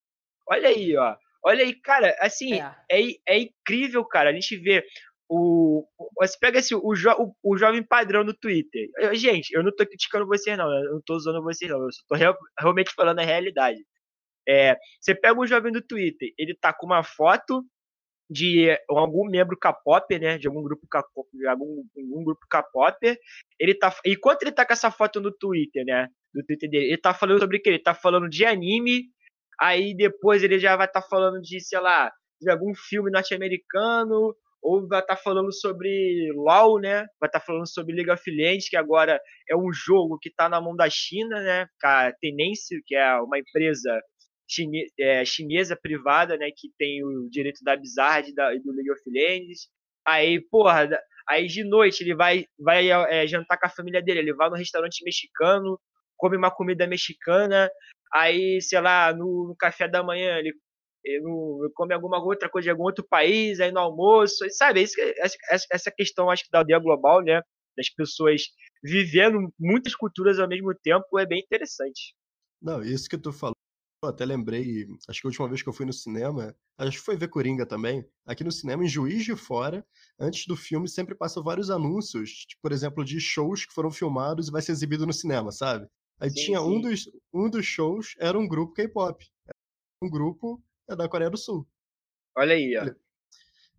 Olha 0.49 0.69
aí, 0.69 0.95
ó. 0.97 1.15
Olha 1.43 1.63
aí, 1.63 1.73
cara, 1.73 2.15
assim, 2.19 2.53
É. 2.53 2.75
é, 2.91 3.01
é 3.27 3.39
incrível, 3.39 4.05
cara. 4.05 4.29
A 4.29 4.34
gente 4.34 4.55
vê 4.57 4.86
o. 5.32 5.88
Você 6.20 6.38
pega 6.39 6.60
assim, 6.60 6.76
o, 6.76 6.94
jo- 6.94 7.15
o, 7.44 7.54
o 7.54 7.58
jovem 7.58 7.84
padrão 7.84 8.24
no 8.24 8.34
Twitter. 8.34 8.89
Eu- 9.00 9.15
gente, 9.15 9.52
eu 9.54 9.63
não 9.63 9.72
tô 9.76 9.86
criticando 9.86 10.28
vocês, 10.28 10.58
não. 10.58 10.70
Eu 10.72 10.94
não 10.96 11.02
tô 11.06 11.15
usando 11.15 11.41
vocês, 11.44 11.72
não. 11.72 11.80
Eu 11.82 11.91
só 11.91 12.02
tô 12.10 12.15
real- 12.15 12.38
realmente 12.60 12.94
falando 12.94 13.20
a 13.20 13.24
realidade. 13.24 13.80
É, 14.48 14.76
você 15.00 15.15
pega 15.15 15.39
um 15.39 15.48
jovem 15.48 15.72
do 15.72 15.82
Twitter, 15.82 16.30
ele 16.38 16.56
tá 16.60 16.74
com 16.74 16.86
uma 16.88 17.04
foto 17.04 17.63
de 18.30 18.78
algum 18.89 19.30
membro 19.30 19.58
K-pop, 19.58 20.20
né? 20.20 20.38
De 20.38 20.48
algum 20.48 20.63
grupo 20.63 20.88
K-pop, 20.89 21.28
algum, 21.48 21.84
algum 21.98 22.24
grupo 22.24 22.41
K-pop. 22.50 22.98
Ele 23.60 23.76
tá. 23.76 23.96
Enquanto 24.06 24.44
ele 24.44 24.52
tá 24.52 24.65
com 24.65 24.74
essa 24.74 24.91
foto 24.91 25.22
no 25.22 25.32
Twitter, 25.32 25.84
né? 25.86 26.08
Do 26.34 26.44
Twitter 26.46 26.70
dele, 26.70 26.86
ele 26.88 26.98
tá 26.98 27.13
falando 27.13 27.39
sobre 27.39 27.58
o 27.58 27.62
quê? 27.62 27.70
Ele 27.72 27.80
tá 27.80 27.94
falando 27.94 28.30
de 28.30 28.46
anime. 28.46 29.04
Aí 29.60 29.96
depois 29.96 30.44
ele 30.44 30.60
já 30.60 30.76
vai 30.76 30.88
estar 30.88 31.02
falando 31.04 31.39
de, 31.41 31.60
sei 31.62 31.80
lá, 31.80 32.12
de 32.41 32.50
algum 32.50 32.74
filme 32.74 33.12
norte-americano, 33.12 34.36
ou 34.62 34.88
vai 34.88 35.00
estar 35.00 35.17
falando 35.17 35.52
sobre 35.52 36.32
LoL, 36.36 36.80
né? 36.80 37.06
Vai 37.19 37.28
estar 37.28 37.39
falando 37.39 37.67
sobre 37.67 37.95
League 37.95 38.12
of 38.12 38.30
Legends, 38.30 38.69
que 38.69 38.78
agora 38.78 39.19
é 39.50 39.56
um 39.56 39.74
jogo 39.74 40.19
que 40.19 40.30
está 40.30 40.47
na 40.47 40.62
mão 40.62 40.76
da 40.76 40.89
China, 40.89 41.39
né? 41.41 41.67
A 41.84 42.12
Tenency, 42.21 42.82
que 42.86 42.95
é 42.95 43.15
uma 43.15 43.39
empresa 43.39 44.00
chine- 44.47 44.88
é, 45.00 45.26
chinesa 45.26 45.76
privada, 45.76 46.38
né? 46.38 46.50
Que 46.56 46.69
tem 46.78 47.04
o 47.04 47.30
direito 47.30 47.63
da 47.63 47.76
Blizzard 47.76 48.30
e 48.30 48.34
do 48.60 48.71
League 48.71 48.91
of 48.91 49.02
Legends. 49.08 49.67
Aí, 50.06 50.39
porra, 50.39 50.89
aí 51.28 51.47
de 51.47 51.63
noite 51.63 52.04
ele 52.04 52.15
vai, 52.15 52.45
vai 52.60 52.89
é, 52.89 53.26
jantar 53.28 53.58
com 53.58 53.65
a 53.65 53.69
família 53.69 54.02
dele, 54.02 54.19
ele 54.19 54.34
vai 54.34 54.50
no 54.50 54.56
restaurante 54.56 55.04
mexicano, 55.04 55.80
come 56.17 56.38
uma 56.38 56.52
comida 56.52 56.88
mexicana, 56.88 57.69
aí, 58.13 58.60
sei 58.62 58.82
lá, 58.82 59.13
no, 59.13 59.47
no 59.47 59.56
café 59.56 59.88
da 59.88 60.04
manhã 60.04 60.38
ele, 60.38 60.54
no- 61.22 61.72
come 61.76 61.94
alguma 61.94 62.24
outra 62.24 62.50
coisa 62.50 62.66
de 62.66 62.70
algum 62.72 62.84
outro 62.84 63.06
país, 63.08 63.60
aí 63.60 63.72
no 63.72 63.80
almoço, 63.80 64.46
sabe? 64.52 64.82
Isso, 64.82 64.96
que- 64.96 65.16
essa, 65.18 65.36
essa- 65.50 65.68
essa 65.72 65.92
questão, 65.92 66.30
acho 66.30 66.44
que 66.44 66.52
da 66.52 66.60
aldeia 66.60 66.80
global, 66.80 67.22
né? 67.24 67.42
Das 67.78 67.90
pessoas 67.90 68.44
vivendo 68.84 69.54
muitas 69.60 69.96
culturas 69.96 70.40
ao 70.40 70.48
mesmo 70.48 70.74
tempo 70.76 71.18
é 71.20 71.26
bem 71.26 71.40
interessante. 71.40 72.14
Não, 72.62 72.82
isso 72.84 73.10
que 73.10 73.18
tu 73.18 73.32
falou, 73.32 73.56
eu 74.04 74.10
até 74.10 74.26
lembrei, 74.26 74.88
acho 75.08 75.22
que 75.22 75.28
a 75.28 75.30
última 75.30 75.48
vez 75.48 75.62
que 75.62 75.70
eu 75.70 75.74
fui 75.74 75.86
no 75.86 75.94
cinema, 75.94 76.56
acho 76.78 76.98
que 76.98 77.04
foi 77.06 77.16
ver 77.16 77.28
Coringa 77.28 77.66
também, 77.66 78.04
aqui 78.26 78.44
no 78.44 78.52
cinema, 78.52 78.84
em 78.84 78.88
Juiz 78.88 79.24
de 79.24 79.36
Fora, 79.36 79.86
antes 80.20 80.46
do 80.48 80.56
filme 80.56 80.88
sempre 80.88 81.16
passam 81.16 81.44
vários 81.44 81.70
anúncios, 81.70 82.30
tipo, 82.46 82.62
por 82.62 82.72
exemplo, 82.72 83.04
de 83.06 83.20
shows 83.20 83.66
que 83.66 83.74
foram 83.74 83.92
filmados 83.92 84.48
e 84.48 84.52
vai 84.52 84.62
ser 84.62 84.72
exibido 84.72 85.06
no 85.06 85.14
cinema, 85.14 85.52
sabe? 85.52 85.88
Aí 86.20 86.30
Sim, 86.30 86.46
tinha 86.46 86.62
um 86.62 86.76
sim. 86.76 86.82
dos, 86.82 87.10
um 87.34 87.50
dos 87.50 87.66
shows, 87.66 88.14
era 88.20 88.38
um 88.38 88.48
grupo 88.48 88.74
K-pop. 88.74 89.26
Um 90.04 90.10
grupo 90.10 90.64
é 90.93 90.95
da 90.95 91.10
Coreia 91.10 91.30
do 91.30 91.38
Sul. 91.38 91.67
Olha 92.36 92.56
aí, 92.56 92.77
ó. 92.77 92.93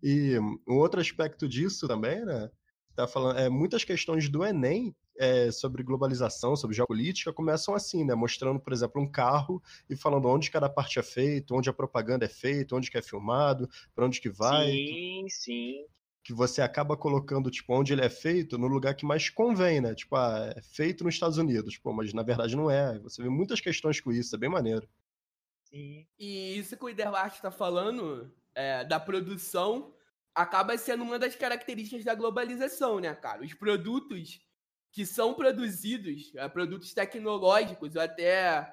E 0.01 0.37
um 0.67 0.77
outro 0.77 0.99
aspecto 0.99 1.47
disso 1.47 1.87
também, 1.87 2.25
né? 2.25 2.49
Tá 2.95 3.07
falando, 3.07 3.39
é, 3.39 3.49
muitas 3.49 3.83
questões 3.83 4.29
do 4.29 4.43
Enem 4.43 4.95
é, 5.17 5.51
sobre 5.51 5.83
globalização, 5.83 6.55
sobre 6.55 6.75
geopolítica, 6.75 7.31
começam 7.33 7.73
assim, 7.73 8.03
né? 8.03 8.13
Mostrando, 8.13 8.59
por 8.59 8.73
exemplo, 8.73 9.01
um 9.01 9.09
carro 9.09 9.61
e 9.89 9.95
falando 9.95 10.27
onde 10.27 10.51
cada 10.51 10.69
parte 10.69 10.99
é 10.99 11.03
feito, 11.03 11.55
onde 11.55 11.69
a 11.69 11.73
propaganda 11.73 12.25
é 12.25 12.29
feita, 12.29 12.75
onde 12.75 12.91
que 12.91 12.97
é 12.97 13.01
filmado, 13.01 13.69
para 13.95 14.05
onde 14.05 14.19
que 14.19 14.29
vai. 14.29 14.71
Sim, 14.71 15.25
sim. 15.29 15.85
Que 16.23 16.33
você 16.33 16.61
acaba 16.61 16.95
colocando, 16.95 17.51
tipo, 17.51 17.73
onde 17.73 17.93
ele 17.93 18.03
é 18.03 18.09
feito, 18.09 18.57
no 18.57 18.67
lugar 18.67 18.95
que 18.95 19.05
mais 19.05 19.29
convém, 19.29 19.81
né? 19.81 19.93
Tipo, 19.95 20.15
ah, 20.15 20.53
é 20.55 20.61
feito 20.61 21.03
nos 21.03 21.13
Estados 21.15 21.37
Unidos, 21.37 21.77
pô, 21.77 21.93
mas 21.93 22.13
na 22.13 22.23
verdade 22.23 22.55
não 22.55 22.69
é. 22.69 22.97
Você 22.99 23.21
vê 23.21 23.29
muitas 23.29 23.59
questões 23.59 23.99
com 23.99 24.11
isso, 24.11 24.35
é 24.35 24.39
bem 24.39 24.49
maneiro. 24.49 24.87
Sim. 25.73 26.07
E 26.19 26.57
isso 26.57 26.77
que 26.77 26.85
o 26.85 26.89
Iderlach 26.89 27.41
tá 27.41 27.49
falando 27.49 28.31
é, 28.53 28.83
da 28.85 28.99
produção 28.99 29.93
acaba 30.35 30.77
sendo 30.77 31.03
uma 31.03 31.17
das 31.19 31.35
características 31.35 32.03
da 32.03 32.15
globalização, 32.15 32.99
né, 32.99 33.13
cara? 33.15 33.43
Os 33.43 33.53
produtos 33.53 34.41
que 34.91 35.05
são 35.05 35.33
produzidos, 35.33 36.31
é, 36.35 36.47
produtos 36.47 36.93
tecnológicos, 36.93 37.95
ou 37.95 38.01
até 38.01 38.71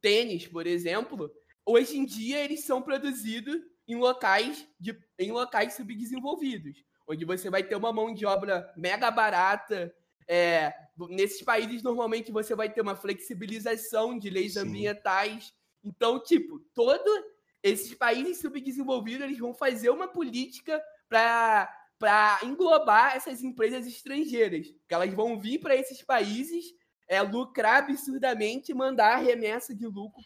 tênis, 0.00 0.46
por 0.46 0.66
exemplo, 0.66 1.32
hoje 1.64 1.96
em 1.96 2.04
dia 2.04 2.44
eles 2.44 2.64
são 2.64 2.82
produzidos 2.82 3.56
em 3.88 3.96
locais, 3.96 4.66
de, 4.78 4.98
em 5.18 5.32
locais 5.32 5.74
subdesenvolvidos, 5.74 6.84
onde 7.06 7.24
você 7.24 7.50
vai 7.50 7.62
ter 7.62 7.76
uma 7.76 7.92
mão 7.92 8.14
de 8.14 8.26
obra 8.26 8.72
mega 8.76 9.10
barata. 9.10 9.94
é, 10.28 10.72
nesses 11.10 11.42
países, 11.42 11.82
normalmente, 11.82 12.32
você 12.32 12.54
vai 12.54 12.70
ter 12.72 12.80
uma 12.80 12.96
flexibilização 12.96 14.18
de 14.18 14.30
leis 14.30 14.54
Sim. 14.54 14.60
ambientais. 14.60 15.52
Então, 15.84 16.22
tipo, 16.22 16.58
todos 16.74 17.22
esses 17.62 17.94
países 17.94 18.40
subdesenvolvidos 18.40 19.22
eles 19.22 19.38
vão 19.38 19.54
fazer 19.54 19.90
uma 19.90 20.08
política 20.08 20.82
para 21.08 21.80
para 21.96 22.40
englobar 22.42 23.14
essas 23.16 23.42
empresas 23.42 23.86
estrangeiras, 23.86 24.66
que 24.86 24.92
elas 24.94 25.14
vão 25.14 25.38
vir 25.38 25.60
para 25.60 25.76
esses 25.76 26.02
países 26.02 26.64
é, 27.08 27.22
lucrar 27.22 27.84
absurdamente 27.84 28.72
e 28.72 28.74
mandar 28.74 29.16
remessa 29.16 29.74
de 29.74 29.86
lucro 29.86 30.22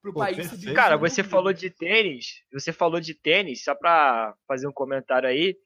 pro 0.00 0.12
Pô, 0.12 0.20
país 0.20 0.36
perfeito. 0.36 0.74
Cara, 0.74 0.96
você 0.96 1.24
falou 1.24 1.52
de 1.52 1.70
tênis, 1.70 2.42
você 2.52 2.72
falou 2.72 3.00
de 3.00 3.14
tênis, 3.14 3.64
só 3.64 3.74
pra 3.74 4.34
fazer 4.46 4.68
um 4.68 4.72
comentário 4.72 5.28
aí. 5.28 5.56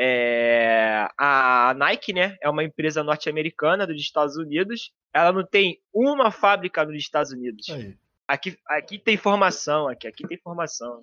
É, 0.00 1.08
a 1.18 1.74
Nike, 1.76 2.12
né, 2.12 2.38
é 2.40 2.48
uma 2.48 2.62
empresa 2.62 3.02
norte-americana 3.02 3.84
dos 3.84 4.00
Estados 4.00 4.36
Unidos. 4.36 4.92
Ela 5.12 5.32
não 5.32 5.44
tem 5.44 5.82
uma 5.92 6.30
fábrica 6.30 6.84
nos 6.84 6.96
Estados 6.96 7.32
Unidos. 7.32 7.68
Aí. 7.70 7.98
Aqui, 8.28 8.58
aqui 8.66 8.98
tem 8.98 9.16
formação, 9.16 9.88
aqui, 9.88 10.06
aqui 10.06 10.28
tem 10.28 10.36
formação. 10.36 11.00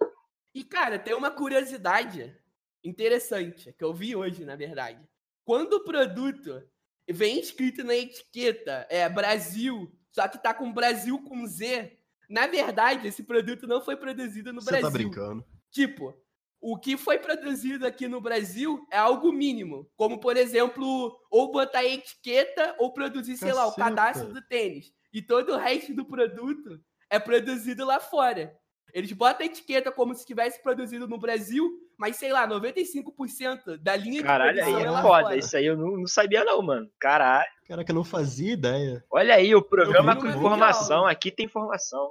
E, 0.54 0.64
cara, 0.64 1.00
tem 1.00 1.16
uma 1.16 1.32
curiosidade 1.32 2.38
interessante 2.84 3.74
que 3.74 3.84
eu 3.84 3.92
vi 3.92 4.16
hoje, 4.16 4.46
na 4.46 4.56
verdade. 4.56 5.04
Quando 5.44 5.74
o 5.74 5.84
produto 5.84 6.64
vem 7.10 7.40
escrito 7.40 7.84
na 7.84 7.96
etiqueta 7.96 8.86
é 8.92 9.10
Brasil, 9.10 9.92
só 10.12 10.28
que 10.28 10.38
tá 10.38 10.54
com 10.54 10.72
Brasil 10.72 11.22
com 11.24 11.46
Z, 11.48 11.98
na 12.30 12.46
verdade, 12.46 13.08
esse 13.08 13.24
produto 13.24 13.66
não 13.68 13.82
foi 13.82 13.96
produzido 13.96 14.54
no 14.54 14.62
Você 14.62 14.70
Brasil. 14.70 14.88
tá 14.88 14.94
brincando. 14.94 15.46
Tipo, 15.72 16.16
o 16.62 16.78
que 16.78 16.96
foi 16.96 17.18
produzido 17.18 17.86
aqui 17.86 18.08
no 18.08 18.22
Brasil 18.22 18.86
é 18.92 18.98
algo 18.98 19.32
mínimo. 19.32 19.90
Como, 19.96 20.20
por 20.20 20.38
exemplo, 20.38 21.20
ou 21.30 21.52
botar 21.52 21.80
a 21.80 21.86
etiqueta 21.86 22.76
ou 22.80 22.94
produzir, 22.94 23.36
sei 23.36 23.52
lá, 23.52 23.66
o 23.68 23.72
Caceta. 23.72 23.84
cadastro 23.84 24.34
do 24.34 24.42
tênis. 24.42 24.94
E 25.12 25.22
todo 25.22 25.54
o 25.54 25.58
resto 25.58 25.94
do 25.94 26.06
produto 26.06 26.80
é 27.10 27.20
produzido 27.20 27.86
lá 27.86 28.00
fora. 28.00 28.56
Eles 28.94 29.12
botam 29.12 29.44
a 29.44 29.50
etiqueta 29.50 29.92
como 29.92 30.16
se 30.16 30.26
tivesse 30.26 30.64
produzido 30.64 31.06
no 31.06 31.18
Brasil, 31.18 31.70
mas 31.98 32.16
sei 32.16 32.32
lá, 32.32 32.48
95% 32.48 33.78
da 33.78 33.94
linha 33.96 34.24
Caralho, 34.24 34.54
de 34.54 34.62
aí 34.62 34.66
produção 34.72 34.88
é 34.88 34.92
lá 34.92 35.02
foda. 35.02 35.24
fora. 35.24 35.38
Isso 35.38 35.58
aí 35.58 35.66
eu 35.66 35.76
não, 35.76 35.98
não 35.98 36.08
sabia 36.08 36.46
não, 36.46 36.62
mano. 36.62 36.90
Caralho. 36.98 37.50
Caraca, 37.68 37.92
eu 37.92 37.96
não 37.96 38.04
fazia 38.06 38.54
ideia. 38.54 39.04
Olha 39.10 39.36
aí, 39.36 39.54
o 39.54 39.62
programa 39.62 40.16
com 40.16 40.28
informação. 40.28 41.06
Aqui 41.06 41.30
tem 41.30 41.46
informação. 41.46 42.10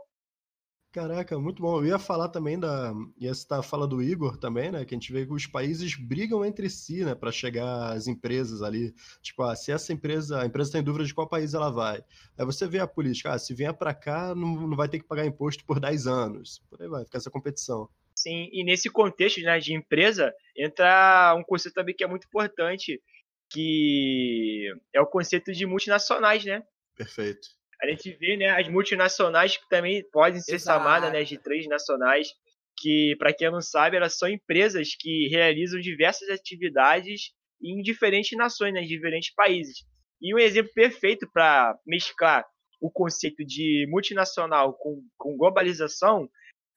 Caraca, 0.95 1.37
muito 1.41 1.61
bom. 1.61 1.81
Eu 1.81 1.87
ia 1.87 1.99
falar 1.99 2.29
também 2.29 2.57
da. 2.57 2.95
Ia 3.19 3.35
citar 3.35 3.59
a 3.59 3.63
fala 3.65 3.85
do 3.85 4.01
Igor 4.01 4.37
também, 4.37 4.71
né? 4.71 4.85
Que 4.85 4.95
a 4.95 4.97
gente 4.97 5.13
vê 5.13 5.27
que 5.27 5.33
os 5.33 5.45
países 5.45 5.97
brigam 5.97 6.45
entre 6.45 6.71
si, 6.71 7.05
né? 7.05 7.17
Pra 7.17 7.33
chegar 7.33 7.93
às 7.93 8.07
empresas 8.07 8.63
ali. 8.63 8.95
Tipo, 9.21 9.43
ah, 9.43 9.57
se 9.57 9.73
essa 9.73 9.93
empresa. 9.93 10.41
A 10.41 10.47
empresa 10.47 10.71
tem 10.71 10.85
dúvida 10.85 11.05
de 11.05 11.13
qual 11.13 11.29
país 11.29 11.53
ela 11.53 11.69
vai. 11.69 12.01
Aí 12.39 12.47
você 12.47 12.69
vê 12.69 12.79
a 12.79 12.87
política. 12.87 13.33
Ah, 13.33 13.39
se 13.41 13.53
vier 13.53 13.75
pra 13.75 13.93
cá, 13.93 14.37
não, 14.37 14.69
não 14.69 14.77
vai 14.77 14.89
ter 14.89 15.01
que 15.01 15.05
pagar 15.05 15.27
imposto 15.27 15.65
por 15.65 15.81
10 15.81 16.07
anos. 16.07 16.63
Por 16.71 16.81
aí 16.81 16.87
vai, 16.87 17.05
fica 17.05 17.19
essa 17.19 17.29
competição. 17.29 17.89
Sim, 18.15 18.49
e 18.53 18.63
nesse 18.63 18.89
contexto 18.89 19.41
né, 19.41 19.59
de 19.59 19.75
empresa, 19.75 20.33
entra 20.57 21.35
um 21.37 21.43
conceito 21.43 21.75
também 21.75 21.93
que 21.93 22.05
é 22.05 22.07
muito 22.07 22.29
importante, 22.29 23.03
que 23.51 24.73
é 24.93 25.01
o 25.01 25.07
conceito 25.07 25.51
de 25.51 25.67
multinacionais, 25.67 26.45
né? 26.45 26.63
Perfeito. 26.95 27.49
A 27.93 27.97
gente 27.97 28.17
vê, 28.19 28.37
né, 28.37 28.49
as 28.51 28.69
multinacionais 28.69 29.57
que 29.57 29.69
também 29.69 30.03
podem 30.11 30.41
ser 30.41 30.57
Exato. 30.57 30.79
chamadas, 30.79 31.13
né, 31.13 31.23
de 31.23 31.39
transnacionais, 31.39 32.29
que, 32.77 33.15
para 33.19 33.33
quem 33.33 33.51
não 33.51 33.61
sabe, 33.61 33.97
elas 33.97 34.19
são 34.19 34.29
empresas 34.29 34.95
que 34.99 35.29
realizam 35.29 35.81
diversas 35.81 36.29
atividades 36.29 37.33
em 37.63 37.81
diferentes 37.83 38.37
nações, 38.37 38.73
né, 38.73 38.83
em 38.83 38.87
diferentes 38.87 39.33
países. 39.35 39.85
E 40.21 40.35
um 40.35 40.39
exemplo 40.39 40.73
perfeito 40.75 41.29
para 41.33 41.77
mesclar 41.87 42.45
o 42.81 42.91
conceito 42.91 43.45
de 43.45 43.87
multinacional 43.89 44.75
com, 44.75 45.03
com 45.17 45.37
globalização, 45.37 46.29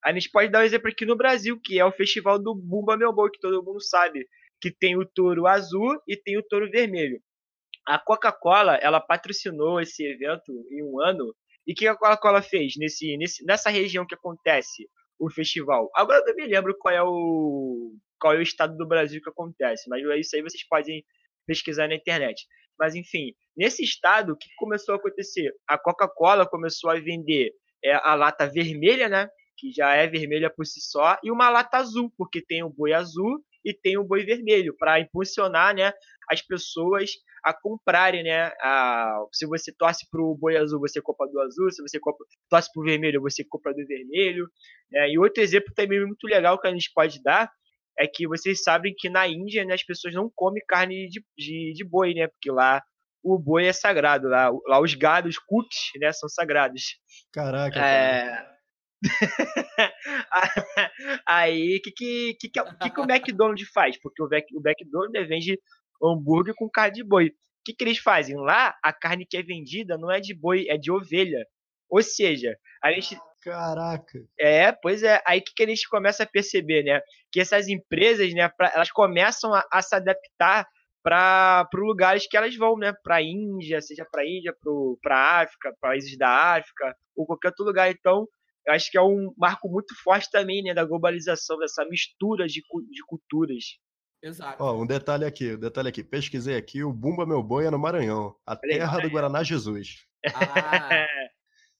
a 0.04 0.14
gente 0.14 0.30
pode 0.30 0.52
dar 0.52 0.60
um 0.60 0.64
exemplo 0.64 0.90
aqui 0.90 1.06
no 1.06 1.18
Brasil, 1.18 1.60
que 1.62 1.80
é 1.80 1.86
o 1.86 1.92
festival 1.92 2.40
do 2.40 2.56
Bumba 2.56 2.96
Meu 2.96 3.12
Boi, 3.12 3.30
que 3.32 3.40
todo 3.40 3.64
mundo 3.64 3.82
sabe, 3.82 4.26
que 4.62 4.72
tem 4.72 4.98
o 4.98 5.06
touro 5.06 5.48
azul 5.48 6.00
e 6.08 6.16
tem 6.16 6.38
o 6.38 6.44
touro 6.44 6.70
vermelho. 6.70 7.20
A 7.88 7.98
Coca-Cola, 7.98 8.76
ela 8.76 9.00
patrocinou 9.00 9.80
esse 9.80 10.04
evento 10.06 10.52
em 10.70 10.84
um 10.84 11.02
ano. 11.02 11.34
E 11.66 11.72
o 11.72 11.76
que 11.76 11.88
a 11.88 11.96
Coca-Cola 11.96 12.42
fez 12.42 12.74
nesse, 12.78 13.16
nesse, 13.16 13.46
nessa 13.46 13.70
região 13.70 14.06
que 14.06 14.14
acontece 14.14 14.90
o 15.18 15.30
festival? 15.30 15.90
Agora 15.96 16.20
eu 16.20 16.26
não 16.26 16.36
me 16.36 16.46
lembro 16.46 16.76
qual 16.78 16.94
é 16.94 17.02
o 17.02 17.96
qual 18.20 18.34
é 18.34 18.38
o 18.38 18.42
estado 18.42 18.76
do 18.76 18.88
Brasil 18.88 19.22
que 19.22 19.30
acontece, 19.30 19.88
mas 19.88 20.02
isso 20.20 20.36
aí 20.36 20.42
vocês 20.42 20.68
podem 20.68 21.06
pesquisar 21.46 21.88
na 21.88 21.96
internet. 21.96 22.46
Mas 22.78 22.94
enfim, 22.94 23.34
nesse 23.56 23.84
estado, 23.84 24.34
o 24.34 24.38
que 24.38 24.50
começou 24.58 24.96
a 24.96 24.98
acontecer? 24.98 25.54
A 25.68 25.78
Coca-Cola 25.78 26.48
começou 26.48 26.90
a 26.90 27.00
vender 27.00 27.52
é, 27.84 27.94
a 27.94 28.16
lata 28.16 28.48
vermelha, 28.48 29.08
né? 29.08 29.30
Que 29.58 29.72
já 29.72 29.94
é 29.94 30.08
vermelha 30.08 30.50
por 30.50 30.66
si 30.66 30.82
só, 30.82 31.18
e 31.24 31.32
uma 31.32 31.50
lata 31.50 31.78
azul, 31.78 32.12
porque 32.18 32.42
tem 32.42 32.64
o 32.64 32.70
boi 32.70 32.94
azul 32.94 33.40
e 33.68 33.74
tem 33.74 33.98
o 33.98 34.04
boi 34.04 34.24
vermelho, 34.24 34.76
para 34.78 35.00
impulsionar, 35.00 35.76
né, 35.76 35.92
as 36.30 36.42
pessoas 36.42 37.12
a 37.44 37.54
comprarem, 37.54 38.24
né? 38.24 38.52
A, 38.62 39.26
se 39.32 39.46
você 39.46 39.72
torce 39.72 40.06
pro 40.10 40.36
boi 40.36 40.58
azul, 40.58 40.80
você 40.80 41.02
compra 41.02 41.28
do 41.28 41.40
azul. 41.40 41.72
Se 41.72 41.82
você 41.82 41.98
compra, 42.00 42.26
torce 42.50 42.70
pro 42.74 42.84
vermelho, 42.84 43.22
você 43.22 43.44
compra 43.44 43.74
do 43.74 43.86
vermelho. 43.88 44.48
né? 44.92 45.10
E 45.10 45.18
outro 45.18 45.42
exemplo 45.42 45.74
também 45.74 46.06
muito 46.06 46.28
legal 46.28 46.60
que 46.60 46.68
a 46.68 46.72
gente 46.72 46.92
pode 46.94 47.22
dar 47.24 47.50
é 47.98 48.06
que 48.06 48.28
vocês 48.28 48.62
sabem 48.64 48.94
que 48.96 49.10
na 49.10 49.28
Índia 49.28 49.64
né, 49.66 49.74
as 49.74 49.84
pessoas 49.84 50.14
não 50.14 50.30
comem 50.36 50.62
carne 50.68 51.08
de, 51.08 51.24
de, 51.38 51.74
de 51.74 51.84
boi, 51.86 52.14
né? 52.14 52.28
Porque 52.28 52.52
lá 52.52 52.84
o 53.24 53.40
boi 53.40 53.66
é 53.66 53.74
sagrado, 53.74 54.28
lá, 54.28 54.52
lá 54.68 54.80
os 54.82 54.94
gados, 54.94 55.38
cookies, 55.40 55.92
né, 56.00 56.12
são 56.14 56.30
sagrados. 56.30 56.98
Caraca. 57.34 57.80
cara. 57.80 58.57
É... 59.04 59.92
Aí, 61.28 61.78
o 61.78 61.82
que, 61.82 61.92
que, 61.92 62.38
que, 62.40 62.50
que, 62.50 62.64
que, 62.64 62.90
que 62.90 63.02
o 63.02 63.04
McDonald's 63.04 63.70
faz? 63.70 64.00
Porque 64.02 64.22
o, 64.22 64.28
Mac, 64.30 64.44
o 64.54 64.62
McDonald's 64.66 65.28
vende 65.28 65.60
hambúrguer 66.02 66.54
com 66.56 66.70
carne 66.70 66.96
de 66.96 67.04
boi. 67.04 67.28
O 67.28 67.32
que, 67.66 67.74
que 67.74 67.84
eles 67.84 68.00
fazem? 68.00 68.36
Lá, 68.36 68.76
a 68.84 68.94
carne 68.94 69.26
que 69.26 69.38
é 69.38 69.44
vendida 69.44 69.98
não 69.98 70.12
é 70.12 70.20
de 70.20 70.34
boi, 70.34 70.66
é 70.70 70.78
de 70.78 70.92
ovelha. 70.92 71.46
Ou 71.90 72.02
seja, 72.02 72.58
a 72.84 72.92
gente. 72.92 73.18
Caraca. 73.44 74.20
É, 74.40 74.72
pois 74.72 75.04
é. 75.04 75.22
Aí 75.26 75.42
que, 75.42 75.54
que 75.54 75.64
a 75.64 75.68
gente 75.68 75.88
começa 75.88 76.24
a 76.24 76.28
perceber, 76.28 76.84
né? 76.84 77.00
Que 77.32 77.40
essas 77.40 77.68
empresas, 77.68 78.34
né, 78.34 78.50
pra, 78.50 78.72
elas 78.74 78.92
começam 78.92 79.54
a, 79.54 79.66
a 79.72 79.82
se 79.82 79.96
adaptar 79.96 80.68
para 81.04 81.66
lugares 81.74 82.28
que 82.28 82.36
elas 82.36 82.56
vão, 82.56 82.78
né? 82.78 82.94
Para 83.04 83.22
Índia, 83.22 83.82
seja 83.82 84.06
para 84.12 84.26
Índia, 84.26 84.54
para 85.02 85.42
África, 85.42 85.74
países 85.80 86.18
da 86.18 86.56
África, 86.56 86.94
ou 87.16 87.26
qualquer 87.26 87.50
outro 87.50 87.66
lugar. 87.66 87.90
Então, 87.90 88.28
eu 88.68 88.74
acho 88.74 88.92
que 88.92 88.98
é 88.98 89.02
um 89.02 89.34
marco 89.38 89.70
muito 89.70 89.96
forte 90.04 90.30
também, 90.30 90.62
né? 90.62 90.74
Da 90.74 90.84
globalização, 90.84 91.58
dessa 91.58 91.86
mistura 91.86 92.46
de, 92.48 92.62
de 92.62 93.04
culturas. 93.08 93.64
Exato. 94.22 94.62
Ó, 94.62 94.74
um 94.82 94.86
detalhe 94.86 95.24
aqui, 95.24 95.54
um 95.54 95.60
detalhe 95.60 95.88
aqui. 95.88 96.04
Pesquisei 96.04 96.58
aqui, 96.58 96.84
o 96.84 96.92
Bumba 96.92 97.26
Meu 97.26 97.42
Boi 97.42 97.66
é 97.66 97.72
no 97.72 97.80
Maranhão. 97.80 98.36
A 98.46 98.56
terra 98.56 98.86
do 98.86 98.92
Maranhão. 98.94 99.12
Guaraná 99.12 99.44
Jesus. 99.44 100.06
Ah, 100.34 101.08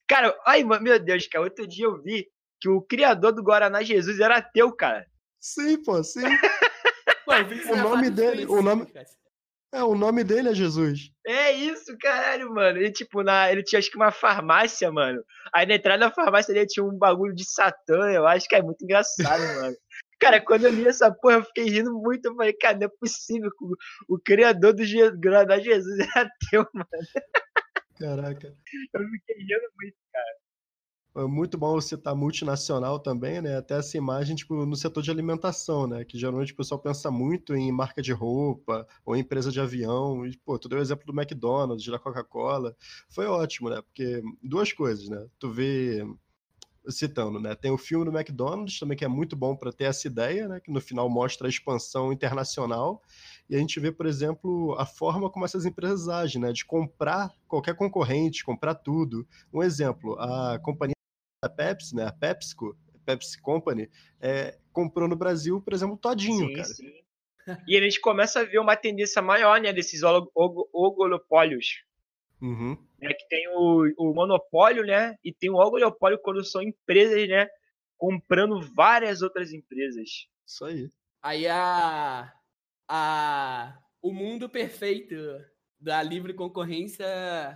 Cara, 0.08 0.34
ai, 0.46 0.64
meu 0.64 0.98
Deus, 0.98 1.28
cara, 1.28 1.44
outro 1.44 1.68
dia 1.68 1.84
eu 1.86 2.02
vi 2.02 2.30
que 2.62 2.70
o 2.70 2.82
criador 2.82 3.34
do 3.34 3.44
Guaraná 3.44 3.84
Jesus 3.84 4.22
era 4.22 4.38
ateu, 4.38 4.72
cara. 4.74 5.06
Sim, 5.42 5.84
pô, 5.84 6.02
sim. 6.02 6.22
pô, 7.26 7.34
eu 7.34 7.46
vi 7.46 7.58
isso 7.58 7.74
O 7.74 7.76
nome 7.76 8.10
dele- 8.10 8.46
o 8.46 8.62
nome-. 8.62 8.88
É, 9.78 9.84
o 9.84 9.94
nome 9.94 10.24
dele 10.24 10.50
é 10.50 10.56
Jesus. 10.56 11.12
É 11.24 11.52
isso, 11.52 11.96
caralho, 12.00 12.52
mano. 12.52 12.80
Ele, 12.80 12.92
tipo, 12.92 13.22
na, 13.22 13.52
ele 13.52 13.62
tinha 13.62 13.78
acho 13.78 13.92
que 13.92 13.96
uma 13.96 14.12
farmácia, 14.12 14.92
mano. 14.92 15.24
Aí 15.54 15.68
na 15.68 15.76
entrada 15.76 16.00
da 16.00 16.12
farmácia 16.12 16.52
ele 16.52 16.66
tinha 16.66 16.84
um 16.84 16.98
bagulho 16.98 17.36
de 17.36 17.48
Satã, 17.48 18.10
eu 18.10 18.26
acho 18.26 18.48
que 18.48 18.56
é 18.56 18.62
muito 18.64 18.84
engraçado, 18.84 19.14
mano. 19.62 19.78
Cara, 20.20 20.42
quando 20.42 20.64
eu 20.64 20.72
li 20.72 20.88
essa 20.88 21.14
porra, 21.14 21.36
eu 21.36 21.44
fiquei 21.44 21.66
rindo 21.66 21.94
muito. 21.94 22.26
Eu 22.26 22.36
falei, 22.36 22.54
cara, 22.54 22.76
não 22.76 22.88
é 22.88 22.92
possível 23.00 23.52
o, 23.62 24.16
o 24.16 24.20
criador 24.20 24.74
do 24.74 24.84
Guaraná 25.22 25.60
Jesus 25.60 26.00
é 26.16 26.20
ateu, 26.22 26.68
mano. 26.74 26.88
Caraca. 28.00 28.48
Eu 28.96 29.10
fiquei 29.12 29.36
rindo 29.36 29.70
muito. 29.80 29.96
É 31.18 31.26
muito 31.26 31.58
bom 31.58 31.82
citar 31.82 32.16
multinacional 32.16 33.00
também, 33.00 33.42
né? 33.42 33.58
Até 33.58 33.80
essa 33.80 33.98
imagem, 33.98 34.36
tipo, 34.36 34.54
no 34.68 34.76
setor 34.76 35.02
de 35.02 35.10
alimentação, 35.10 35.88
né? 35.88 36.06
Que 36.06 36.16
geralmente 36.16 36.54
o 36.54 36.56
pessoal 36.56 36.80
pensa 36.80 37.10
muito 37.10 37.56
em 37.56 37.72
marca 37.72 38.04
de 38.04 38.14
roupa 38.14 38.88
ou 39.04 39.16
em 39.16 39.22
empresa 39.22 39.52
de 39.52 39.60
avião. 39.60 40.28
E, 40.28 40.38
pô, 40.38 40.60
tu 40.60 40.70
deu 40.70 40.78
o 40.78 40.82
exemplo 40.82 41.06
do 41.08 41.20
McDonald's, 41.20 41.88
da 41.88 41.98
Coca-Cola. 41.98 42.76
Foi 43.10 43.26
ótimo, 43.26 43.68
né? 43.70 43.82
Porque 43.82 44.22
duas 44.44 44.72
coisas, 44.72 45.10
né? 45.10 45.26
Tu 45.40 45.50
vê, 45.50 46.06
citando, 46.88 47.40
né? 47.40 47.56
Tem 47.56 47.72
o 47.72 47.80
filme 47.80 48.06
do 48.06 48.16
McDonald's 48.16 48.80
também, 48.80 48.96
que 48.96 49.06
é 49.06 49.08
muito 49.08 49.36
bom 49.36 49.56
para 49.56 49.74
ter 49.74 49.86
essa 49.86 50.08
ideia, 50.08 50.48
né? 50.48 50.60
Que 50.60 50.72
no 50.72 50.80
final 50.80 51.10
mostra 51.10 51.48
a 51.48 51.50
expansão 51.50 52.14
internacional. 52.14 53.02
E 53.50 53.56
a 53.56 53.60
gente 53.60 53.80
vê, 53.80 53.92
por 53.92 54.06
exemplo, 54.06 54.76
a 54.78 54.86
forma 54.86 55.32
como 55.32 55.46
essas 55.46 55.66
empresas 55.66 56.08
agem, 56.10 56.40
né? 56.40 56.52
De 56.52 56.64
comprar 56.64 57.34
qualquer 57.48 57.76
concorrente, 57.76 58.46
comprar 58.46 58.76
tudo. 58.76 59.28
Um 59.52 59.64
exemplo, 59.64 60.16
a 60.20 60.60
companhia 60.60 60.97
da 61.42 61.50
Pepsi, 61.50 61.96
né? 61.96 62.06
A 62.06 62.12
PepsiCo, 62.12 62.78
Pepsi 63.06 63.40
Company, 63.42 63.90
é, 64.20 64.58
comprou 64.72 65.08
no 65.08 65.16
Brasil, 65.16 65.62
por 65.62 65.74
exemplo, 65.74 65.98
todinho, 65.98 66.48
sim, 66.48 66.54
cara. 66.54 66.68
sim. 66.68 66.94
E 67.66 67.78
a 67.78 67.82
gente 67.82 68.02
começa 68.02 68.42
a 68.42 68.44
ver 68.44 68.60
uma 68.60 68.76
tendência 68.76 69.22
maior, 69.22 69.62
né, 69.62 69.72
desses 69.72 70.02
oligopólios. 70.04 71.86
Uhum. 72.40 72.78
né, 73.02 73.12
que 73.14 73.28
tem 73.30 73.48
o, 73.56 73.92
o 73.98 74.14
monopólio, 74.14 74.84
né, 74.86 75.16
e 75.24 75.34
tem 75.34 75.50
o 75.50 75.56
oligopólio 75.56 76.20
quando 76.22 76.44
são 76.46 76.62
empresas, 76.62 77.28
né, 77.28 77.48
comprando 77.98 78.62
várias 78.76 79.22
outras 79.22 79.54
empresas. 79.54 80.28
Isso 80.46 80.66
aí. 80.66 80.92
Aí 81.22 81.48
a, 81.48 82.32
a, 82.88 83.80
o 84.02 84.14
mundo 84.14 84.50
perfeito 84.50 85.16
da 85.80 86.04
livre 86.04 86.34
concorrência 86.34 87.06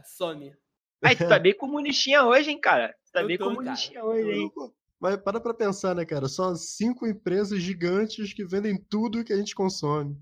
some. 0.05 0.55
Aí, 1.03 1.15
tu 1.15 1.27
tá 1.27 1.39
bem 1.39 1.55
comunistinha 1.55 2.23
hoje, 2.23 2.51
hein, 2.51 2.59
cara? 2.59 2.95
Tu 3.05 3.11
tá 3.11 3.21
Eu 3.21 3.27
bem 3.27 3.37
tô, 3.37 3.45
comunistinha 3.45 4.03
hoje, 4.03 4.31
hein? 4.31 4.51
Mas 4.99 5.17
para 5.17 5.39
pra 5.39 5.53
pensar, 5.53 5.95
né, 5.95 6.05
cara? 6.05 6.27
Só 6.27 6.53
cinco 6.53 7.07
empresas 7.07 7.59
gigantes 7.59 8.33
que 8.33 8.45
vendem 8.45 8.77
tudo 8.89 9.23
que 9.23 9.33
a 9.33 9.37
gente 9.37 9.55
consome. 9.55 10.15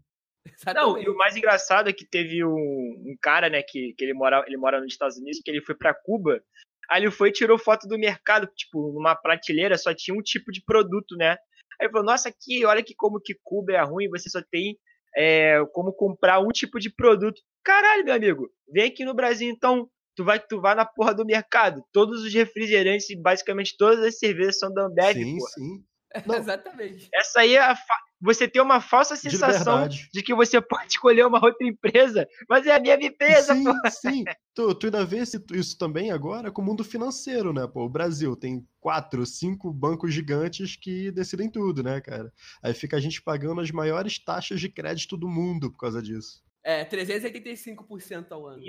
Não, 0.73 0.97
e 0.97 1.07
o 1.09 1.17
mais 1.17 1.35
engraçado 1.35 1.89
é 1.89 1.93
que 1.93 2.05
teve 2.05 2.43
um, 2.45 2.49
um 2.49 3.17
cara, 3.21 3.49
né, 3.49 3.61
que, 3.61 3.93
que 3.97 4.03
ele, 4.03 4.13
mora, 4.13 4.43
ele 4.47 4.57
mora 4.57 4.79
nos 4.79 4.93
Estados 4.93 5.17
Unidos, 5.17 5.41
que 5.43 5.51
ele 5.51 5.61
foi 5.61 5.75
pra 5.75 5.93
Cuba. 5.93 6.41
Aí 6.89 7.03
ele 7.03 7.11
foi 7.11 7.29
e 7.29 7.33
tirou 7.33 7.59
foto 7.59 7.87
do 7.87 7.99
mercado, 7.99 8.47
tipo, 8.55 8.93
numa 8.93 9.15
prateleira 9.15 9.77
só 9.77 9.93
tinha 9.93 10.17
um 10.17 10.21
tipo 10.21 10.51
de 10.51 10.63
produto, 10.63 11.15
né? 11.17 11.31
Aí 11.31 11.85
ele 11.85 11.91
falou, 11.91 12.05
nossa, 12.05 12.29
aqui, 12.29 12.65
olha 12.65 12.81
que 12.81 12.95
como 12.95 13.19
que 13.19 13.37
Cuba 13.43 13.73
é 13.73 13.83
ruim, 13.83 14.09
você 14.09 14.29
só 14.29 14.41
tem 14.49 14.77
é, 15.15 15.63
como 15.73 15.93
comprar 15.93 16.39
um 16.39 16.49
tipo 16.49 16.79
de 16.79 16.89
produto. 16.89 17.41
Caralho, 17.63 18.05
meu 18.05 18.13
amigo, 18.13 18.49
vem 18.71 18.85
aqui 18.85 19.03
no 19.03 19.13
Brasil 19.13 19.49
então. 19.49 19.89
Tu 20.15 20.23
vai, 20.23 20.39
tu 20.39 20.59
vai 20.59 20.75
na 20.75 20.85
porra 20.85 21.13
do 21.13 21.25
mercado. 21.25 21.83
Todos 21.93 22.23
os 22.23 22.33
refrigerantes, 22.33 23.09
e 23.09 23.15
basicamente 23.15 23.75
todas 23.77 24.03
as 24.03 24.17
cervejas 24.19 24.59
são 24.59 24.73
da 24.73 24.85
Ambev, 24.85 25.13
sim, 25.15 25.37
porra. 25.37 25.51
sim. 25.51 25.83
Não, 26.25 26.35
Exatamente. 26.35 27.07
Essa 27.13 27.41
aí 27.41 27.55
é 27.55 27.59
a 27.61 27.75
fa- 27.75 27.99
você 28.19 28.47
tem 28.47 28.61
uma 28.61 28.81
falsa 28.81 29.13
de 29.15 29.21
sensação 29.21 29.77
verdade. 29.77 30.09
de 30.11 30.23
que 30.23 30.33
você 30.33 30.59
pode 30.59 30.87
escolher 30.93 31.25
uma 31.25 31.37
outra 31.43 31.65
empresa, 31.67 32.27
mas 32.49 32.65
é 32.65 32.73
a 32.75 32.79
mesma 32.79 33.05
empresa, 33.05 33.53
sim, 33.53 33.63
pô. 33.63 33.89
sim. 33.89 34.23
Tu, 34.55 34.75
tu 34.75 34.85
ainda 34.87 35.05
vê 35.05 35.19
isso 35.53 35.77
também 35.77 36.11
agora 36.11 36.51
com 36.51 36.61
o 36.63 36.65
mundo 36.65 36.83
financeiro, 36.83 37.53
né? 37.53 37.65
Pô, 37.67 37.85
o 37.85 37.89
Brasil 37.89 38.35
tem 38.35 38.67
quatro, 38.81 39.23
cinco 39.25 39.71
bancos 39.71 40.11
gigantes 40.13 40.75
que 40.75 41.11
decidem 41.11 41.49
tudo, 41.49 41.83
né, 41.83 42.01
cara? 42.01 42.33
Aí 42.63 42.73
fica 42.73 42.97
a 42.97 42.99
gente 42.99 43.21
pagando 43.21 43.61
as 43.61 43.69
maiores 43.71 44.17
taxas 44.17 44.59
de 44.59 44.67
crédito 44.67 45.15
do 45.15 45.29
mundo 45.29 45.71
por 45.71 45.77
causa 45.77 46.01
disso. 46.01 46.43
É, 46.63 46.83
385% 46.83 48.31
ao 48.31 48.47
ano. 48.47 48.63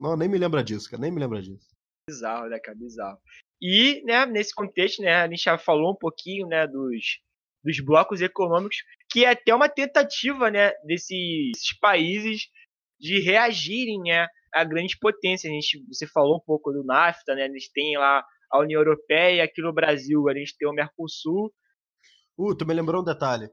Não, 0.00 0.16
nem 0.16 0.28
me 0.28 0.38
lembra 0.38 0.64
disso, 0.64 0.90
cara. 0.90 1.00
Nem 1.00 1.12
me 1.12 1.20
lembra 1.20 1.42
disso. 1.42 1.68
Bizarro, 2.08 2.48
né, 2.48 2.58
cara? 2.58 2.76
Bizarro. 2.76 3.18
E, 3.62 4.02
né, 4.04 4.24
nesse 4.26 4.54
contexto, 4.54 5.02
né, 5.02 5.14
a 5.16 5.28
gente 5.28 5.42
já 5.42 5.58
falou 5.58 5.92
um 5.92 5.96
pouquinho, 5.96 6.46
né, 6.46 6.66
dos, 6.66 7.18
dos 7.62 7.80
blocos 7.80 8.22
econômicos, 8.22 8.78
que 9.10 9.24
é 9.24 9.30
até 9.30 9.54
uma 9.54 9.68
tentativa, 9.68 10.50
né, 10.50 10.72
desses, 10.84 11.78
países 11.80 12.48
de 12.98 13.20
reagirem, 13.20 14.00
né, 14.00 14.26
a 14.54 14.64
grandes 14.64 14.98
potências. 14.98 15.50
A 15.50 15.54
gente, 15.54 15.84
você 15.86 16.06
falou 16.06 16.36
um 16.38 16.44
pouco 16.44 16.72
do 16.72 16.82
NAFTA, 16.82 17.34
né, 17.34 17.44
a 17.44 17.48
gente 17.48 17.70
tem 17.72 17.98
lá 17.98 18.24
a 18.50 18.60
União 18.60 18.80
Europeia, 18.80 19.44
aqui 19.44 19.60
no 19.60 19.72
Brasil 19.72 20.28
a 20.28 20.34
gente 20.34 20.56
tem 20.56 20.66
o 20.66 20.72
Mercosul, 20.72 21.52
Uh, 22.40 22.54
tu 22.54 22.64
me 22.64 22.72
lembrou 22.72 23.02
um 23.02 23.04
detalhe. 23.04 23.50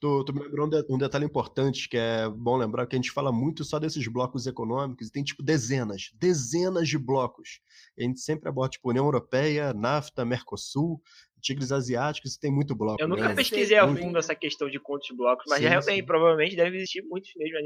Tu, 0.00 0.24
tu 0.24 0.32
me 0.32 0.40
lembrou 0.40 0.66
um, 0.66 0.70
de- 0.70 0.86
um 0.88 0.96
detalhe 0.96 1.26
importante 1.26 1.86
que 1.86 1.96
é 1.98 2.26
bom 2.26 2.56
lembrar 2.56 2.86
que 2.86 2.96
a 2.96 2.98
gente 2.98 3.10
fala 3.10 3.30
muito 3.30 3.64
só 3.64 3.78
desses 3.78 4.06
blocos 4.08 4.46
econômicos 4.46 5.08
e 5.08 5.12
tem 5.12 5.22
tipo 5.22 5.42
dezenas, 5.42 6.10
dezenas 6.14 6.88
de 6.88 6.96
blocos. 6.98 7.60
E 7.98 8.02
a 8.02 8.06
gente 8.06 8.20
sempre 8.20 8.48
aborda 8.48 8.70
tipo 8.70 8.88
União 8.88 9.04
Europeia, 9.04 9.74
NAFTA, 9.74 10.24
Mercosul, 10.24 11.02
Tigres 11.42 11.70
Asiáticos 11.70 12.34
e 12.34 12.40
tem 12.40 12.50
muito 12.50 12.74
bloco. 12.74 13.02
Eu 13.02 13.08
nunca 13.08 13.28
né? 13.28 13.34
pesquisei 13.34 13.76
a 13.76 13.86
Muito. 13.86 14.00
fundo 14.00 14.18
essa 14.18 14.34
questão 14.34 14.70
de 14.70 14.80
quantos 14.80 15.14
blocos, 15.14 15.44
mas 15.46 15.58
Sim, 15.58 15.68
realmente, 15.68 16.00
sim. 16.00 16.06
provavelmente 16.06 16.56
deve 16.56 16.76
existir 16.78 17.02
muitos 17.02 17.30
mesmo. 17.36 17.58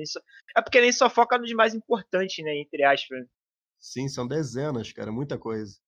É 0.57 0.61
porque 0.63 0.83
gente 0.83 0.97
só 0.97 1.09
foca 1.09 1.39
nos 1.39 1.53
mais 1.53 1.73
importantes, 1.73 2.45
né? 2.45 2.57
Entre 2.59 2.83
aspas. 2.83 3.27
Sim, 3.79 4.09
são 4.09 4.27
dezenas, 4.27 4.91
cara, 4.93 5.13
muita 5.13 5.39
coisa. 5.39 5.79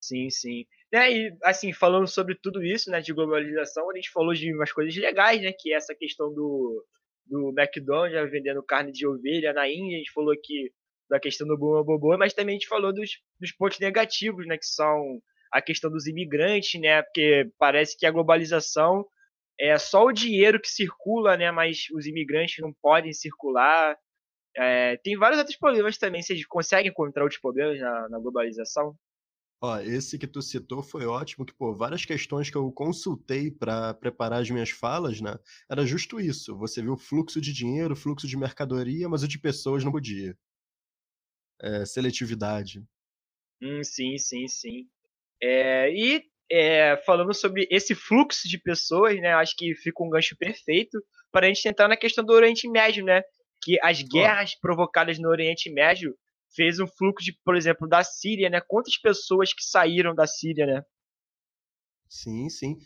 Sim, 0.00 0.30
sim. 0.30 0.64
Né, 0.92 1.12
e 1.12 1.36
assim, 1.42 1.72
falando 1.72 2.06
sobre 2.06 2.36
tudo 2.36 2.62
isso, 2.62 2.90
né, 2.90 3.00
de 3.00 3.12
globalização, 3.12 3.90
a 3.90 3.94
gente 3.94 4.10
falou 4.10 4.32
de 4.32 4.54
umas 4.54 4.72
coisas 4.72 4.94
legais, 4.96 5.42
né, 5.42 5.52
que 5.52 5.72
é 5.72 5.76
essa 5.76 5.94
questão 5.94 6.32
do, 6.32 6.84
do 7.26 7.52
McDonald's 7.58 8.14
né, 8.14 8.24
vendendo 8.26 8.62
carne 8.62 8.92
de 8.92 9.06
ovelha 9.06 9.52
na 9.52 9.68
Índia, 9.68 9.96
a 9.96 9.98
gente 9.98 10.12
falou 10.12 10.32
aqui 10.32 10.72
da 11.08 11.18
questão 11.18 11.46
do 11.46 11.58
Buma 11.58 11.84
Bobô, 11.84 12.16
mas 12.16 12.32
também 12.34 12.54
a 12.54 12.58
gente 12.58 12.68
falou 12.68 12.92
dos, 12.92 13.10
dos 13.40 13.52
pontos 13.52 13.80
negativos, 13.80 14.46
né, 14.46 14.56
que 14.56 14.66
são 14.66 15.20
a 15.52 15.60
questão 15.60 15.90
dos 15.90 16.06
imigrantes, 16.06 16.80
né, 16.80 17.02
porque 17.02 17.50
parece 17.58 17.96
que 17.98 18.06
a 18.06 18.10
globalização 18.10 19.04
é 19.58 19.76
só 19.78 20.04
o 20.04 20.12
dinheiro 20.12 20.60
que 20.60 20.68
circula, 20.68 21.36
né, 21.36 21.50
mas 21.50 21.86
os 21.94 22.06
imigrantes 22.06 22.58
não 22.58 22.72
podem 22.80 23.12
circular. 23.12 23.96
É, 24.56 24.96
tem 24.98 25.16
vários 25.16 25.38
outros 25.38 25.56
problemas 25.56 25.98
também, 25.98 26.22
vocês 26.22 26.46
conseguem 26.46 26.90
encontrar 26.90 27.24
outros 27.24 27.40
problemas 27.40 27.80
na, 27.80 28.08
na 28.08 28.18
globalização? 28.18 28.94
Ó, 29.60 29.78
esse 29.80 30.18
que 30.18 30.26
tu 30.26 30.42
citou 30.42 30.82
foi 30.82 31.06
ótimo, 31.06 31.44
que, 31.44 31.54
pô, 31.54 31.74
várias 31.74 32.04
questões 32.04 32.50
que 32.50 32.56
eu 32.56 32.70
consultei 32.70 33.50
para 33.50 33.94
preparar 33.94 34.42
as 34.42 34.50
minhas 34.50 34.70
falas, 34.70 35.20
né? 35.20 35.38
Era 35.70 35.86
justo 35.86 36.20
isso. 36.20 36.56
Você 36.58 36.82
viu 36.82 36.92
o 36.92 36.98
fluxo 36.98 37.40
de 37.40 37.52
dinheiro, 37.52 37.96
fluxo 37.96 38.28
de 38.28 38.36
mercadoria, 38.36 39.08
mas 39.08 39.22
o 39.22 39.28
de 39.28 39.38
pessoas 39.38 39.82
não 39.82 39.90
podia. 39.90 40.36
É, 41.62 41.86
seletividade. 41.86 42.84
Hum, 43.62 43.82
sim, 43.82 44.18
sim, 44.18 44.46
sim. 44.46 44.86
É, 45.42 45.90
e 45.90 46.22
é, 46.50 46.96
falando 46.98 47.32
sobre 47.32 47.66
esse 47.70 47.94
fluxo 47.94 48.46
de 48.46 48.58
pessoas, 48.58 49.18
né? 49.20 49.32
Acho 49.32 49.56
que 49.56 49.74
fica 49.74 50.04
um 50.04 50.10
gancho 50.10 50.36
perfeito 50.36 51.02
para 51.32 51.46
a 51.46 51.48
gente 51.48 51.66
entrar 51.66 51.88
na 51.88 51.96
questão 51.96 52.22
do 52.22 52.32
Oriente 52.34 52.68
Médio, 52.68 53.02
né? 53.02 53.22
Que 53.62 53.78
as 53.82 54.02
guerras 54.02 54.54
provocadas 54.54 55.18
no 55.18 55.30
Oriente 55.30 55.72
Médio 55.72 56.14
fez 56.56 56.80
um 56.80 56.86
fluxo 56.86 57.24
de, 57.24 57.32
por 57.44 57.54
exemplo, 57.54 57.86
da 57.86 58.02
Síria, 58.02 58.48
né? 58.48 58.60
Quantas 58.60 58.96
pessoas 58.96 59.52
que 59.52 59.62
saíram 59.62 60.14
da 60.14 60.26
Síria, 60.26 60.66
né? 60.66 60.82
Sim, 62.08 62.48
sim. 62.48 62.78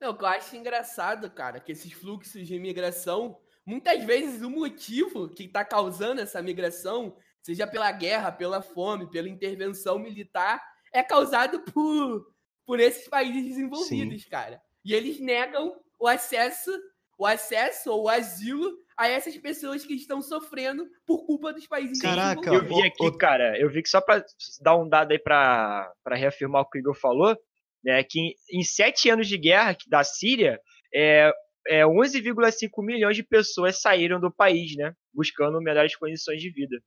Não, 0.00 0.10
o 0.10 0.16
que 0.16 0.24
eu 0.24 0.28
acho 0.28 0.56
engraçado, 0.56 1.30
cara, 1.30 1.60
que 1.60 1.70
esses 1.70 1.92
fluxos 1.92 2.46
de 2.46 2.54
imigração, 2.56 3.38
muitas 3.64 4.02
vezes 4.02 4.42
o 4.42 4.50
motivo 4.50 5.28
que 5.28 5.46
tá 5.46 5.64
causando 5.64 6.20
essa 6.20 6.42
migração, 6.42 7.16
seja 7.42 7.66
pela 7.66 7.92
guerra, 7.92 8.32
pela 8.32 8.62
fome, 8.62 9.10
pela 9.10 9.28
intervenção 9.28 9.98
militar, 9.98 10.60
é 10.92 11.02
causado 11.02 11.60
por, 11.60 12.34
por 12.64 12.80
esses 12.80 13.08
países 13.08 13.44
desenvolvidos, 13.44 14.24
cara. 14.24 14.60
E 14.84 14.94
eles 14.94 15.20
negam 15.20 15.80
o 16.00 16.08
acesso, 16.08 16.70
o 17.16 17.26
acesso 17.26 17.92
ou 17.92 18.04
o 18.04 18.08
asilo 18.08 18.76
a 19.02 19.08
essas 19.08 19.36
pessoas 19.36 19.84
que 19.84 19.94
estão 19.94 20.22
sofrendo 20.22 20.86
por 21.04 21.26
culpa 21.26 21.52
dos 21.52 21.66
países 21.66 22.00
Caraca, 22.00 22.48
Eu 22.48 22.60
desenvolvidos. 22.60 22.82
vi 22.82 23.06
aqui, 23.08 23.18
cara, 23.18 23.58
eu 23.58 23.68
vi 23.68 23.82
que 23.82 23.88
só 23.88 24.00
para 24.00 24.24
dar 24.60 24.76
um 24.76 24.88
dado 24.88 25.10
aí 25.10 25.18
para 25.18 25.92
reafirmar 26.12 26.62
o 26.62 26.70
que 26.70 26.78
o 26.78 26.80
Igor 26.80 26.94
falou, 26.94 27.36
né, 27.84 28.04
que 28.04 28.20
em, 28.20 28.34
em 28.52 28.62
sete 28.62 29.10
anos 29.10 29.26
de 29.26 29.36
guerra 29.36 29.76
da 29.88 30.04
Síria, 30.04 30.60
é, 30.94 31.32
é 31.66 31.84
11,5 31.84 32.68
milhões 32.78 33.16
de 33.16 33.24
pessoas 33.24 33.80
saíram 33.80 34.20
do 34.20 34.30
país, 34.30 34.76
né, 34.76 34.94
buscando 35.12 35.60
melhores 35.60 35.96
condições 35.96 36.40
de 36.40 36.52
vida. 36.52 36.80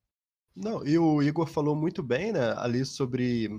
Não, 0.56 0.88
e 0.88 0.98
o 0.98 1.22
Igor 1.22 1.48
falou 1.48 1.76
muito 1.76 2.02
bem, 2.02 2.32
né, 2.32 2.56
ali 2.58 2.86
sobre 2.86 3.50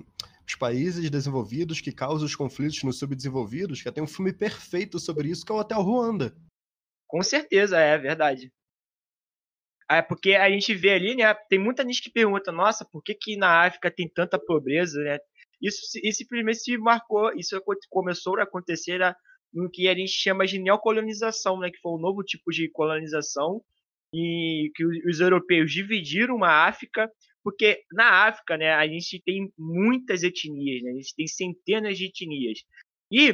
os 0.47 0.55
países 0.55 1.07
desenvolvidos 1.11 1.79
que 1.79 1.91
causam 1.91 2.25
os 2.25 2.35
conflitos 2.35 2.81
nos 2.81 2.97
subdesenvolvidos, 2.97 3.83
que 3.83 3.91
tem 3.91 4.03
um 4.03 4.07
filme 4.07 4.33
perfeito 4.33 4.97
sobre 4.99 5.29
isso, 5.29 5.45
que 5.45 5.51
é 5.51 5.55
o 5.55 5.59
Hotel 5.59 5.81
Ruanda. 5.83 6.35
Com 7.07 7.21
certeza, 7.23 7.79
é 7.79 7.97
verdade. 7.97 8.51
É 9.89 10.01
porque 10.01 10.33
a 10.35 10.49
gente 10.49 10.73
vê 10.75 10.91
ali, 10.91 11.15
né? 11.15 11.33
Tem 11.49 11.57
muita 11.57 11.83
gente 11.83 12.01
que 12.01 12.11
pergunta, 12.11 12.51
nossa, 12.51 12.85
por 12.91 13.01
que, 13.01 13.15
que 13.15 13.37
na 13.37 13.65
África 13.65 13.89
tem 13.89 14.09
tanta 14.09 14.37
pobreza, 14.37 15.01
né? 15.01 15.17
Isso, 15.61 15.79
isso 16.03 16.17
simplesmente 16.19 16.59
se 16.59 16.77
marcou, 16.77 17.31
isso 17.33 17.59
começou 17.89 18.37
a 18.37 18.43
acontecer 18.43 18.99
no 19.53 19.69
que 19.71 19.87
a 19.87 19.95
gente 19.95 20.11
chama 20.11 20.45
de 20.45 20.59
neocolonização, 20.59 21.59
né? 21.59 21.71
Que 21.71 21.79
foi 21.79 21.93
um 21.93 22.01
novo 22.01 22.21
tipo 22.21 22.51
de 22.51 22.69
colonização 22.69 23.61
e 24.13 24.69
que 24.75 24.85
os, 24.85 25.19
europeus 25.19 25.71
dividiram 25.71 26.43
a 26.43 26.67
África, 26.67 27.09
porque 27.43 27.81
na 27.91 28.27
África, 28.27 28.57
né? 28.57 28.73
A 28.73 28.85
gente 28.87 29.21
tem 29.23 29.49
muitas 29.57 30.21
etnias, 30.21 30.83
né? 30.83 30.91
A 30.91 30.95
gente 30.95 31.15
tem 31.15 31.27
centenas 31.27 31.97
de 31.97 32.07
etnias. 32.07 32.59
E 33.09 33.33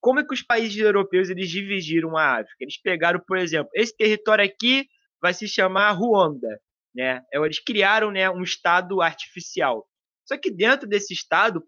como 0.00 0.20
é 0.20 0.24
que 0.24 0.34
os 0.34 0.42
países 0.42 0.78
europeus 0.78 1.28
eles 1.28 1.50
dividiram 1.50 2.16
a 2.16 2.40
África? 2.40 2.56
Eles 2.60 2.80
pegaram, 2.80 3.20
por 3.26 3.36
exemplo, 3.36 3.70
esse 3.74 3.94
território 3.96 4.44
aqui 4.44 4.86
vai 5.20 5.34
se 5.34 5.46
chamar 5.48 5.92
Ruanda, 5.92 6.60
né? 6.94 7.22
É, 7.32 7.38
Eles 7.38 7.58
criaram, 7.58 8.10
né, 8.10 8.28
um 8.30 8.42
estado 8.42 9.02
artificial. 9.02 9.86
Só 10.26 10.36
que 10.38 10.50
dentro 10.50 10.88
desse 10.88 11.12
estado, 11.12 11.62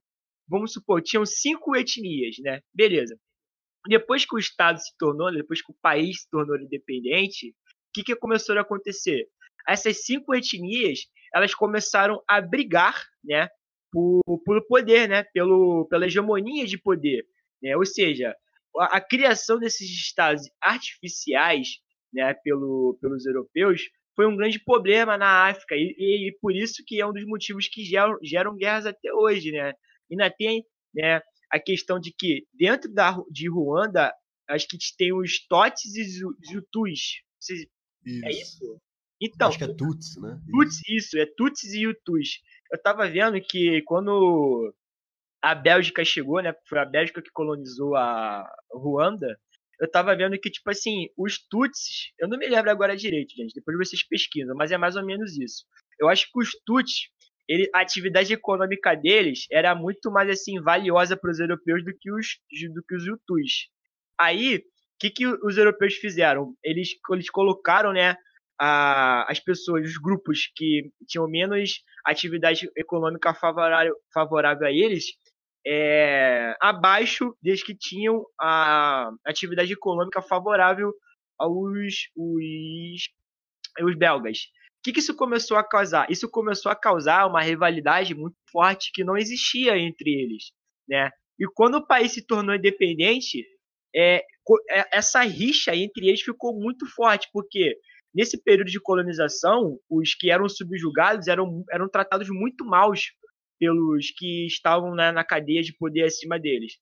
vamos 0.48 0.72
supor, 0.72 1.02
tinham 1.02 1.26
cinco 1.26 1.76
etnias, 1.76 2.36
né? 2.40 2.60
Beleza. 2.74 3.16
Depois 3.86 4.24
que 4.24 4.34
o 4.34 4.38
estado 4.38 4.78
se 4.80 4.96
tornou, 4.98 5.32
depois 5.32 5.62
que 5.62 5.70
o 5.70 5.76
país 5.80 6.22
se 6.22 6.30
tornou 6.30 6.58
independente, 6.58 7.50
o 7.50 7.54
que, 7.94 8.02
que 8.02 8.16
começou 8.16 8.56
a 8.56 8.62
acontecer? 8.62 9.28
Essas 9.68 10.04
cinco 10.04 10.34
etnias, 10.34 11.00
elas 11.34 11.54
começaram 11.54 12.22
a 12.26 12.40
brigar, 12.40 13.02
né, 13.22 13.48
por, 13.92 14.22
por 14.44 14.66
poder, 14.66 15.08
né, 15.08 15.24
pelo, 15.32 15.86
pela 15.88 16.06
hegemonia 16.06 16.66
de 16.66 16.78
poder, 16.78 17.24
né? 17.62 17.76
Ou 17.76 17.84
seja, 17.86 18.34
a, 18.76 18.96
a 18.96 19.00
criação 19.00 19.58
desses 19.58 19.88
estados 19.88 20.42
artificiais, 20.60 21.68
né, 22.12 22.34
pelo, 22.42 22.98
pelos 23.00 23.26
europeus, 23.26 23.82
foi 24.14 24.26
um 24.26 24.36
grande 24.36 24.58
problema 24.58 25.16
na 25.16 25.48
África 25.48 25.76
e, 25.76 25.94
e, 25.96 26.28
e 26.28 26.38
por 26.40 26.54
isso 26.54 26.82
que 26.86 27.00
é 27.00 27.06
um 27.06 27.12
dos 27.12 27.24
motivos 27.24 27.68
que 27.68 27.84
geram, 27.84 28.18
geram 28.22 28.56
guerras 28.56 28.86
até 28.86 29.12
hoje, 29.12 29.52
né? 29.52 29.72
Ainda 30.10 30.30
tem, 30.30 30.64
né, 30.94 31.20
a 31.50 31.60
questão 31.60 32.00
de 32.00 32.12
que 32.12 32.44
dentro 32.52 32.92
da, 32.92 33.16
de 33.30 33.48
Ruanda, 33.48 34.12
acho 34.48 34.66
que 34.66 34.76
tem 34.96 35.12
os 35.12 35.46
Totes 35.46 35.94
e 35.94 36.24
os 36.24 36.54
Hutus. 36.54 37.22
É 38.24 38.30
isso? 38.30 38.80
Então, 39.20 39.48
Acho 39.48 39.58
que 39.58 39.64
é 39.64 39.74
Tuts, 39.74 40.16
né? 40.20 40.40
Tutsis, 40.50 40.88
isso, 40.88 41.18
é 41.18 41.26
Tutsis 41.26 41.72
e 41.72 41.86
Hutus. 41.86 42.40
eu 42.72 42.80
tava 42.80 43.08
vendo 43.08 43.40
que 43.40 43.82
quando 43.82 44.72
a 45.42 45.54
Bélgica 45.54 46.04
chegou, 46.04 46.42
né? 46.42 46.52
Foi 46.68 46.78
a 46.78 46.84
Bélgica 46.84 47.22
que 47.22 47.30
colonizou 47.32 47.94
a 47.96 48.44
Ruanda. 48.72 49.38
Eu 49.80 49.90
tava 49.90 50.16
vendo 50.16 50.38
que, 50.38 50.50
tipo 50.50 50.68
assim, 50.70 51.08
os 51.16 51.38
Tutsis, 51.48 52.12
eu 52.18 52.28
não 52.28 52.36
me 52.36 52.48
lembro 52.48 52.70
agora 52.70 52.96
direito, 52.96 53.34
gente, 53.34 53.54
depois 53.54 53.76
vocês 53.78 54.06
pesquisam, 54.06 54.56
mas 54.56 54.72
é 54.72 54.76
mais 54.76 54.96
ou 54.96 55.04
menos 55.04 55.38
isso. 55.38 55.64
Eu 56.00 56.08
acho 56.08 56.26
que 56.32 56.38
os 56.40 56.50
Tutsis, 56.66 57.08
ele, 57.48 57.70
a 57.72 57.80
atividade 57.80 58.32
econômica 58.32 58.94
deles 58.96 59.46
era 59.50 59.74
muito 59.74 60.10
mais, 60.10 60.28
assim, 60.28 60.60
valiosa 60.60 61.16
para 61.16 61.30
os 61.30 61.38
europeus 61.38 61.84
do 61.84 61.92
que 61.96 62.10
os, 62.10 62.26
do 62.74 62.82
que 62.82 62.96
os 62.96 63.06
Hutus. 63.06 63.68
Aí, 64.20 64.56
o 64.56 64.62
que, 64.98 65.10
que 65.10 65.26
os 65.26 65.56
europeus 65.56 65.94
fizeram? 65.94 66.54
Eles, 66.64 66.90
eles 67.12 67.30
colocaram, 67.30 67.92
né, 67.92 68.16
a, 68.58 69.30
as 69.30 69.38
pessoas, 69.38 69.88
os 69.88 69.96
grupos 69.96 70.50
que 70.54 70.90
tinham 71.06 71.28
menos 71.28 71.82
atividade 72.04 72.68
econômica 72.76 73.32
favorável, 73.32 73.94
favorável 74.12 74.66
a 74.66 74.72
eles, 74.72 75.04
é, 75.70 76.56
abaixo 76.62 77.36
desde 77.42 77.62
que 77.62 77.74
tinham 77.74 78.24
a 78.40 79.10
atividade 79.26 79.70
econômica 79.70 80.22
favorável 80.22 80.94
aos 81.38 81.94
os, 82.16 83.08
belgas. 83.98 84.38
O 84.78 84.82
que, 84.82 84.94
que 84.94 85.00
isso 85.00 85.14
começou 85.14 85.58
a 85.58 85.62
causar? 85.62 86.10
Isso 86.10 86.26
começou 86.30 86.72
a 86.72 86.76
causar 86.76 87.26
uma 87.26 87.42
rivalidade 87.42 88.14
muito 88.14 88.36
forte 88.50 88.90
que 88.94 89.04
não 89.04 89.14
existia 89.14 89.76
entre 89.76 90.10
eles, 90.10 90.52
né? 90.88 91.10
E 91.38 91.46
quando 91.54 91.74
o 91.74 91.86
país 91.86 92.12
se 92.12 92.26
tornou 92.26 92.54
independente, 92.54 93.46
é, 93.94 94.24
é 94.70 94.88
essa 94.90 95.20
rixa 95.20 95.76
entre 95.76 96.08
eles 96.08 96.22
ficou 96.22 96.58
muito 96.58 96.86
forte, 96.86 97.28
porque 97.30 97.76
nesse 98.14 98.42
período 98.42 98.70
de 98.70 98.80
colonização, 98.80 99.78
os 99.90 100.14
que 100.14 100.30
eram 100.30 100.48
subjugados 100.48 101.28
eram, 101.28 101.62
eram 101.70 101.88
tratados 101.90 102.28
muito 102.30 102.64
maus 102.64 103.12
pelos 103.58 104.10
que 104.16 104.46
estavam 104.46 104.94
na, 104.94 105.12
na 105.12 105.24
cadeia 105.24 105.62
de 105.62 105.76
poder 105.76 106.04
acima 106.04 106.38
deles. 106.38 106.74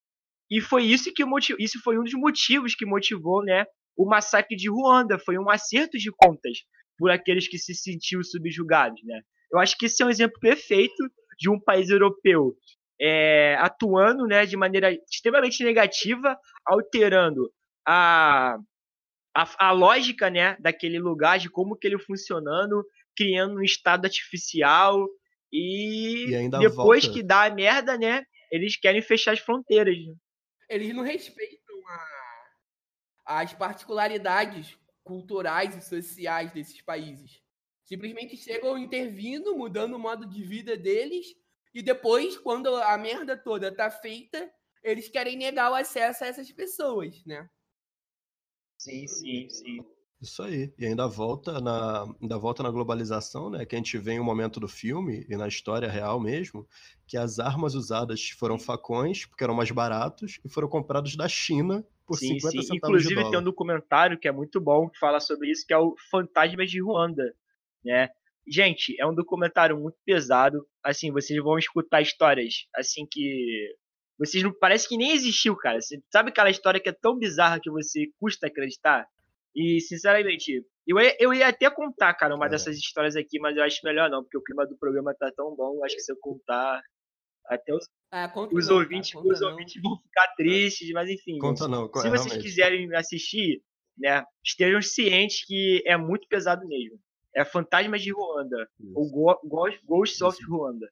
E 0.51 0.61
foi 0.61 0.85
isso 0.85 1.13
que 1.13 1.25
motiv... 1.25 1.57
isso 1.59 1.81
foi 1.83 1.99
um 1.99 2.05
dos 2.05 2.15
motivos 2.15 2.75
que 2.75 2.87
motivou, 2.87 3.43
né, 3.45 3.65
o 3.97 4.07
massacre 4.07 4.57
de 4.57 4.69
Ruanda, 4.69 5.19
foi 5.19 5.39
um 5.39 5.51
acerto 5.51 5.99
de 5.99 6.11
contas 6.13 6.59
por 6.99 7.11
aqueles 7.11 7.49
que 7.49 7.59
se 7.59 7.75
sentiam 7.75 8.23
subjugados, 8.23 9.01
né? 9.05 9.21
Eu 9.53 9.59
acho 9.59 9.77
que 9.77 9.87
esse 9.87 10.03
é 10.03 10.07
um 10.07 10.11
exemplo 10.11 10.39
perfeito 10.41 11.03
de 11.39 11.51
um 11.51 11.61
país 11.61 11.89
europeu 11.91 12.55
é, 13.01 13.57
atuando, 13.61 14.27
né, 14.27 14.47
de 14.47 14.57
maneira 14.57 14.93
extremamente 15.11 15.63
negativa, 15.63 16.37
alterando 16.65 17.51
a, 17.87 18.57
a, 19.37 19.69
a 19.69 19.73
lógica, 19.73 20.31
né, 20.31 20.57
daquele 20.59 20.99
lugar, 20.99 21.39
de 21.39 21.51
como 21.51 21.77
que 21.77 21.87
ele 21.87 21.99
funcionando, 21.99 22.85
criando 23.17 23.57
um 23.57 23.63
estado 23.63 24.07
artificial 24.07 25.07
e, 25.53 26.33
e 26.35 26.49
depois 26.51 27.05
volta. 27.05 27.19
que 27.19 27.23
dá 27.23 27.45
a 27.45 27.51
merda, 27.51 27.97
né? 27.97 28.25
Eles 28.51 28.77
querem 28.77 29.03
fechar 29.03 29.33
as 29.33 29.41
fronteiras. 29.41 29.97
Né? 29.97 30.15
Eles 30.69 30.95
não 30.95 31.03
respeitam 31.03 31.77
a, 31.89 33.41
as 33.41 33.53
particularidades 33.53 34.77
culturais 35.03 35.77
e 35.77 35.81
sociais 35.81 36.53
desses 36.53 36.81
países. 36.83 37.41
Simplesmente 37.85 38.37
chegam 38.37 38.77
intervindo, 38.77 39.57
mudando 39.57 39.95
o 39.95 39.99
modo 39.99 40.27
de 40.27 40.43
vida 40.43 40.77
deles, 40.77 41.27
e 41.73 41.83
depois, 41.83 42.37
quando 42.39 42.75
a 42.75 42.97
merda 42.99 43.37
toda 43.37 43.75
tá 43.75 43.91
feita, 43.91 44.51
eles 44.83 45.09
querem 45.09 45.37
negar 45.37 45.71
o 45.71 45.75
acesso 45.75 46.25
a 46.25 46.27
essas 46.27 46.51
pessoas, 46.51 47.25
né? 47.25 47.49
Sim, 48.79 49.07
sim, 49.07 49.49
sim. 49.49 49.96
Isso 50.21 50.43
aí. 50.43 50.73
E 50.79 50.87
ainda 50.87 51.07
volta 51.07 51.61
na, 51.61 52.07
ainda 52.21 52.39
volta 52.39 52.63
na 52.63 52.71
globalização, 52.71 53.51
né? 53.51 53.67
Que 53.67 53.75
a 53.75 53.79
gente 53.79 53.99
vê 53.99 54.13
em 54.13 54.21
um 54.21 54.25
momento 54.25 54.59
do 54.59 54.67
filme 54.67 55.27
e 55.29 55.37
na 55.37 55.47
história 55.47 55.89
real 55.89 56.19
mesmo, 56.19 56.67
que 57.07 57.17
as 57.17 57.39
armas 57.39 57.75
usadas 57.75 58.31
foram 58.31 58.59
facões, 58.59 59.27
porque 59.27 59.45
eram 59.45 59.55
mais 59.55 59.71
baratos, 59.71 60.41
e 60.45 60.49
foram 60.49 60.69
comprados 60.69 61.17
da 61.17 61.29
China 61.29 61.87
por 62.07 62.17
sim, 62.17 62.39
50 62.39 62.51
sim. 62.51 62.63
centavos 62.63 62.77
Inclusive, 62.77 63.09
de 63.09 63.15
dólar. 63.17 63.31
tem 63.31 63.41
um 63.41 63.45
documentário 63.45 64.19
que 64.19 64.29
é 64.29 64.33
muito 64.33 64.61
bom 64.61 64.89
que 64.89 64.99
fala 64.99 65.21
sobre 65.21 65.51
isso, 65.51 65.67
que 65.67 65.75
é 65.75 65.79
o 65.79 65.95
Fantasmas 66.11 66.71
de 66.71 66.81
Ruanda, 66.81 67.35
né? 67.85 68.09
Gente, 68.49 68.95
é 69.01 69.07
um 69.07 69.15
documentário 69.15 69.77
muito 69.77 69.97
pesado. 70.05 70.65
Assim, 70.83 71.11
vocês 71.11 71.43
vão 71.43 71.59
escutar 71.59 72.01
histórias 72.01 72.67
assim 72.75 73.05
que 73.11 73.75
vocês 74.19 74.43
não 74.43 74.53
parece 74.53 74.89
que 74.89 74.97
nem 74.97 75.13
existiu, 75.13 75.57
cara. 75.57 75.81
Você 75.81 76.01
sabe 76.11 76.31
aquela 76.31 76.49
história 76.49 76.81
que 76.81 76.89
é 76.89 76.93
tão 76.93 77.19
bizarra 77.19 77.61
que 77.61 77.71
você 77.71 78.07
custa 78.19 78.47
acreditar? 78.47 79.07
E, 79.57 79.81
sinceramente, 79.81 80.63
eu 80.87 81.01
ia, 81.01 81.17
eu 81.19 81.33
ia 81.33 81.49
até 81.49 81.71
contar, 81.71 82.13
cara, 82.13 82.37
uma 82.37 82.45
é. 82.45 82.49
dessas 82.51 82.77
histórias 82.77 83.17
aqui, 83.17 83.41
mas 83.41 83.57
eu 83.57 83.63
acho 83.63 83.81
melhor 83.83 84.11
não, 84.11 84.23
porque 84.23 84.37
o 84.37 84.43
clima 84.43 84.67
do 84.67 84.77
programa 84.77 85.15
tá 85.19 85.33
tão 85.35 85.57
bom, 85.57 85.83
acho 85.83 85.97
que 85.97 86.03
se 86.03 86.13
eu 86.13 86.17
contar, 86.21 86.83
até 87.47 87.75
os, 87.75 87.89
ah, 88.13 88.31
os 88.53 88.69
não, 88.69 88.77
ouvintes, 88.77 89.13
cara, 89.13 89.27
os 89.27 89.41
ouvintes 89.41 89.83
vão 89.83 89.99
ficar 90.03 90.29
tristes, 90.37 90.91
mas 90.93 91.09
enfim. 91.09 91.39
Conta 91.39 91.67
não, 91.67 91.87
se 91.87 91.93
vocês 91.93 92.13
realmente. 92.13 92.43
quiserem 92.43 92.95
assistir, 92.95 93.63
né, 93.97 94.23
estejam 94.45 94.83
cientes 94.83 95.45
que 95.47 95.83
é 95.87 95.97
muito 95.97 96.29
pesado 96.29 96.67
mesmo. 96.67 96.99
É 97.35 97.45
Fantasmas 97.45 98.03
de 98.03 98.13
Ruanda, 98.13 98.69
ou 98.95 99.11
Ghost, 99.45 99.81
Ghost 99.85 100.25
of 100.25 100.39
Ruanda. 100.45 100.87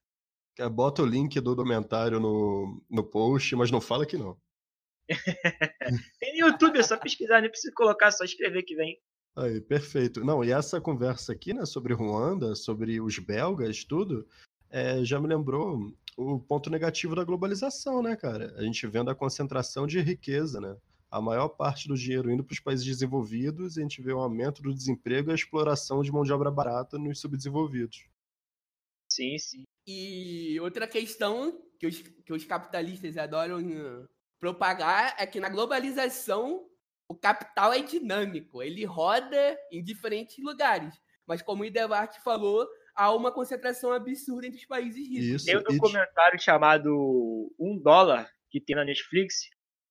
Bota 0.72 1.02
o 1.02 1.06
link 1.06 1.40
do 1.40 1.54
documentário 1.54 2.20
no, 2.20 2.82
no 2.90 3.02
post, 3.02 3.54
mas 3.56 3.70
não 3.70 3.80
fala 3.80 4.06
que 4.06 4.16
não. 4.16 4.36
Tem 6.20 6.38
no 6.38 6.48
YouTube, 6.48 6.78
é 6.78 6.82
só 6.82 6.96
pesquisar, 6.96 7.40
nem 7.40 7.50
precisa 7.50 7.72
colocar, 7.74 8.10
só 8.10 8.24
escrever 8.24 8.62
que 8.62 8.74
vem. 8.74 8.98
Aí, 9.36 9.60
perfeito. 9.60 10.24
Não, 10.24 10.44
e 10.44 10.52
essa 10.52 10.80
conversa 10.80 11.32
aqui, 11.32 11.52
né, 11.52 11.66
sobre 11.66 11.92
Ruanda, 11.92 12.54
sobre 12.54 13.00
os 13.00 13.18
belgas, 13.18 13.84
tudo, 13.84 14.26
é, 14.70 15.04
já 15.04 15.20
me 15.20 15.26
lembrou 15.26 15.92
o 16.16 16.38
ponto 16.38 16.70
negativo 16.70 17.16
da 17.16 17.24
globalização, 17.24 18.02
né, 18.02 18.16
cara? 18.16 18.54
A 18.56 18.62
gente 18.62 18.86
vendo 18.86 19.10
a 19.10 19.14
concentração 19.14 19.86
de 19.86 20.00
riqueza, 20.00 20.60
né? 20.60 20.76
A 21.10 21.20
maior 21.20 21.48
parte 21.48 21.88
do 21.88 21.96
dinheiro 21.96 22.30
indo 22.30 22.44
para 22.44 22.54
os 22.54 22.60
países 22.60 22.86
desenvolvidos, 22.86 23.76
e 23.76 23.80
a 23.80 23.82
gente 23.82 24.00
vê 24.00 24.12
o 24.12 24.20
aumento 24.20 24.62
do 24.62 24.74
desemprego 24.74 25.30
e 25.30 25.32
a 25.32 25.34
exploração 25.34 26.02
de 26.02 26.12
mão 26.12 26.22
de 26.22 26.32
obra 26.32 26.50
barata 26.50 26.98
nos 26.98 27.20
subdesenvolvidos. 27.20 28.08
Sim, 29.08 29.38
sim. 29.38 29.62
E 29.86 30.58
outra 30.60 30.88
questão 30.88 31.60
que 31.78 31.86
os, 31.86 31.98
que 32.00 32.32
os 32.32 32.44
capitalistas 32.44 33.16
adoram 33.16 33.60
propagar 34.44 35.16
é 35.18 35.26
que 35.26 35.40
na 35.40 35.48
globalização 35.48 36.66
o 37.08 37.14
capital 37.14 37.72
é 37.72 37.80
dinâmico, 37.80 38.62
ele 38.62 38.84
roda 38.84 39.58
em 39.72 39.82
diferentes 39.82 40.36
lugares. 40.44 40.94
Mas 41.26 41.40
como 41.40 41.62
o 41.62 41.64
Idevart 41.64 42.18
falou, 42.22 42.68
há 42.94 43.10
uma 43.14 43.32
concentração 43.32 43.90
absurda 43.90 44.46
entre 44.46 44.58
os 44.58 44.66
países 44.66 45.08
ricos. 45.08 45.24
Isso, 45.24 45.46
tem 45.46 45.56
um 45.56 45.62
documentário 45.62 46.38
chamado 46.38 46.90
Um 47.58 47.80
Dólar, 47.82 48.30
que 48.50 48.60
tem 48.60 48.76
na 48.76 48.84
Netflix, 48.84 49.48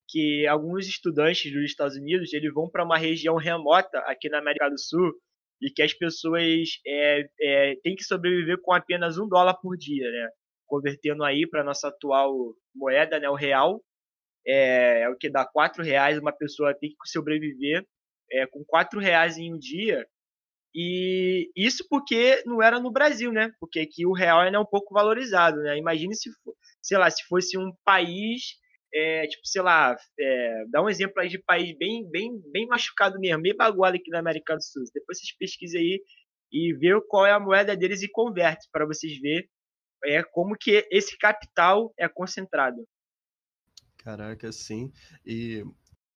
que 0.08 0.46
alguns 0.46 0.86
estudantes 0.86 1.52
dos 1.52 1.64
Estados 1.64 1.96
Unidos 1.96 2.32
eles 2.32 2.54
vão 2.54 2.70
para 2.70 2.86
uma 2.86 2.98
região 3.00 3.36
remota 3.36 3.98
aqui 4.06 4.30
na 4.30 4.38
América 4.38 4.70
do 4.70 4.80
Sul 4.80 5.14
e 5.60 5.72
que 5.72 5.82
as 5.82 5.96
pessoas 5.96 6.80
é, 6.86 7.28
é, 7.42 7.76
têm 7.82 7.96
que 7.96 8.04
sobreviver 8.04 8.62
com 8.62 8.72
apenas 8.72 9.18
um 9.18 9.28
dólar 9.28 9.56
por 9.56 9.76
dia, 9.76 10.12
né? 10.12 10.30
Convertendo 10.68 11.24
aí 11.24 11.48
para 11.50 11.64
nossa 11.64 11.88
atual 11.88 12.36
moeda, 12.76 13.20
né, 13.20 13.28
o 13.30 13.36
real, 13.36 13.82
é, 14.46 15.02
é 15.02 15.10
o 15.10 15.16
que 15.16 15.30
dá 15.30 15.46
quatro 15.46 15.84
reais, 15.84 16.18
uma 16.18 16.32
pessoa 16.32 16.74
tem 16.74 16.90
que 16.90 17.10
sobreviver 17.10 17.86
é, 18.32 18.46
com 18.48 18.64
quatro 18.66 19.00
reais 19.00 19.38
em 19.38 19.54
um 19.54 19.58
dia. 19.58 20.06
E 20.76 21.52
isso 21.56 21.86
porque 21.88 22.42
não 22.46 22.62
era 22.62 22.80
no 22.80 22.92
Brasil, 22.92 23.32
né? 23.32 23.52
Porque 23.60 23.80
aqui 23.82 24.06
o 24.08 24.14
real 24.14 24.44
é 24.44 24.60
um 24.60 24.66
pouco 24.66 24.94
valorizado, 24.94 25.58
né? 25.62 25.78
Imagine 25.78 26.16
se, 26.16 26.32
sei 26.82 26.98
lá, 26.98 27.10
se 27.12 27.24
fosse 27.28 27.58
um 27.58 27.72
país, 27.86 28.58
é, 28.92 29.28
tipo, 29.28 29.46
sei 29.46 29.62
lá, 29.62 29.96
é, 30.20 30.66
dá 30.72 30.82
um 30.82 30.90
exemplo 30.90 31.22
aí 31.22 31.30
de 31.30 31.38
país 31.38 31.78
bem, 31.78 32.10
bem, 32.10 32.42
bem 32.52 32.66
machucado 32.66 33.20
mesmo, 33.20 33.44
bem 33.44 33.56
baguado 33.56 33.98
aqui 33.98 34.10
na 34.10 34.20
América 34.20 34.56
do 34.56 34.64
Sul. 34.64 34.84
Depois 34.94 35.20
vocês 35.20 35.36
pesquisem 35.38 35.80
aí 35.80 36.02
e 36.52 36.74
vê 36.74 37.00
qual 37.08 37.26
é 37.26 37.32
a 37.32 37.40
moeda 37.40 37.78
deles 37.78 38.02
e 38.02 38.10
converte 38.10 38.68
para 38.72 38.86
vocês 38.86 39.20
ver 39.20 39.48
é, 40.06 40.24
como 40.24 40.56
que 40.58 40.88
esse 40.92 41.18
capital 41.18 41.94
é 41.98 42.08
concentrado. 42.10 42.84
Caraca, 44.04 44.52
sim. 44.52 44.92
E, 45.26 45.66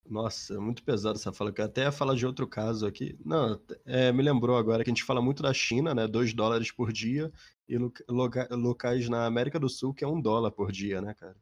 nossa, 0.06 0.56
é 0.56 0.58
muito 0.58 0.84
pesado 0.84 1.18
essa 1.18 1.32
fala. 1.32 1.54
Eu 1.56 1.66
até 1.66 1.84
ia 1.84 1.92
falar 1.92 2.16
de 2.16 2.26
outro 2.26 2.46
caso 2.46 2.86
aqui. 2.86 3.18
Não, 3.24 3.60
é, 3.86 4.12
me 4.12 4.22
lembrou 4.22 4.58
agora 4.58 4.84
que 4.84 4.90
a 4.90 4.94
gente 4.94 5.06
fala 5.06 5.22
muito 5.22 5.42
da 5.42 5.54
China, 5.54 5.96
né? 5.96 6.06
2 6.06 6.34
dólares 6.34 6.70
por 6.70 6.92
dia. 6.92 7.32
E 7.68 7.78
loca 8.10 8.48
locais 8.52 9.08
na 9.08 9.26
América 9.26 9.60
do 9.60 9.70
Sul 9.70 9.94
que 9.94 10.04
é 10.04 10.08
um 10.08 10.22
dólar 10.22 10.52
por 10.52 10.72
dia, 10.72 11.02
né, 11.02 11.14
cara? 11.14 11.36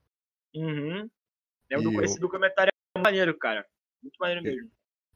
Uhum. 0.55 1.09
É 1.69 1.79
um, 1.79 2.01
esse 2.01 2.19
documentário 2.19 2.71
é 2.95 2.99
maneiro, 2.99 3.37
cara. 3.37 3.65
Muito 4.01 4.17
maneiro 4.19 4.43
mesmo. 4.43 4.71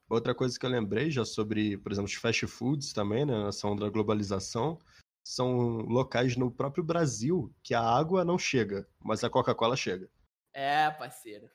Outra 0.09 0.33
coisa 0.33 0.59
que 0.59 0.65
eu 0.65 0.69
lembrei 0.69 1.11
já 1.11 1.23
sobre, 1.23 1.77
por 1.77 1.91
exemplo, 1.91 2.07
os 2.07 2.15
fast 2.15 2.47
foods 2.47 2.91
também, 2.91 3.23
né? 3.23 3.47
Essa 3.47 3.67
onda 3.67 3.85
da 3.85 3.91
globalização. 3.91 4.79
São 5.23 5.81
locais 5.81 6.35
no 6.35 6.49
próprio 6.49 6.83
Brasil 6.83 7.53
que 7.61 7.75
a 7.75 7.81
água 7.81 8.25
não 8.25 8.37
chega, 8.37 8.87
mas 8.99 9.23
a 9.23 9.29
Coca-Cola 9.29 9.75
chega. 9.75 10.09
É, 10.59 10.91
parceiro. 10.91 11.49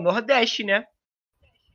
Nordeste, 0.00 0.64
né? 0.64 0.84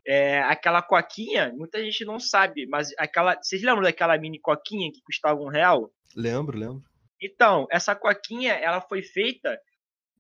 É, 0.06 0.42
aquela 0.42 0.82
coquinha, 0.82 1.54
muita 1.56 1.82
gente 1.82 2.04
não 2.04 2.20
sabe, 2.20 2.68
mas 2.68 2.94
aquela. 2.98 3.42
Vocês 3.42 3.64
lembram 3.64 3.84
daquela 3.84 4.18
mini 4.18 4.38
coquinha 4.38 4.92
que 4.92 5.02
custava 5.02 5.40
um 5.40 5.48
real? 5.48 5.90
Lembro, 6.14 6.58
lembro. 6.58 6.84
Então, 7.22 7.66
essa 7.72 7.96
coquinha, 7.96 8.56
ela 8.56 8.82
foi 8.82 9.02
feita 9.02 9.58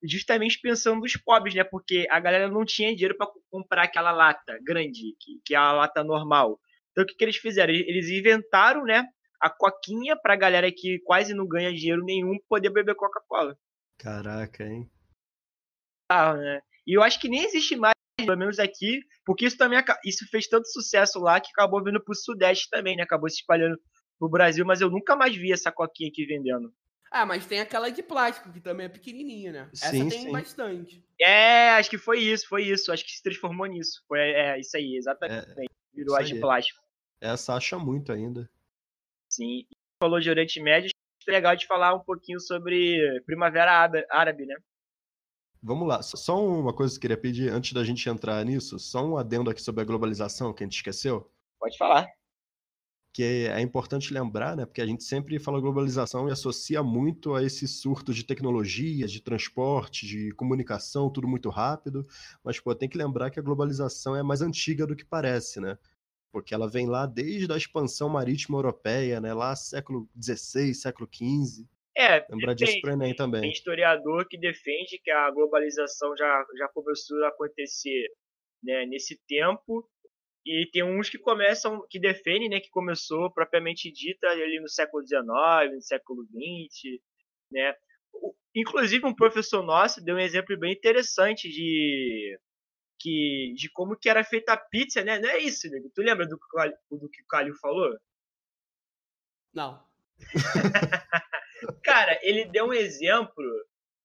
justamente 0.02 0.62
pensando 0.62 1.02
nos 1.02 1.18
pobres, 1.18 1.54
né? 1.54 1.66
Porque 1.66 2.08
a 2.10 2.22
galera 2.22 2.48
não 2.48 2.64
tinha 2.64 2.96
dinheiro 2.96 3.18
para 3.18 3.28
comprar 3.52 3.84
aquela 3.84 4.12
lata 4.12 4.58
grande, 4.64 5.18
que, 5.20 5.42
que 5.44 5.54
é 5.54 5.58
a 5.58 5.74
lata 5.74 6.06
normal. 6.06 6.58
Então, 6.92 7.04
o 7.04 7.08
que, 7.08 7.16
que 7.16 7.24
eles 7.26 7.36
fizeram? 7.36 7.74
Eles 7.74 8.10
inventaram, 8.10 8.86
né? 8.86 9.06
A 9.42 9.50
coquinha 9.50 10.16
pra 10.16 10.38
galera 10.38 10.72
que 10.72 11.00
quase 11.00 11.34
não 11.34 11.46
ganha 11.46 11.74
dinheiro 11.74 12.02
nenhum 12.06 12.40
poder 12.48 12.70
beber 12.70 12.96
Coca-Cola. 12.96 13.58
Caraca, 13.98 14.64
hein? 14.64 14.90
Ah, 16.10 16.34
né? 16.34 16.62
E 16.86 16.97
eu 16.97 17.03
acho 17.03 17.20
que 17.20 17.30
nem 17.30 17.43
existe 17.43 17.76
mais, 17.76 17.93
pelo 18.18 18.38
menos 18.38 18.57
aqui, 18.57 19.01
porque 19.24 19.45
isso 19.45 19.57
também 19.57 19.80
isso 20.03 20.26
fez 20.30 20.47
tanto 20.47 20.68
sucesso 20.68 21.20
lá 21.20 21.39
que 21.39 21.49
acabou 21.51 21.84
vindo 21.84 22.03
pro 22.03 22.16
Sudeste 22.16 22.68
também, 22.70 22.95
né? 22.95 23.03
Acabou 23.03 23.30
se 23.30 23.38
espalhando 23.38 23.80
pro 24.18 24.30
Brasil, 24.30 24.66
mas 24.66 24.82
eu 24.82 24.89
nunca 24.89 25.16
mais 25.16 25.36
vi 25.36 25.53
essa 25.53 25.72
coquinha 25.72 26.10
aqui 26.10 26.26
vendendo. 26.26 26.74
Ah, 27.12 27.26
mas 27.26 27.45
tem 27.45 27.60
aquela 27.60 27.89
de 27.89 28.03
plástico, 28.03 28.51
que 28.51 28.60
também 28.60 28.86
é 28.86 28.89
pequenininha, 28.89 29.51
né? 29.51 29.70
Sim, 29.74 29.86
Essa 29.86 30.10
tem 30.10 30.22
sim. 30.26 30.32
bastante. 30.32 31.03
É, 31.20 31.70
acho 31.72 31.89
que 31.89 31.97
foi 31.97 32.20
isso, 32.20 32.47
foi 32.47 32.64
isso. 32.64 32.91
Acho 32.91 33.03
que 33.03 33.12
se 33.12 33.24
transformou 33.24 33.66
nisso. 33.66 34.03
Foi 34.07 34.20
é, 34.20 34.60
isso 34.60 34.78
aí, 34.78 34.95
exatamente. 34.95 35.49
É, 35.57 35.66
Virou 35.93 36.16
a 36.16 36.22
de 36.22 36.39
plástico. 36.39 36.80
Essa 37.20 37.55
acha 37.55 37.80
muito 37.80 38.12
ainda. 38.12 38.47
Sim. 39.28 39.66
Falou 40.01 40.20
de 40.20 40.30
Oriente 40.30 40.62
Médio, 40.62 40.91
é 41.28 41.32
legal 41.32 41.55
de 41.55 41.66
falar 41.66 41.95
um 41.95 41.99
pouquinho 41.99 42.39
sobre 42.39 43.22
Primavera 43.26 43.72
Árabe, 44.12 44.45
né? 44.45 44.55
Vamos 45.62 45.88
lá, 45.88 46.01
só 46.01 46.43
uma 46.43 46.74
coisa 46.74 46.93
que 46.93 46.97
eu 46.97 47.01
queria 47.01 47.18
pedir 47.18 47.51
antes 47.51 47.74
da 47.74 47.84
gente 47.84 48.07
entrar 48.10 48.43
nisso, 48.45 48.80
só 48.80 49.05
um 49.05 49.18
adendo 49.18 49.49
aqui 49.49 49.62
sobre 49.62 49.82
a 49.82 49.86
globalização 49.86 50.53
que 50.53 50.64
a 50.64 50.66
gente 50.66 50.78
esqueceu. 50.78 51.30
Pode 51.60 51.78
falar 51.78 52.07
que 53.12 53.47
é 53.47 53.60
importante 53.60 54.14
lembrar, 54.14 54.55
né, 54.55 54.66
porque 54.66 54.82
a 54.82 54.86
gente 54.86 55.03
sempre 55.03 55.39
fala 55.39 55.60
globalização 55.60 56.30
e 56.30 56.32
associa 56.32 56.84
muito 56.84 57.34
a 57.34 57.43
esse 57.43 57.68
surto 57.68 58.14
de 58.14 58.24
tecnologias, 58.24 59.12
de 59.12 59.22
transporte, 59.22 60.05
de 60.05 60.32
comunicação, 60.34 61.10
tudo 61.10 61.28
muito 61.28 61.49
rápido, 61.49 62.07
mas 62.43 62.60
pô, 62.60 62.74
tem 62.76 62.88
que 62.88 62.97
lembrar 62.97 63.30
que 63.32 63.39
a 63.39 63.43
globalização 63.43 64.16
é 64.16 64.24
mais 64.24 64.41
antiga 64.41 64.86
do 64.86 64.95
que 64.95 65.03
parece, 65.03 65.60
né? 65.60 65.78
Porque 66.32 66.53
ela 66.53 66.70
vem 66.70 66.88
lá 66.88 67.05
desde 67.07 67.51
a 67.51 67.57
expansão 67.57 68.07
marítima 68.10 68.57
europeia, 68.57 69.20
né, 69.20 69.34
lá 69.34 69.55
século 69.55 70.07
XVI, 70.16 70.74
século 70.76 71.10
XV. 71.12 71.68
É, 72.00 72.26
lembrar 72.30 72.56
tem, 72.56 72.66
disso 72.66 72.80
para 72.80 72.93
Enem 72.93 73.14
também. 73.14 73.41
Tem 73.41 73.52
historiador 73.52 74.26
que 74.26 74.38
defende 74.38 74.97
que 75.04 75.12
a 75.12 75.30
globalização 75.32 76.16
já, 76.16 76.45
já 76.58 76.70
começou 76.70 77.22
a 77.26 77.28
acontecer 77.28 78.08
né, 78.64 78.86
nesse 78.86 79.20
tempo 79.28 79.86
e 80.45 80.66
tem 80.72 80.82
uns 80.82 81.10
que 81.10 81.18
começam, 81.18 81.86
que 81.89 82.00
defendem, 82.00 82.47
né, 82.47 82.62
que 82.62 82.70
começou 82.70 83.30
propriamente 83.34 83.91
dita 83.91 84.30
ali 84.30 84.62
no 84.62 84.70
século 84.70 85.06
XIX, 85.06 85.76
no 85.76 85.82
século 85.82 86.24
XX, 86.24 87.02
né. 87.52 87.76
Inclusive 88.56 89.06
um 89.06 89.14
professor 89.14 89.62
nosso 89.62 90.02
deu 90.02 90.16
um 90.16 90.20
exemplo 90.20 90.58
bem 90.58 90.72
interessante 90.72 91.50
de 91.50 92.39
que 92.97 93.54
de 93.58 93.70
como 93.74 93.97
que 93.97 94.10
era 94.10 94.24
feita 94.24 94.54
a 94.54 94.58
pizza, 94.58 95.04
né? 95.04 95.20
Não 95.20 95.30
é 95.30 95.39
isso, 95.39 95.70
nego? 95.70 95.91
Tu 95.93 96.02
lembra 96.02 96.26
do, 96.26 96.38
do 96.91 97.10
que 97.10 97.22
o 97.22 97.28
Calil 97.28 97.56
falou? 97.56 97.93
Não. 99.54 99.86
Cara, 101.84 102.18
ele 102.22 102.45
deu 102.45 102.68
um 102.68 102.74
exemplo 102.74 103.43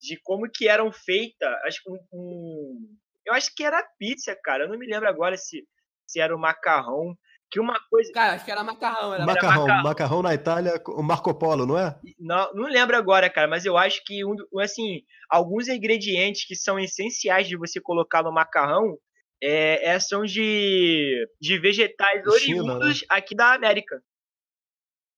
de 0.00 0.18
como 0.22 0.50
que 0.50 0.68
eram 0.68 0.92
feitas, 0.92 1.48
acho 1.64 1.82
que 1.82 1.90
um, 1.90 1.98
um, 2.12 2.96
eu 3.24 3.32
acho 3.32 3.54
que 3.54 3.64
era 3.64 3.82
pizza, 3.98 4.36
cara. 4.42 4.64
Eu 4.64 4.68
não 4.68 4.78
me 4.78 4.86
lembro 4.86 5.08
agora 5.08 5.36
se 5.36 5.64
se 6.06 6.20
era 6.20 6.34
o 6.34 6.38
macarrão. 6.38 7.16
Que 7.50 7.60
uma 7.60 7.78
coisa. 7.88 8.12
Cara, 8.12 8.34
acho 8.34 8.44
que 8.44 8.50
era 8.50 8.64
macarrão. 8.64 9.14
Era 9.14 9.26
macarrão, 9.26 9.62
macarrão. 9.62 9.82
macarrão 9.82 10.22
na 10.22 10.34
Itália, 10.34 10.82
o 10.88 11.02
Marco 11.02 11.32
Polo, 11.34 11.66
não 11.66 11.78
é? 11.78 11.96
Não, 12.18 12.52
não 12.54 12.68
lembro 12.68 12.96
agora, 12.96 13.30
cara, 13.30 13.46
mas 13.46 13.64
eu 13.64 13.76
acho 13.76 14.02
que 14.04 14.24
um, 14.24 14.34
assim, 14.60 15.02
alguns 15.30 15.68
ingredientes 15.68 16.46
que 16.46 16.56
são 16.56 16.78
essenciais 16.78 17.46
de 17.46 17.56
você 17.56 17.80
colocar 17.80 18.22
no 18.22 18.32
macarrão 18.32 18.96
é, 19.42 19.90
é 19.90 20.00
são 20.00 20.24
de, 20.24 21.28
de 21.40 21.58
vegetais 21.58 22.26
oriundos 22.26 23.02
né? 23.02 23.06
aqui 23.10 23.36
da 23.36 23.52
América. 23.54 24.02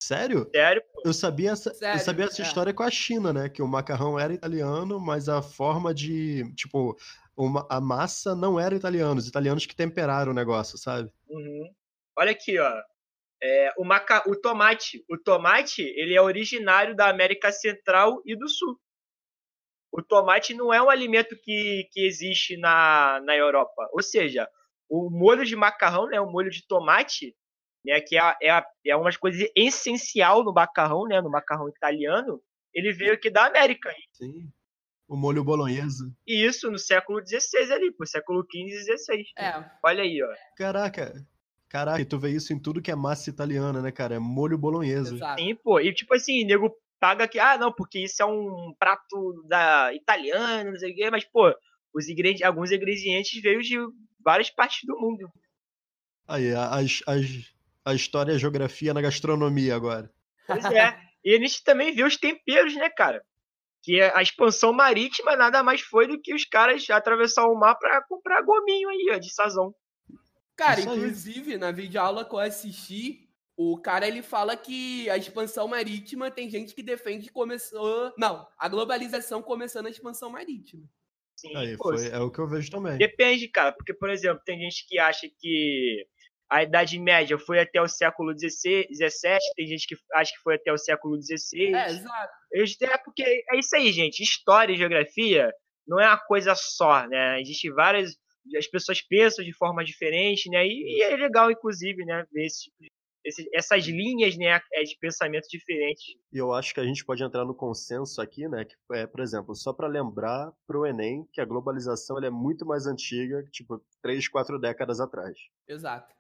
Sério? 0.07 0.49
Sério, 0.55 0.83
pô. 0.93 1.03
Eu 1.05 1.13
sabia 1.13 1.51
essa, 1.51 1.75
Sério, 1.75 1.99
eu 1.99 2.05
sabia 2.05 2.25
essa 2.27 2.41
é. 2.41 2.45
história 2.45 2.73
com 2.73 2.85
a 2.85 2.91
China, 2.91 3.33
né? 3.33 3.49
Que 3.49 3.61
o 3.61 3.67
macarrão 3.67 4.17
era 4.17 4.33
italiano, 4.33 5.01
mas 5.01 5.29
a 5.29 5.43
forma 5.43 5.93
de, 5.93 6.45
tipo, 6.55 6.97
uma, 7.37 7.67
a 7.69 7.81
massa 7.81 8.33
não 8.33 8.59
era 8.59 8.77
italiana, 8.77 9.19
os 9.19 9.27
italianos 9.27 9.67
que 9.67 9.75
temperaram 9.75 10.31
o 10.31 10.35
negócio, 10.35 10.79
sabe? 10.79 11.11
Uhum. 11.29 11.75
Olha 12.17 12.31
aqui, 12.31 12.57
ó. 12.57 12.73
É, 13.43 13.73
o, 13.77 13.85
maca... 13.85 14.23
o 14.31 14.37
tomate. 14.37 15.05
O 15.11 15.19
tomate, 15.19 15.83
ele 15.83 16.15
é 16.15 16.23
originário 16.23 16.95
da 16.95 17.09
América 17.09 17.51
Central 17.51 18.23
e 18.25 18.37
do 18.37 18.49
Sul. 18.49 18.79
O 19.91 20.03
tomate 20.03 20.55
não 20.55 20.73
é 20.73 20.81
um 20.81 20.89
alimento 20.89 21.37
que, 21.43 21.89
que 21.91 22.07
existe 22.07 22.57
na, 22.57 23.21
na 23.25 23.37
Europa. 23.37 23.89
Ou 23.93 24.03
seja, 24.03 24.49
o 24.89 25.11
molho 25.11 25.45
de 25.45 25.57
macarrão, 25.57 26.07
né, 26.07 26.21
o 26.21 26.31
molho 26.31 26.51
de 26.51 26.65
tomate, 26.65 27.35
né, 27.87 28.01
que 28.01 28.19
é, 28.19 28.37
é, 28.43 28.65
é 28.87 28.97
uma 28.97 29.11
coisa 29.17 29.49
essencial 29.55 30.45
no 30.45 30.53
macarrão, 30.53 31.07
né, 31.07 31.21
no 31.21 31.31
macarrão 31.31 31.69
italiano, 31.69 32.43
ele 32.75 32.93
veio 32.93 33.15
aqui 33.15 33.31
da 33.31 33.47
América. 33.47 33.95
Sim. 34.13 34.51
O 35.09 35.17
molho 35.17 35.45
bolonhesa. 35.45 36.13
E 36.27 36.45
isso 36.45 36.69
no 36.69 36.79
século 36.79 37.25
XVI 37.25 37.73
ali, 37.73 37.93
pô, 37.93 38.05
século 38.05 38.45
XV 38.45 38.59
e 38.59 38.99
XVI. 38.99 39.25
É. 39.39 39.65
Olha 39.85 40.03
aí, 40.03 40.21
ó. 40.21 40.29
Caraca. 40.57 41.15
Caraca, 41.69 42.01
e 42.01 42.05
tu 42.05 42.19
vê 42.19 42.31
isso 42.31 42.53
em 42.53 42.59
tudo 42.59 42.83
que 42.83 42.91
é 42.91 42.95
massa 42.95 43.31
italiana, 43.31 43.81
né, 43.81 43.93
cara? 43.93 44.17
É 44.17 44.19
molho 44.19 44.59
bolonhesa. 44.59 45.15
Exato. 45.15 45.41
Sim, 45.41 45.55
pô. 45.55 45.79
E 45.79 45.93
tipo 45.95 46.15
assim, 46.15 46.45
nego 46.45 46.77
paga 46.99 47.29
que, 47.29 47.39
ah, 47.39 47.57
não, 47.57 47.73
porque 47.73 48.01
isso 48.01 48.23
é 48.23 48.27
um 48.27 48.75
prato 48.79 49.45
da 49.47 49.93
italiano, 49.95 50.73
não 50.73 50.79
sei 50.79 50.93
o 50.93 50.95
quê, 50.95 51.11
mas, 51.11 51.25
pô, 51.25 51.55
os 51.95 52.09
ingredientes, 52.09 52.43
alguns 52.43 52.73
ingredientes 52.73 53.41
veio 53.41 53.63
de 53.63 53.77
várias 54.25 54.51
partes 54.51 54.81
do 54.85 54.99
mundo. 54.99 55.31
Aí, 56.27 56.53
as, 56.55 57.03
as, 57.07 57.56
a 57.87 57.95
história 57.95 58.33
e 58.33 58.35
a 58.35 58.39
geografia 58.39 58.93
na 58.93 59.01
gastronomia 59.01 59.75
agora. 59.75 60.11
Pois 60.47 60.65
é. 60.67 60.99
E 61.25 61.35
a 61.35 61.39
gente 61.39 61.65
também 61.65 61.95
vê 61.95 62.05
os 62.05 62.17
temperos, 62.17 62.75
né, 62.75 62.91
cara? 62.91 63.23
que 63.87 64.03
a 64.03 64.21
expansão 64.21 64.73
marítima 64.73 65.37
nada 65.37 65.63
mais 65.63 65.81
foi 65.81 66.09
do 66.09 66.21
que 66.21 66.35
os 66.35 66.45
caras 66.45 66.91
atravessar 66.91 67.47
o 67.47 67.55
mar 67.55 67.77
para 67.77 68.03
comprar 68.03 68.43
gominho 68.43 68.89
aí, 68.89 69.13
ó, 69.15 69.17
de 69.17 69.33
sazão. 69.33 69.73
Cara, 70.57 70.81
Isso 70.81 70.89
inclusive, 70.89 71.53
aí. 71.53 71.59
na 71.59 71.71
videoaula 71.71 72.25
que 72.25 72.35
eu 72.35 72.41
assisti, 72.41 73.29
o 73.57 73.79
cara 73.79 74.09
ele 74.09 74.23
fala 74.23 74.57
que 74.57 75.09
a 75.09 75.17
expansão 75.17 75.69
marítima 75.69 76.33
tem 76.33 76.51
gente 76.51 76.75
que 76.75 76.83
defende 76.83 77.27
que 77.27 77.33
começou. 77.33 78.13
Não, 78.19 78.45
a 78.59 78.69
globalização 78.69 79.41
começou 79.41 79.85
na 79.85 79.91
expansão 79.91 80.31
marítima. 80.31 80.83
Sim, 81.37 81.55
aí, 81.55 81.77
foi, 81.77 82.09
é 82.09 82.19
o 82.19 82.31
que 82.31 82.41
eu 82.41 82.49
vejo 82.49 82.69
também. 82.69 82.99
Depende, 82.99 83.47
cara, 83.47 83.71
porque, 83.71 83.95
por 83.95 84.11
exemplo, 84.11 84.43
tem 84.45 84.59
gente 84.59 84.85
que 84.89 84.99
acha 84.99 85.29
que 85.39 86.05
a 86.51 86.63
Idade 86.63 86.99
Média 86.99 87.39
foi 87.39 87.61
até 87.61 87.81
o 87.81 87.89
século 87.89 88.33
XVII, 88.33 88.87
tem 89.57 89.67
gente 89.67 89.87
que 89.87 89.97
acha 90.15 90.33
que 90.33 90.43
foi 90.43 90.55
até 90.55 90.73
o 90.73 90.79
século 90.79 91.21
XVI. 91.21 91.75
É, 91.75 91.87
exato. 91.87 92.85
É 92.85 92.99
porque 92.99 93.23
é 93.23 93.59
isso 93.59 93.75
aí, 93.75 93.93
gente. 93.93 94.23
História 94.23 94.73
e 94.73 94.77
geografia 94.77 95.53
não 95.87 96.01
é 96.01 96.07
uma 96.07 96.19
coisa 96.19 96.55
só, 96.55 97.07
né? 97.07 97.41
Existem 97.41 97.73
várias. 97.73 98.17
As 98.57 98.67
pessoas 98.69 99.03
pensam 99.03 99.45
de 99.45 99.53
forma 99.53 99.85
diferente, 99.85 100.49
né? 100.49 100.65
E, 100.67 100.99
e 100.99 101.03
é 101.03 101.17
legal, 101.17 101.51
inclusive, 101.51 102.05
né? 102.05 102.25
Ver 102.33 102.47
esse, 102.47 102.71
esse, 103.25 103.51
essas 103.53 103.85
linhas 103.85 104.37
né, 104.37 104.61
é, 104.73 104.83
de 104.85 104.97
pensamento 105.01 105.49
diferentes. 105.51 106.05
E 106.33 106.39
eu 106.39 106.53
acho 106.53 106.73
que 106.73 106.79
a 106.79 106.85
gente 106.85 107.05
pode 107.05 107.25
entrar 107.25 107.45
no 107.45 107.57
consenso 107.57 108.23
aqui, 108.23 108.49
né? 108.49 108.65
Que 108.65 108.77
é, 108.93 109.07
por 109.07 109.21
exemplo, 109.21 109.55
só 109.57 109.73
para 109.73 109.89
lembrar 109.89 110.53
para 110.65 110.79
o 110.79 110.87
Enem 110.87 111.27
que 111.33 111.41
a 111.41 111.45
globalização 111.45 112.19
é 112.23 112.31
muito 112.31 112.65
mais 112.65 112.87
antiga, 112.87 113.43
tipo, 113.51 113.85
três, 114.01 114.29
quatro 114.29 114.61
décadas 114.61 115.01
atrás. 115.01 115.37
Exato. 115.69 116.15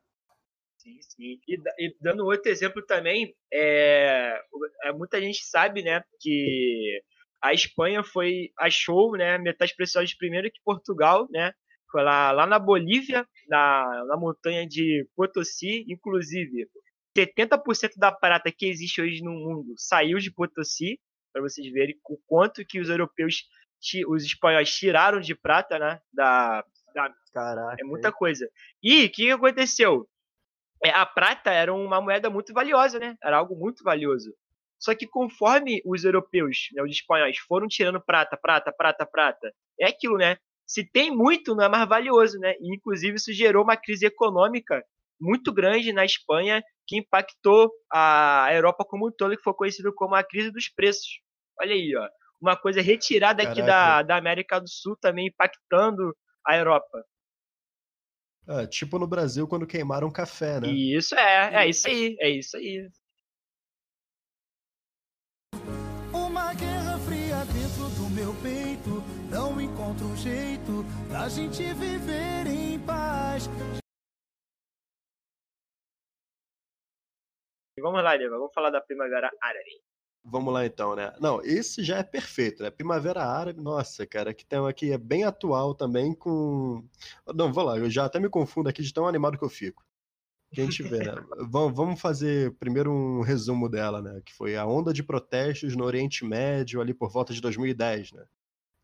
Sim, 0.86 0.98
sim. 1.02 1.40
E, 1.48 1.58
e, 1.78 1.96
dando 2.00 2.24
outro 2.24 2.48
exemplo 2.48 2.80
também, 2.86 3.34
é, 3.52 4.40
é, 4.84 4.92
muita 4.92 5.20
gente 5.20 5.44
sabe, 5.44 5.82
né, 5.82 6.00
que 6.20 7.02
a 7.42 7.52
Espanha 7.52 8.04
foi 8.04 8.50
achou, 8.56 9.16
né, 9.16 9.36
metais 9.36 9.74
preciosos 9.74 10.14
primeiro 10.14 10.48
que 10.48 10.62
Portugal, 10.64 11.26
né, 11.30 11.52
foi 11.90 12.04
lá, 12.04 12.30
lá 12.30 12.46
na 12.46 12.60
Bolívia, 12.60 13.26
na, 13.48 14.04
na 14.06 14.16
montanha 14.16 14.64
de 14.66 15.04
Potosí, 15.16 15.84
inclusive 15.88 16.68
70% 17.18 17.94
da 17.96 18.12
prata 18.12 18.52
que 18.52 18.66
existe 18.66 19.00
hoje 19.00 19.22
no 19.22 19.32
mundo 19.32 19.74
saiu 19.76 20.18
de 20.18 20.32
Potosí, 20.32 21.00
para 21.32 21.42
vocês 21.42 21.70
verem 21.72 21.98
o 22.08 22.16
quanto 22.26 22.64
que 22.64 22.78
os 22.78 22.88
europeus, 22.88 23.42
os 24.08 24.24
espanhóis 24.24 24.70
tiraram 24.70 25.18
de 25.20 25.34
prata, 25.34 25.80
né, 25.80 26.00
da, 26.12 26.64
da 26.94 27.12
Caraca. 27.32 27.76
É 27.78 27.84
muita 27.84 28.10
coisa. 28.10 28.48
E 28.82 29.04
o 29.04 29.10
que 29.10 29.30
aconteceu? 29.30 30.08
É, 30.86 30.90
a 30.90 31.04
prata 31.04 31.50
era 31.50 31.74
uma 31.74 32.00
moeda 32.00 32.30
muito 32.30 32.52
valiosa, 32.52 32.98
né? 33.00 33.16
Era 33.20 33.38
algo 33.38 33.56
muito 33.56 33.82
valioso. 33.82 34.32
Só 34.78 34.94
que 34.94 35.06
conforme 35.06 35.82
os 35.84 36.04
europeus, 36.04 36.68
né, 36.74 36.82
os 36.82 36.90
espanhóis, 36.90 37.38
foram 37.38 37.66
tirando 37.66 38.00
prata, 38.00 38.36
prata, 38.36 38.72
prata, 38.72 39.04
prata, 39.04 39.52
é 39.80 39.86
aquilo, 39.86 40.16
né? 40.16 40.36
Se 40.64 40.84
tem 40.88 41.10
muito, 41.10 41.56
não 41.56 41.64
é 41.64 41.68
mais 41.68 41.88
valioso, 41.88 42.38
né? 42.38 42.54
E, 42.60 42.74
inclusive, 42.74 43.16
isso 43.16 43.32
gerou 43.32 43.64
uma 43.64 43.76
crise 43.76 44.06
econômica 44.06 44.84
muito 45.20 45.52
grande 45.52 45.92
na 45.92 46.04
Espanha 46.04 46.62
que 46.86 46.96
impactou 46.96 47.72
a 47.92 48.48
Europa 48.52 48.84
como 48.84 49.08
um 49.08 49.10
todo, 49.10 49.36
que 49.36 49.42
foi 49.42 49.54
conhecido 49.54 49.92
como 49.92 50.14
a 50.14 50.22
crise 50.22 50.52
dos 50.52 50.68
preços. 50.68 51.20
Olha 51.60 51.72
aí, 51.72 51.96
ó. 51.96 52.08
Uma 52.40 52.56
coisa 52.56 52.80
retirada 52.80 53.42
aqui 53.42 53.60
da, 53.60 53.66
Caraca. 53.66 54.02
da 54.04 54.16
América 54.16 54.60
do 54.60 54.68
Sul 54.68 54.96
também 55.00 55.28
impactando 55.28 56.14
a 56.46 56.56
Europa. 56.56 57.02
Ah, 58.48 58.64
tipo 58.64 58.96
no 58.98 59.08
Brasil 59.08 59.48
quando 59.48 59.66
queimaram 59.66 60.10
café, 60.10 60.60
né? 60.60 60.68
Isso 60.68 61.16
é, 61.16 61.64
é 61.64 61.68
isso 61.68 61.88
aí, 61.88 62.16
é 62.20 62.30
isso 62.30 62.56
aí. 62.56 62.88
Uma 66.12 66.54
guerra 66.54 66.96
fria 67.00 67.44
dentro 67.46 67.90
do 67.96 68.08
meu 68.10 68.32
peito. 68.40 69.02
Não 69.28 69.60
encontro 69.60 70.06
um 70.06 70.16
jeito 70.16 70.84
da 71.10 71.28
gente 71.28 71.62
viver 71.74 72.46
em 72.46 72.78
paz. 72.86 73.48
E 77.76 77.82
vamos 77.82 78.02
lá, 78.02 78.16
Diego, 78.16 78.38
vamos 78.38 78.54
falar 78.54 78.70
da 78.70 78.80
Primavera 78.80 79.28
Árabe. 79.42 79.82
Vamos 80.28 80.52
lá 80.52 80.66
então, 80.66 80.96
né? 80.96 81.12
Não, 81.20 81.40
esse 81.42 81.84
já 81.84 81.98
é 81.98 82.02
perfeito, 82.02 82.60
né? 82.62 82.70
Primavera 82.70 83.22
Árabe, 83.24 83.60
nossa, 83.62 84.04
cara, 84.04 84.34
que 84.34 84.44
tem 84.44 84.58
um 84.58 84.66
aqui 84.66 84.90
é 84.90 84.98
bem 84.98 85.22
atual 85.22 85.72
também 85.72 86.12
com. 86.14 86.84
Não, 87.32 87.52
vou 87.52 87.62
lá, 87.64 87.78
eu 87.78 87.88
já 87.88 88.04
até 88.06 88.18
me 88.18 88.28
confundo 88.28 88.68
aqui 88.68 88.82
de 88.82 88.92
tão 88.92 89.06
animado 89.06 89.38
que 89.38 89.44
eu 89.44 89.48
fico. 89.48 89.84
Quem 90.52 90.68
tiver, 90.68 91.04
né? 91.14 91.14
Vamos 91.48 92.00
fazer 92.00 92.52
primeiro 92.54 92.90
um 92.92 93.20
resumo 93.20 93.68
dela, 93.68 94.02
né? 94.02 94.20
Que 94.24 94.32
foi 94.32 94.56
a 94.56 94.66
onda 94.66 94.92
de 94.92 95.02
protestos 95.02 95.76
no 95.76 95.84
Oriente 95.84 96.24
Médio 96.24 96.80
ali 96.80 96.92
por 96.92 97.10
volta 97.10 97.32
de 97.32 97.40
2010, 97.40 98.12
né? 98.12 98.24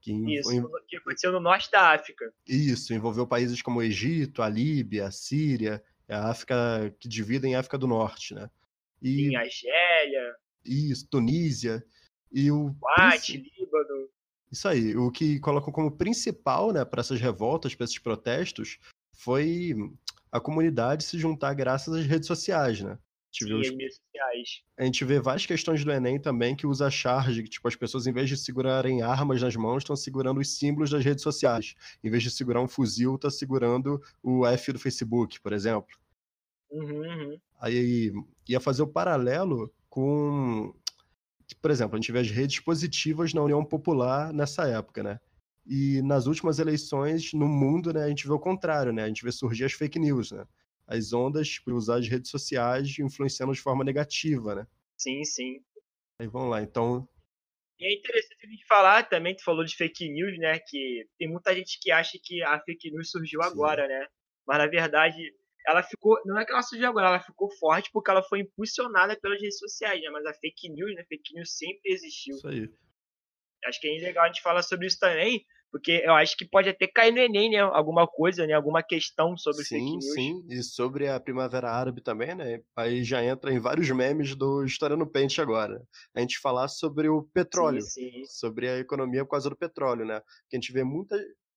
Que 0.01 0.12
Isso, 0.12 0.53
em- 0.53 0.64
que 0.88 0.97
aconteceu 0.97 1.32
no 1.32 1.40
norte 1.40 1.70
da 1.70 1.93
África. 1.93 2.32
Isso, 2.47 2.95
envolveu 2.95 3.26
países 3.26 3.62
como 3.62 3.80
o 3.80 3.82
Egito, 3.82 4.43
a 4.43 4.49
Líbia, 4.49 5.07
a 5.07 5.11
Síria, 5.11 5.82
a 6.09 6.30
África 6.30 6.95
que 7.01 7.09
dividem 7.09 7.55
a 7.55 7.61
África 7.61 7.78
do 7.78 7.86
Norte, 7.86 8.34
né? 8.34 8.49
E 9.01 9.28
Em 9.28 9.36
Argélia, 9.36 10.36
isso, 10.65 11.07
Tunísia. 11.09 11.85
E 12.31 12.51
o 12.51 12.75
Kuwait, 12.81 13.37
Líbano. 13.59 14.09
Isso 14.51 14.69
aí, 14.69 14.97
o 14.97 15.11
que 15.11 15.39
colocam 15.41 15.73
como 15.73 15.91
principal, 15.91 16.73
né, 16.73 16.85
para 16.85 17.01
essas 17.01 17.21
revoltas, 17.21 17.75
para 17.75 17.85
esses 17.85 17.99
protestos, 17.99 18.79
foi 19.13 19.75
a 20.31 20.41
comunidade 20.41 21.05
se 21.05 21.19
juntar 21.19 21.55
graças 21.55 21.95
às 21.95 22.07
redes 22.07 22.27
sociais, 22.27 22.81
né? 22.81 22.93
A 22.93 22.99
gente, 23.33 23.45
vê 23.47 23.65
Sim, 23.65 23.77
os- 23.87 23.97
sociais. 23.97 24.63
a 24.79 24.85
gente 24.85 25.05
vê 25.07 25.19
várias 25.19 25.47
questões 25.47 25.83
do 25.83 25.91
Enem 25.91 26.21
também 26.21 26.55
que 26.55 26.67
usa 26.67 26.91
charge, 26.91 27.43
que 27.43 27.49
tipo, 27.49 27.67
as 27.67 27.75
pessoas 27.75 28.07
em 28.07 28.13
vez 28.13 28.29
de 28.29 28.37
segurarem 28.37 29.01
armas 29.01 29.41
nas 29.41 29.57
mãos, 29.57 29.79
estão 29.79 29.97
segurando 29.97 30.39
os 30.39 30.59
símbolos 30.59 30.91
das 30.91 31.03
redes 31.03 31.23
sociais. 31.23 31.75
Em 32.05 32.11
vez 32.11 32.23
de 32.23 32.31
segurar 32.31 32.61
um 32.61 32.69
fuzil, 32.69 33.17
tá 33.19 33.31
segurando 33.31 34.03
o 34.23 34.47
F 34.47 34.73
do 34.73 34.79
Facebook, 34.79 35.41
por 35.41 35.55
exemplo. 35.55 35.97
Uhum, 36.71 37.01
uhum. 37.01 37.41
Aí 37.59 38.13
ia 38.47 38.61
fazer 38.61 38.83
o 38.83 38.87
paralelo 38.87 39.73
com, 39.93 40.74
por 41.61 41.70
exemplo, 41.70 41.97
a 41.97 42.01
gente 42.01 42.11
vê 42.12 42.20
as 42.20 42.30
redes 42.30 42.61
positivas 42.61 43.34
na 43.34 43.43
União 43.43 43.62
Popular 43.62 44.32
nessa 44.32 44.66
época, 44.66 45.03
né? 45.03 45.20
E 45.66 46.01
nas 46.01 46.26
últimas 46.26 46.59
eleições 46.59 47.34
no 47.34 47.47
mundo, 47.47 47.93
né, 47.93 48.05
a 48.05 48.09
gente 48.09 48.26
vê 48.26 48.32
o 48.32 48.38
contrário, 48.38 48.90
né? 48.90 49.05
A 49.05 49.09
gente 49.09 49.22
vê 49.22 49.30
surgir 49.30 49.66
as 49.66 49.74
fake 49.74 49.99
news, 49.99 50.32
né? 50.32 50.47
As 50.86 51.12
ondas 51.12 51.59
por 51.59 51.74
usar 51.74 51.99
as 51.99 52.09
redes 52.09 52.30
sociais 52.30 52.99
influenciando 52.99 53.53
de 53.53 53.61
forma 53.61 53.84
negativa, 53.84 54.55
né? 54.55 54.66
Sim, 54.97 55.22
sim. 55.24 55.62
Aí 56.18 56.26
vamos 56.26 56.49
lá, 56.51 56.62
então, 56.62 57.07
E 57.78 57.84
é 57.84 57.93
interessante 57.95 58.47
a 58.47 58.49
gente 58.49 58.66
falar 58.66 59.09
também, 59.09 59.34
tu 59.36 59.45
falou 59.45 59.64
de 59.64 59.76
fake 59.76 60.09
news, 60.09 60.38
né? 60.38 60.59
Que 60.59 61.07
tem 61.18 61.28
muita 61.28 61.55
gente 61.55 61.78
que 61.80 61.90
acha 61.90 62.18
que 62.22 62.43
a 62.43 62.59
fake 62.61 62.90
news 62.90 63.11
surgiu 63.11 63.43
Sim. 63.43 63.49
agora, 63.49 63.86
né? 63.86 64.07
Mas 64.47 64.59
na 64.59 64.66
verdade, 64.66 65.20
ela 65.67 65.83
ficou. 65.83 66.17
Não 66.25 66.39
é 66.39 66.45
que 66.45 66.53
ela 66.53 66.63
surgiu 66.63 66.89
agora, 66.89 67.09
ela 67.09 67.21
ficou 67.21 67.51
forte 67.59 67.91
porque 67.93 68.11
ela 68.11 68.23
foi 68.23 68.41
impulsionada 68.41 69.19
pelas 69.21 69.41
redes 69.41 69.59
sociais, 69.59 70.01
né? 70.01 70.11
Mas 70.11 70.27
a 70.27 70.35
fake 70.35 70.71
news, 70.71 70.95
né? 70.95 71.05
Fake 71.09 71.35
news 71.35 71.57
sempre 71.57 71.93
existiu. 71.93 72.37
isso 72.37 72.49
aí. 72.49 72.69
Acho 73.65 73.81
que 73.81 73.89
é 73.89 74.01
legal 74.01 74.25
a 74.25 74.27
gente 74.27 74.43
falar 74.43 74.63
sobre 74.63 74.89
isso 74.89 74.99
também, 74.99 75.45
porque 75.71 76.03
eu 76.05 76.13
acho 76.15 76.37
que 76.37 76.45
pode 76.45 76.69
até 76.69 76.87
cair 76.87 77.13
no 77.13 77.19
Enem, 77.19 77.51
né? 77.51 77.61
Alguma 77.61 78.07
coisa, 78.07 78.47
né? 78.47 78.53
Alguma 78.53 78.83
questão 78.83 79.37
sobre 79.37 79.65
fake 79.65 79.81
Sim, 79.81 79.91
news. 79.93 80.15
sim. 80.15 80.47
E 80.51 80.63
sobre 80.63 81.09
a 81.09 81.19
Primavera 81.19 81.71
Árabe 81.71 82.03
também, 82.03 82.35
né? 82.35 82.61
Aí 82.77 83.05
já 83.05 83.25
entra 83.25 83.53
em 83.53 83.59
vários 83.61 83.89
memes 83.91 84.35
do 84.35 84.65
História 84.65 84.97
no 84.97 85.11
Pente 85.11 85.41
agora. 85.41 85.81
A 86.15 86.21
gente 86.21 86.41
falar 86.41 86.69
sobre 86.69 87.09
o 87.09 87.23
petróleo. 87.33 87.81
Sim, 87.81 88.11
sim. 88.11 88.25
sobre 88.27 88.69
a 88.69 88.79
economia 88.79 89.25
por 89.25 89.31
causa 89.31 89.49
do 89.49 89.57
petróleo, 89.57 90.05
né? 90.05 90.21
Que 90.51 90.57
a 90.57 90.61
gente 90.61 90.73
vê 90.73 90.85
muita, 90.85 91.17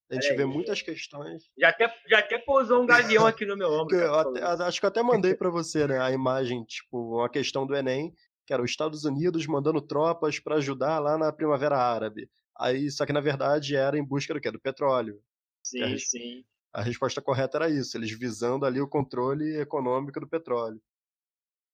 a 0.09 0.13
gente 0.15 0.27
Olha 0.27 0.37
vê 0.37 0.45
muitas 0.45 0.81
questões. 0.81 1.43
Já 1.57 1.69
até, 1.69 1.93
já 2.07 2.19
até 2.19 2.37
pousou 2.39 2.83
um 2.83 2.85
gavião 2.85 3.25
aqui 3.27 3.45
no 3.45 3.57
meu 3.57 3.71
ombro. 3.71 3.95
Eu 3.95 4.13
até- 4.15 4.43
acho 4.63 4.79
que 4.79 4.85
eu 4.85 4.89
até 4.89 5.01
mandei 5.01 5.33
pra 5.35 5.49
você, 5.49 5.87
né? 5.87 5.99
A 5.99 6.11
imagem, 6.11 6.63
tipo, 6.63 7.15
uma 7.17 7.29
questão 7.29 7.65
do 7.65 7.75
Enem, 7.75 8.13
que 8.45 8.53
era 8.53 8.61
os 8.61 8.69
Estados 8.69 9.03
Unidos 9.05 9.47
mandando 9.47 9.81
tropas 9.81 10.39
pra 10.39 10.55
ajudar 10.55 10.99
lá 10.99 11.17
na 11.17 11.33
Primavera 11.33 11.77
Árabe. 11.77 12.29
Aí, 12.57 12.89
só 12.91 13.05
que 13.05 13.11
na 13.13 13.19
verdade 13.21 13.75
era 13.75 13.97
em 13.97 14.03
busca 14.05 14.33
do 14.33 14.39
quê? 14.39 14.51
Do 14.51 14.59
petróleo. 14.59 15.21
Sim, 15.63 15.97
sim. 15.97 16.45
A 16.71 16.81
resposta 16.81 17.21
correta 17.21 17.57
era 17.57 17.69
isso, 17.69 17.97
eles 17.97 18.11
visando 18.11 18.65
ali 18.65 18.79
o 18.81 18.87
controle 18.87 19.57
econômico 19.57 20.19
do 20.19 20.27
petróleo. 20.27 20.79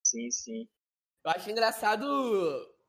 Sim, 0.05 0.29
sim. 0.31 0.67
Eu 1.25 1.31
acho 1.31 1.49
engraçado 1.51 2.05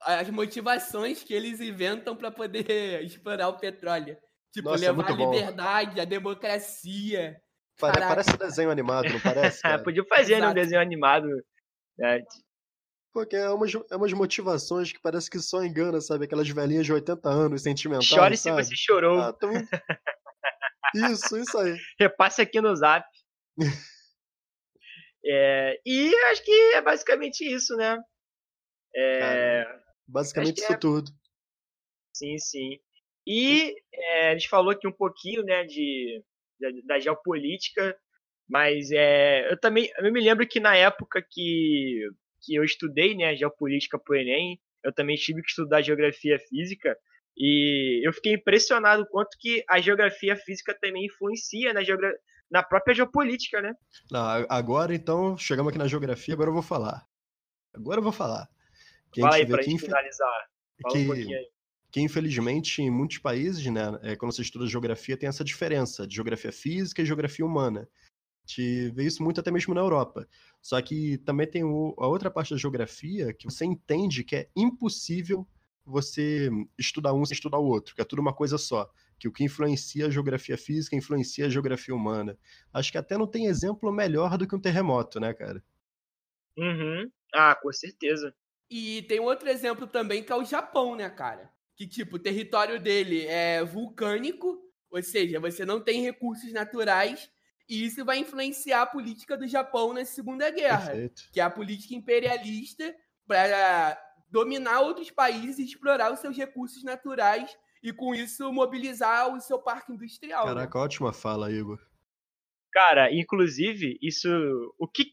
as 0.00 0.28
motivações 0.30 1.22
que 1.22 1.34
eles 1.34 1.60
inventam 1.60 2.16
pra 2.16 2.30
poder 2.30 3.02
explorar 3.04 3.48
o 3.48 3.58
petróleo. 3.58 4.16
Tipo, 4.52 4.68
Nossa, 4.68 4.84
é 4.84 4.88
levar 4.90 5.02
a 5.02 5.06
muito 5.06 5.16
bom. 5.16 5.32
liberdade, 5.32 6.00
a 6.00 6.04
democracia. 6.04 7.40
Caraca. 7.78 8.06
Parece 8.06 8.36
desenho 8.36 8.70
animado, 8.70 9.08
não 9.10 9.20
parece? 9.20 9.62
Cara? 9.62 9.82
Podia 9.82 10.04
fazer 10.04 10.40
né, 10.40 10.48
um 10.48 10.54
desenho 10.54 10.80
animado. 10.80 11.26
né? 11.98 12.22
Porque 13.12 13.34
é 13.36 13.48
umas, 13.50 13.72
é 13.90 13.96
umas 13.96 14.12
motivações 14.12 14.92
que 14.92 15.00
parece 15.00 15.28
que 15.30 15.38
só 15.38 15.62
engana, 15.64 16.00
sabe? 16.00 16.24
Aquelas 16.26 16.48
velhinhas 16.48 16.86
de 16.86 16.92
80 16.92 17.28
anos, 17.28 17.62
sentimentais, 17.62 18.06
Chore 18.08 18.36
se 18.36 18.44
sabe? 18.44 18.64
você 18.64 18.74
chorou. 18.76 19.20
Ah, 19.20 19.32
tão- 19.32 19.50
Isso, 20.94 21.38
isso 21.38 21.56
aí. 21.58 21.78
Repasse 21.98 22.42
aqui 22.42 22.60
no 22.60 22.74
zap. 22.76 23.06
É, 25.24 25.80
e 25.86 26.12
acho 26.32 26.44
que 26.44 26.50
é 26.74 26.82
basicamente 26.82 27.42
isso, 27.44 27.76
né? 27.76 27.96
É, 28.92 29.64
Basicamente 30.04 30.48
Acho 30.48 30.54
que 30.56 30.62
isso 30.64 30.72
é- 30.72 30.76
tudo. 30.76 31.10
sim, 32.12 32.36
sim. 32.38 32.80
E 33.26 33.74
é, 33.92 34.30
a 34.30 34.32
gente 34.32 34.48
falou 34.48 34.70
aqui 34.70 34.86
um 34.86 34.92
pouquinho, 34.92 35.42
né, 35.44 35.64
de, 35.64 36.22
da, 36.60 36.68
da 36.86 37.00
geopolítica, 37.00 37.96
mas 38.48 38.90
é, 38.90 39.50
eu 39.50 39.58
também 39.58 39.90
eu 39.98 40.12
me 40.12 40.20
lembro 40.20 40.46
que 40.46 40.60
na 40.60 40.76
época 40.76 41.24
que, 41.28 42.00
que 42.42 42.54
eu 42.54 42.64
estudei, 42.64 43.14
né, 43.14 43.36
geopolítica 43.36 43.98
pro 43.98 44.16
Enem, 44.16 44.60
eu 44.84 44.92
também 44.92 45.16
tive 45.16 45.42
que 45.42 45.48
estudar 45.48 45.82
geografia 45.82 46.38
física, 46.38 46.96
e 47.36 48.06
eu 48.06 48.12
fiquei 48.12 48.34
impressionado 48.34 49.02
o 49.02 49.06
quanto 49.06 49.36
que 49.38 49.64
a 49.68 49.80
geografia 49.80 50.36
física 50.36 50.76
também 50.78 51.06
influencia 51.06 51.72
na, 51.72 51.82
geogra 51.82 52.12
na 52.50 52.62
própria 52.62 52.94
geopolítica, 52.94 53.62
né? 53.62 53.72
Não, 54.10 54.20
agora, 54.48 54.94
então, 54.94 55.36
chegamos 55.38 55.70
aqui 55.70 55.78
na 55.78 55.88
geografia, 55.88 56.34
agora 56.34 56.50
eu 56.50 56.54
vou 56.54 56.62
falar. 56.62 57.06
Agora 57.72 58.00
eu 58.00 58.02
vou 58.02 58.12
falar. 58.12 58.46
Que 59.12 59.22
Fala 59.22 59.36
aí 59.36 59.46
pra 59.46 59.62
gente 59.62 59.80
finalizar. 59.80 60.48
Fala 60.82 60.94
um 60.94 61.00
que- 61.00 61.06
pouquinho 61.06 61.38
aí. 61.38 61.48
Que, 61.92 62.00
infelizmente, 62.00 62.82
em 62.82 62.90
muitos 62.90 63.18
países, 63.18 63.66
né, 63.66 63.82
é, 64.02 64.16
quando 64.16 64.32
você 64.34 64.42
estuda 64.42 64.66
geografia, 64.66 65.16
tem 65.16 65.28
essa 65.28 65.44
diferença 65.44 66.06
de 66.06 66.14
geografia 66.16 66.52
física 66.52 67.02
e 67.02 67.06
geografia 67.06 67.46
humana. 67.46 67.88
A 68.44 68.48
gente 68.48 68.90
vê 68.90 69.04
isso 69.04 69.22
muito 69.22 69.40
até 69.40 69.50
mesmo 69.50 69.74
na 69.74 69.80
Europa. 69.80 70.28
Só 70.60 70.80
que 70.82 71.18
também 71.18 71.46
tem 71.48 71.64
o- 71.64 71.94
a 71.98 72.06
outra 72.08 72.30
parte 72.30 72.50
da 72.52 72.58
geografia 72.58 73.32
que 73.32 73.44
você 73.46 73.64
entende 73.64 74.24
que 74.24 74.36
é 74.36 74.50
impossível 74.56 75.46
você 75.84 76.50
estudar 76.78 77.12
um 77.14 77.24
sem 77.24 77.34
estudar 77.34 77.58
o 77.58 77.66
outro, 77.66 77.94
que 77.94 78.00
é 78.02 78.04
tudo 78.04 78.20
uma 78.20 78.34
coisa 78.34 78.58
só. 78.58 78.90
Que 79.18 79.28
o 79.28 79.32
que 79.32 79.44
influencia 79.44 80.06
a 80.06 80.10
geografia 80.10 80.58
física 80.58 80.96
influencia 80.96 81.46
a 81.46 81.50
geografia 81.50 81.94
humana. 81.94 82.38
Acho 82.72 82.92
que 82.92 82.98
até 82.98 83.16
não 83.18 83.26
tem 83.26 83.46
exemplo 83.46 83.92
melhor 83.92 84.36
do 84.38 84.46
que 84.46 84.54
um 84.56 84.60
terremoto, 84.60 85.20
né, 85.20 85.32
cara? 85.34 85.62
Uhum. 86.56 87.10
Ah, 87.34 87.54
com 87.54 87.72
certeza. 87.72 88.34
E 88.70 89.02
tem 89.02 89.20
um 89.20 89.24
outro 89.24 89.48
exemplo 89.48 89.86
também 89.86 90.22
que 90.24 90.32
é 90.32 90.36
o 90.36 90.44
Japão, 90.44 90.94
né, 90.96 91.08
cara? 91.10 91.52
Que, 91.82 91.88
tipo, 91.88 92.14
o 92.14 92.18
território 92.18 92.80
dele 92.80 93.26
é 93.26 93.64
vulcânico, 93.64 94.56
ou 94.88 95.02
seja, 95.02 95.40
você 95.40 95.64
não 95.64 95.80
tem 95.80 96.00
recursos 96.00 96.52
naturais, 96.52 97.28
e 97.68 97.84
isso 97.84 98.04
vai 98.04 98.18
influenciar 98.18 98.82
a 98.82 98.86
política 98.86 99.36
do 99.36 99.48
Japão 99.48 99.92
na 99.92 100.04
Segunda 100.04 100.48
Guerra, 100.48 100.92
Perfeito. 100.92 101.22
que 101.32 101.40
é 101.40 101.42
a 101.42 101.50
política 101.50 101.92
imperialista 101.96 102.94
para 103.26 104.00
dominar 104.30 104.80
outros 104.82 105.10
países 105.10 105.58
e 105.58 105.64
explorar 105.64 106.12
os 106.12 106.20
seus 106.20 106.36
recursos 106.36 106.84
naturais 106.84 107.50
e, 107.82 107.92
com 107.92 108.14
isso, 108.14 108.52
mobilizar 108.52 109.34
o 109.34 109.40
seu 109.40 109.58
parque 109.58 109.92
industrial. 109.92 110.46
né? 110.46 110.54
Caraca, 110.54 110.78
ótima 110.78 111.12
fala, 111.12 111.50
Igor. 111.50 111.80
Cara, 112.72 113.12
inclusive, 113.12 113.98
isso. 114.00 114.28
O 114.78 114.86
que. 114.86 115.06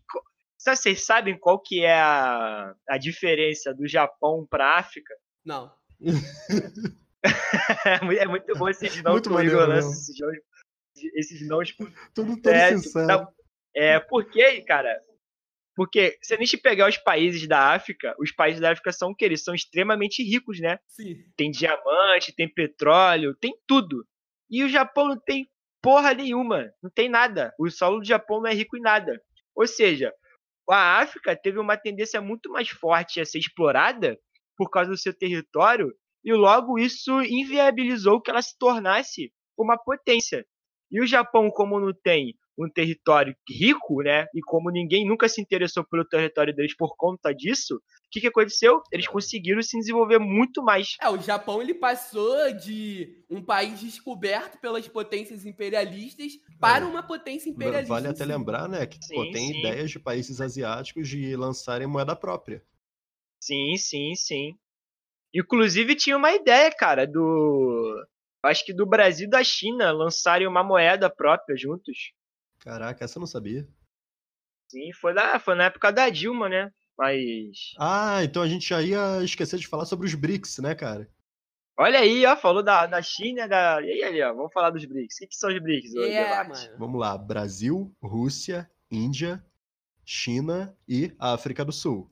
Vocês 0.55 1.03
sabem 1.03 1.35
qual 1.35 1.59
que 1.59 1.83
é 1.83 1.99
a, 1.99 2.75
a 2.87 2.97
diferença 2.99 3.73
do 3.73 3.87
Japão 3.87 4.45
pra 4.47 4.77
África? 4.77 5.15
Não. 5.43 5.78
É 7.85 8.01
muito- 8.05 8.21
é 8.21 8.25
muito 8.27 8.57
bom 8.57 8.69
esses 8.69 9.03
não 9.03 9.11
Muito 9.11 9.25
que 9.25 9.29
o 9.29 9.33
maneiro 9.33 9.57
Igor 9.57 9.67
lança, 9.67 9.87
mesmo. 9.89 10.01
esses 11.15 11.47
não, 11.47 11.61
esses 11.61 11.85
não 11.85 11.91
Tudo 12.13 12.41
todo 12.41 12.53
É, 12.53 12.77
sincero. 12.77 13.07
não, 13.07 13.27
É, 13.75 13.99
porque, 13.99 14.61
cara, 14.61 14.99
Porque 15.75 16.17
se 16.21 16.33
a 16.33 16.37
gente 16.37 16.57
pegar 16.57 16.89
os 16.89 16.97
países 16.97 17.47
da 17.47 17.71
África, 17.73 18.13
os 18.19 18.31
países 18.33 18.59
da 18.59 18.71
África 18.71 18.91
são 18.91 19.11
o 19.11 19.15
quê? 19.15 19.23
Eles 19.25 19.43
são 19.43 19.53
extremamente 19.55 20.21
ricos, 20.23 20.59
né? 20.59 20.77
Sim. 20.87 21.23
Tem 21.37 21.49
diamante, 21.51 22.35
tem 22.35 22.51
petróleo, 22.53 23.33
tem 23.35 23.53
tudo. 23.65 24.05
E 24.49 24.61
o 24.63 24.67
Japão 24.67 25.07
não 25.07 25.17
tem 25.17 25.49
porra 25.81 26.13
nenhuma, 26.13 26.69
não 26.83 26.89
tem 26.89 27.07
nada. 27.07 27.53
O 27.57 27.69
solo 27.69 27.99
do 27.99 28.05
Japão 28.05 28.41
não 28.41 28.47
é 28.49 28.53
rico 28.53 28.75
em 28.75 28.81
nada. 28.81 29.21
Ou 29.55 29.65
seja, 29.67 30.13
a 30.69 30.99
África 30.99 31.33
teve 31.33 31.57
uma 31.59 31.77
tendência 31.77 32.19
muito 32.19 32.49
mais 32.51 32.67
forte 32.67 33.21
a 33.21 33.25
ser 33.25 33.39
explorada 33.39 34.19
por 34.59 34.69
causa 34.69 34.91
do 34.91 34.97
seu 34.97 35.17
território 35.17 35.89
e 36.21 36.33
logo 36.33 36.77
isso 36.77 37.21
inviabilizou 37.21 38.21
que 38.21 38.29
ela 38.29 38.41
se 38.41 38.57
tornasse 38.59 39.31
uma 39.57 39.77
potência. 39.77 40.45
E 40.91 41.01
o 41.01 41.07
Japão, 41.07 41.49
como 41.49 41.79
não 41.79 41.93
tem 41.93 42.35
um 42.57 42.69
território 42.69 43.33
rico, 43.49 44.01
né? 44.01 44.25
E 44.35 44.41
como 44.41 44.69
ninguém 44.69 45.07
nunca 45.07 45.29
se 45.29 45.39
interessou 45.39 45.85
pelo 45.85 46.03
território 46.03 46.53
deles 46.53 46.75
por 46.75 46.93
conta 46.97 47.31
disso, 47.31 47.75
o 47.75 47.79
que, 48.11 48.19
que 48.19 48.27
aconteceu? 48.27 48.81
Eles 48.91 49.07
conseguiram 49.07 49.61
se 49.61 49.77
desenvolver 49.77 50.19
muito 50.19 50.61
mais. 50.61 50.97
É, 51.01 51.09
o 51.09 51.21
Japão 51.21 51.61
ele 51.61 51.73
passou 51.73 52.51
de 52.51 53.23
um 53.29 53.41
país 53.41 53.79
descoberto 53.79 54.59
pelas 54.59 54.85
potências 54.89 55.45
imperialistas 55.45 56.33
para 56.59 56.85
uma 56.85 57.01
potência 57.01 57.49
imperialista. 57.49 57.93
Vale 57.93 58.07
até 58.09 58.25
sim. 58.25 58.29
lembrar, 58.29 58.67
né, 58.67 58.85
que 58.85 58.99
pô, 59.07 59.23
Sim, 59.23 59.31
tem 59.31 59.53
sim. 59.53 59.59
ideias 59.59 59.89
de 59.89 59.99
países 59.99 60.41
asiáticos 60.41 61.07
de 61.07 61.33
lançarem 61.37 61.87
moeda 61.87 62.13
própria. 62.13 62.61
Sim, 63.39 63.77
sim, 63.77 64.15
sim. 64.15 64.57
Inclusive 65.33 65.95
tinha 65.95 66.17
uma 66.17 66.33
ideia, 66.33 66.71
cara, 66.71 67.05
do. 67.05 68.05
Acho 68.43 68.65
que 68.65 68.73
do 68.73 68.85
Brasil 68.85 69.27
e 69.27 69.29
da 69.29 69.43
China 69.43 69.91
lançarem 69.91 70.47
uma 70.47 70.63
moeda 70.63 71.09
própria 71.09 71.55
juntos. 71.57 72.13
Caraca, 72.59 73.03
essa 73.03 73.17
eu 73.17 73.21
não 73.21 73.27
sabia. 73.27 73.67
Sim, 74.69 74.91
foi, 74.93 75.13
lá, 75.13 75.39
foi 75.39 75.55
na 75.55 75.65
época 75.65 75.91
da 75.91 76.09
Dilma, 76.09 76.49
né? 76.49 76.71
Mas. 76.97 77.73
Ah, 77.79 78.23
então 78.23 78.41
a 78.41 78.47
gente 78.47 78.67
já 78.67 78.81
ia 78.81 79.23
esquecer 79.23 79.57
de 79.57 79.67
falar 79.67 79.85
sobre 79.85 80.05
os 80.05 80.13
BRICS, 80.13 80.59
né, 80.59 80.75
cara? 80.75 81.09
Olha 81.77 81.99
aí, 81.99 82.25
ó, 82.25 82.35
falou 82.35 82.61
da, 82.61 82.85
da 82.85 83.01
China, 83.01 83.47
da. 83.47 83.81
E 83.81 83.89
aí, 83.89 84.03
ali, 84.03 84.21
ó, 84.21 84.33
vamos 84.33 84.51
falar 84.51 84.69
dos 84.69 84.83
BRICS. 84.83 85.15
O 85.15 85.19
que, 85.19 85.27
que 85.27 85.35
são 85.35 85.49
os 85.49 85.59
BRICS? 85.61 85.93
Vamos 86.77 86.99
lá, 86.99 87.17
Brasil, 87.17 87.95
Rússia, 88.01 88.69
Índia, 88.91 89.43
China 90.03 90.75
e 90.87 91.15
África 91.17 91.63
do 91.63 91.71
Sul. 91.71 92.11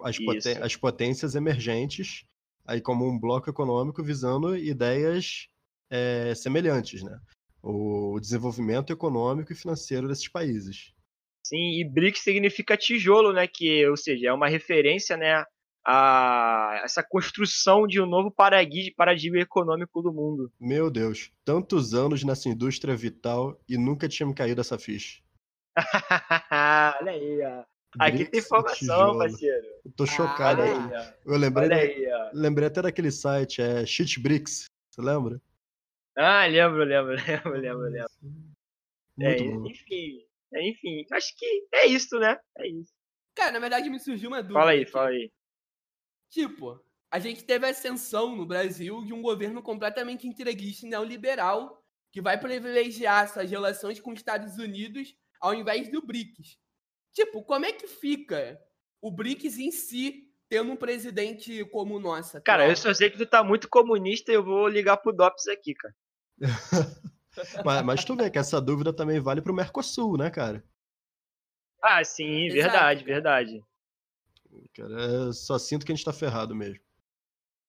As, 0.00 0.18
poten- 0.18 0.62
as 0.62 0.76
potências 0.76 1.34
emergentes, 1.34 2.24
aí 2.66 2.80
como 2.80 3.08
um 3.08 3.18
bloco 3.18 3.50
econômico 3.50 4.02
visando 4.02 4.56
ideias 4.56 5.48
é, 5.90 6.34
semelhantes, 6.34 7.02
né? 7.02 7.18
O 7.62 8.18
desenvolvimento 8.20 8.92
econômico 8.92 9.52
e 9.52 9.56
financeiro 9.56 10.08
desses 10.08 10.28
países. 10.28 10.92
Sim, 11.44 11.80
e 11.80 11.84
BRICS 11.84 12.22
significa 12.22 12.76
tijolo, 12.76 13.32
né? 13.32 13.46
Que, 13.46 13.86
ou 13.88 13.96
seja, 13.96 14.28
é 14.28 14.32
uma 14.32 14.48
referência, 14.48 15.16
né? 15.16 15.44
A 15.84 16.80
essa 16.84 17.02
construção 17.02 17.86
de 17.88 18.00
um 18.00 18.06
novo 18.06 18.30
paradigma, 18.30 18.94
paradigma 18.96 19.40
econômico 19.40 20.00
do 20.00 20.12
mundo. 20.12 20.52
Meu 20.60 20.88
Deus, 20.88 21.32
tantos 21.44 21.92
anos 21.92 22.22
nessa 22.22 22.48
indústria 22.48 22.94
vital 22.94 23.60
e 23.68 23.76
nunca 23.76 24.08
tinha 24.08 24.26
me 24.26 24.34
caído 24.34 24.60
essa 24.60 24.78
ficha. 24.78 25.20
Olha 27.00 27.12
aí, 27.12 27.40
ó. 27.42 27.71
Aqui 27.98 28.24
tem 28.24 28.40
informação, 28.40 29.18
parceiro. 29.18 29.66
Eu 29.84 29.92
tô 29.92 30.06
chocado 30.06 30.62
aqui. 30.62 30.72
Olha 30.72 30.98
aí. 30.98 31.14
Eu 31.26 31.36
lembrei, 31.36 31.72
aí, 31.72 32.12
ó. 32.12 32.30
lembrei 32.32 32.68
até 32.68 32.82
daquele 32.82 33.10
site, 33.10 33.60
é 33.60 33.84
Shitbricks. 33.84 34.64
Você 34.90 35.02
lembra? 35.02 35.40
Ah, 36.16 36.46
lembro, 36.46 36.84
lembro, 36.84 37.14
lembro, 37.26 37.52
lembro, 37.52 37.82
lembro. 37.82 38.52
É, 39.20 39.36
enfim, 39.36 40.26
é, 40.54 40.68
enfim, 40.68 41.06
acho 41.12 41.36
que 41.36 41.66
é 41.74 41.86
isso, 41.86 42.18
né? 42.18 42.38
É 42.58 42.66
isso. 42.66 42.92
Cara, 43.34 43.52
na 43.52 43.58
verdade 43.58 43.90
me 43.90 43.98
surgiu 43.98 44.28
uma 44.28 44.42
dúvida. 44.42 44.58
Fala 44.58 44.72
aí, 44.72 44.82
aqui. 44.82 44.90
fala 44.90 45.08
aí. 45.08 45.30
Tipo, 46.30 46.82
a 47.10 47.18
gente 47.18 47.44
teve 47.44 47.66
a 47.66 47.70
ascensão 47.70 48.34
no 48.34 48.46
Brasil 48.46 49.04
de 49.04 49.12
um 49.12 49.20
governo 49.20 49.62
completamente 49.62 50.26
entreguista 50.26 50.86
e 50.86 50.88
neoliberal 50.88 51.82
que 52.10 52.22
vai 52.22 52.38
privilegiar 52.38 53.28
suas 53.28 53.50
relações 53.50 54.00
com 54.00 54.12
os 54.12 54.18
Estados 54.18 54.58
Unidos 54.58 55.14
ao 55.40 55.54
invés 55.54 55.90
do 55.90 56.04
BRICS. 56.04 56.58
Tipo, 57.12 57.42
como 57.42 57.66
é 57.66 57.72
que 57.72 57.86
fica 57.86 58.58
o 59.00 59.10
BRICS 59.10 59.58
em 59.58 59.70
si 59.70 60.28
tendo 60.48 60.72
um 60.72 60.76
presidente 60.76 61.64
como 61.66 61.96
o 61.96 62.00
nosso? 62.00 62.40
Cara, 62.42 62.68
eu 62.68 62.76
só 62.76 62.92
sei 62.92 63.10
que 63.10 63.18
tu 63.18 63.26
tá 63.26 63.42
muito 63.42 63.68
comunista 63.68 64.30
e 64.30 64.34
eu 64.34 64.44
vou 64.44 64.68
ligar 64.68 64.96
pro 64.96 65.12
DOPS 65.12 65.48
aqui, 65.48 65.74
cara. 65.74 65.94
Mas, 67.64 67.82
mas 67.82 68.04
tu 68.04 68.14
vê 68.14 68.30
que 68.30 68.38
essa 68.38 68.60
dúvida 68.60 68.92
também 68.92 69.18
vale 69.18 69.40
pro 69.40 69.54
Mercosul, 69.54 70.18
né, 70.18 70.28
cara? 70.28 70.62
Ah, 71.80 72.04
sim, 72.04 72.44
Exato, 72.44 72.54
verdade, 72.54 73.04
cara. 73.04 73.14
verdade. 73.14 73.64
Cara, 74.74 75.00
eu 75.00 75.32
só 75.32 75.58
sinto 75.58 75.86
que 75.86 75.92
a 75.92 75.94
gente 75.94 76.04
tá 76.04 76.12
ferrado 76.12 76.54
mesmo. 76.54 76.78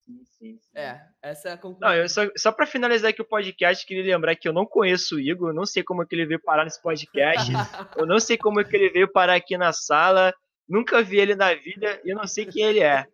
Sim, 0.06 0.22
sim, 0.26 0.58
sim. 0.58 0.70
É, 0.76 1.00
essa 1.22 1.50
é 1.50 1.52
a 1.54 1.58
conclusão. 1.58 1.90
Não, 1.90 1.96
eu 1.96 2.10
só, 2.10 2.22
só 2.36 2.52
pra 2.52 2.66
finalizar 2.66 3.12
aqui 3.12 3.22
o 3.22 3.26
podcast, 3.26 3.86
queria 3.86 4.16
lembrar 4.16 4.36
que 4.36 4.48
eu 4.48 4.54
não 4.54 4.66
conheço 4.66 5.16
o 5.16 5.20
Igor, 5.20 5.50
eu 5.50 5.54
não 5.54 5.66
sei 5.66 5.82
como 5.82 6.04
é 6.04 6.06
que 6.06 6.14
ele 6.14 6.26
veio 6.26 6.42
parar 6.42 6.66
nesse 6.66 6.82
podcast, 6.82 7.50
eu 7.98 8.06
não 8.06 8.20
sei 8.20 8.38
como 8.38 8.60
é 8.60 8.64
que 8.64 8.76
ele 8.76 8.90
veio 8.90 9.08
parar 9.08 9.36
aqui 9.36 9.58
na 9.58 9.72
sala, 9.72 10.34
nunca 10.68 11.02
vi 11.02 11.20
ele 11.20 11.36
na 11.36 11.54
vida 11.54 12.02
e 12.04 12.10
eu 12.10 12.18
não 12.18 12.28
sei 12.28 12.46
quem 12.46 12.64
ele 12.64 12.82
é. 12.82 13.08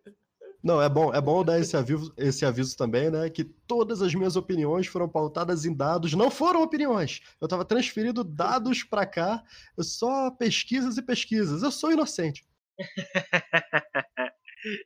Não, 0.62 0.82
é 0.82 0.88
bom, 0.88 1.14
é 1.14 1.20
bom 1.20 1.42
dar 1.42 1.58
esse 1.58 1.74
aviso, 1.74 2.12
esse 2.18 2.44
aviso 2.44 2.76
também, 2.76 3.10
né? 3.10 3.30
Que 3.30 3.44
todas 3.44 4.02
as 4.02 4.14
minhas 4.14 4.36
opiniões 4.36 4.86
foram 4.86 5.08
pautadas 5.08 5.64
em 5.64 5.74
dados, 5.74 6.12
não 6.12 6.30
foram 6.30 6.62
opiniões. 6.62 7.22
Eu 7.40 7.48
tava 7.48 7.64
transferindo 7.64 8.22
dados 8.22 8.82
pra 8.82 9.06
cá, 9.06 9.42
eu 9.76 9.82
só 9.82 10.30
pesquisas 10.30 10.98
e 10.98 11.02
pesquisas. 11.02 11.62
Eu 11.62 11.70
sou 11.70 11.92
inocente. 11.92 12.44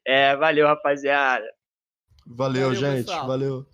É, 0.07 0.37
valeu, 0.37 0.69
rapaziada. 0.69 1.45
Valeu, 2.27 2.69
Valeu, 2.69 2.75
gente. 2.81 3.07
pessoal. 3.07 3.27
Valeu. 3.27 3.67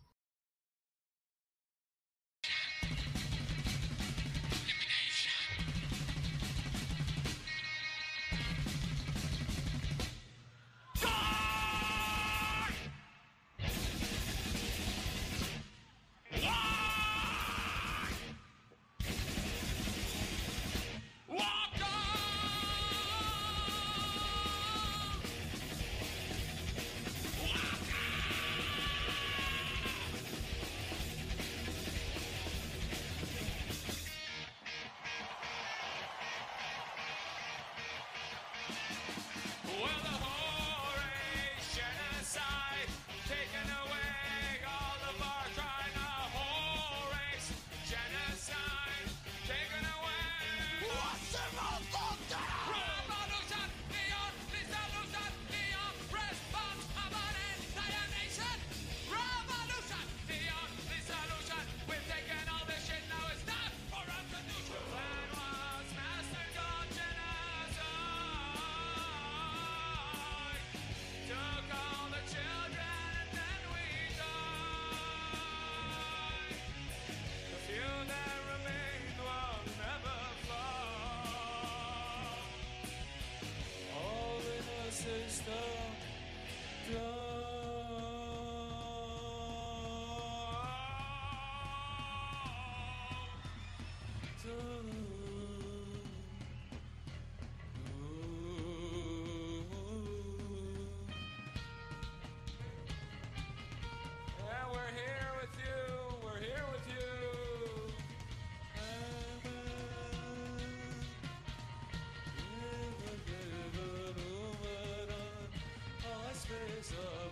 So. 116.82 117.29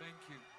Thank 0.00 0.16
you. 0.30 0.49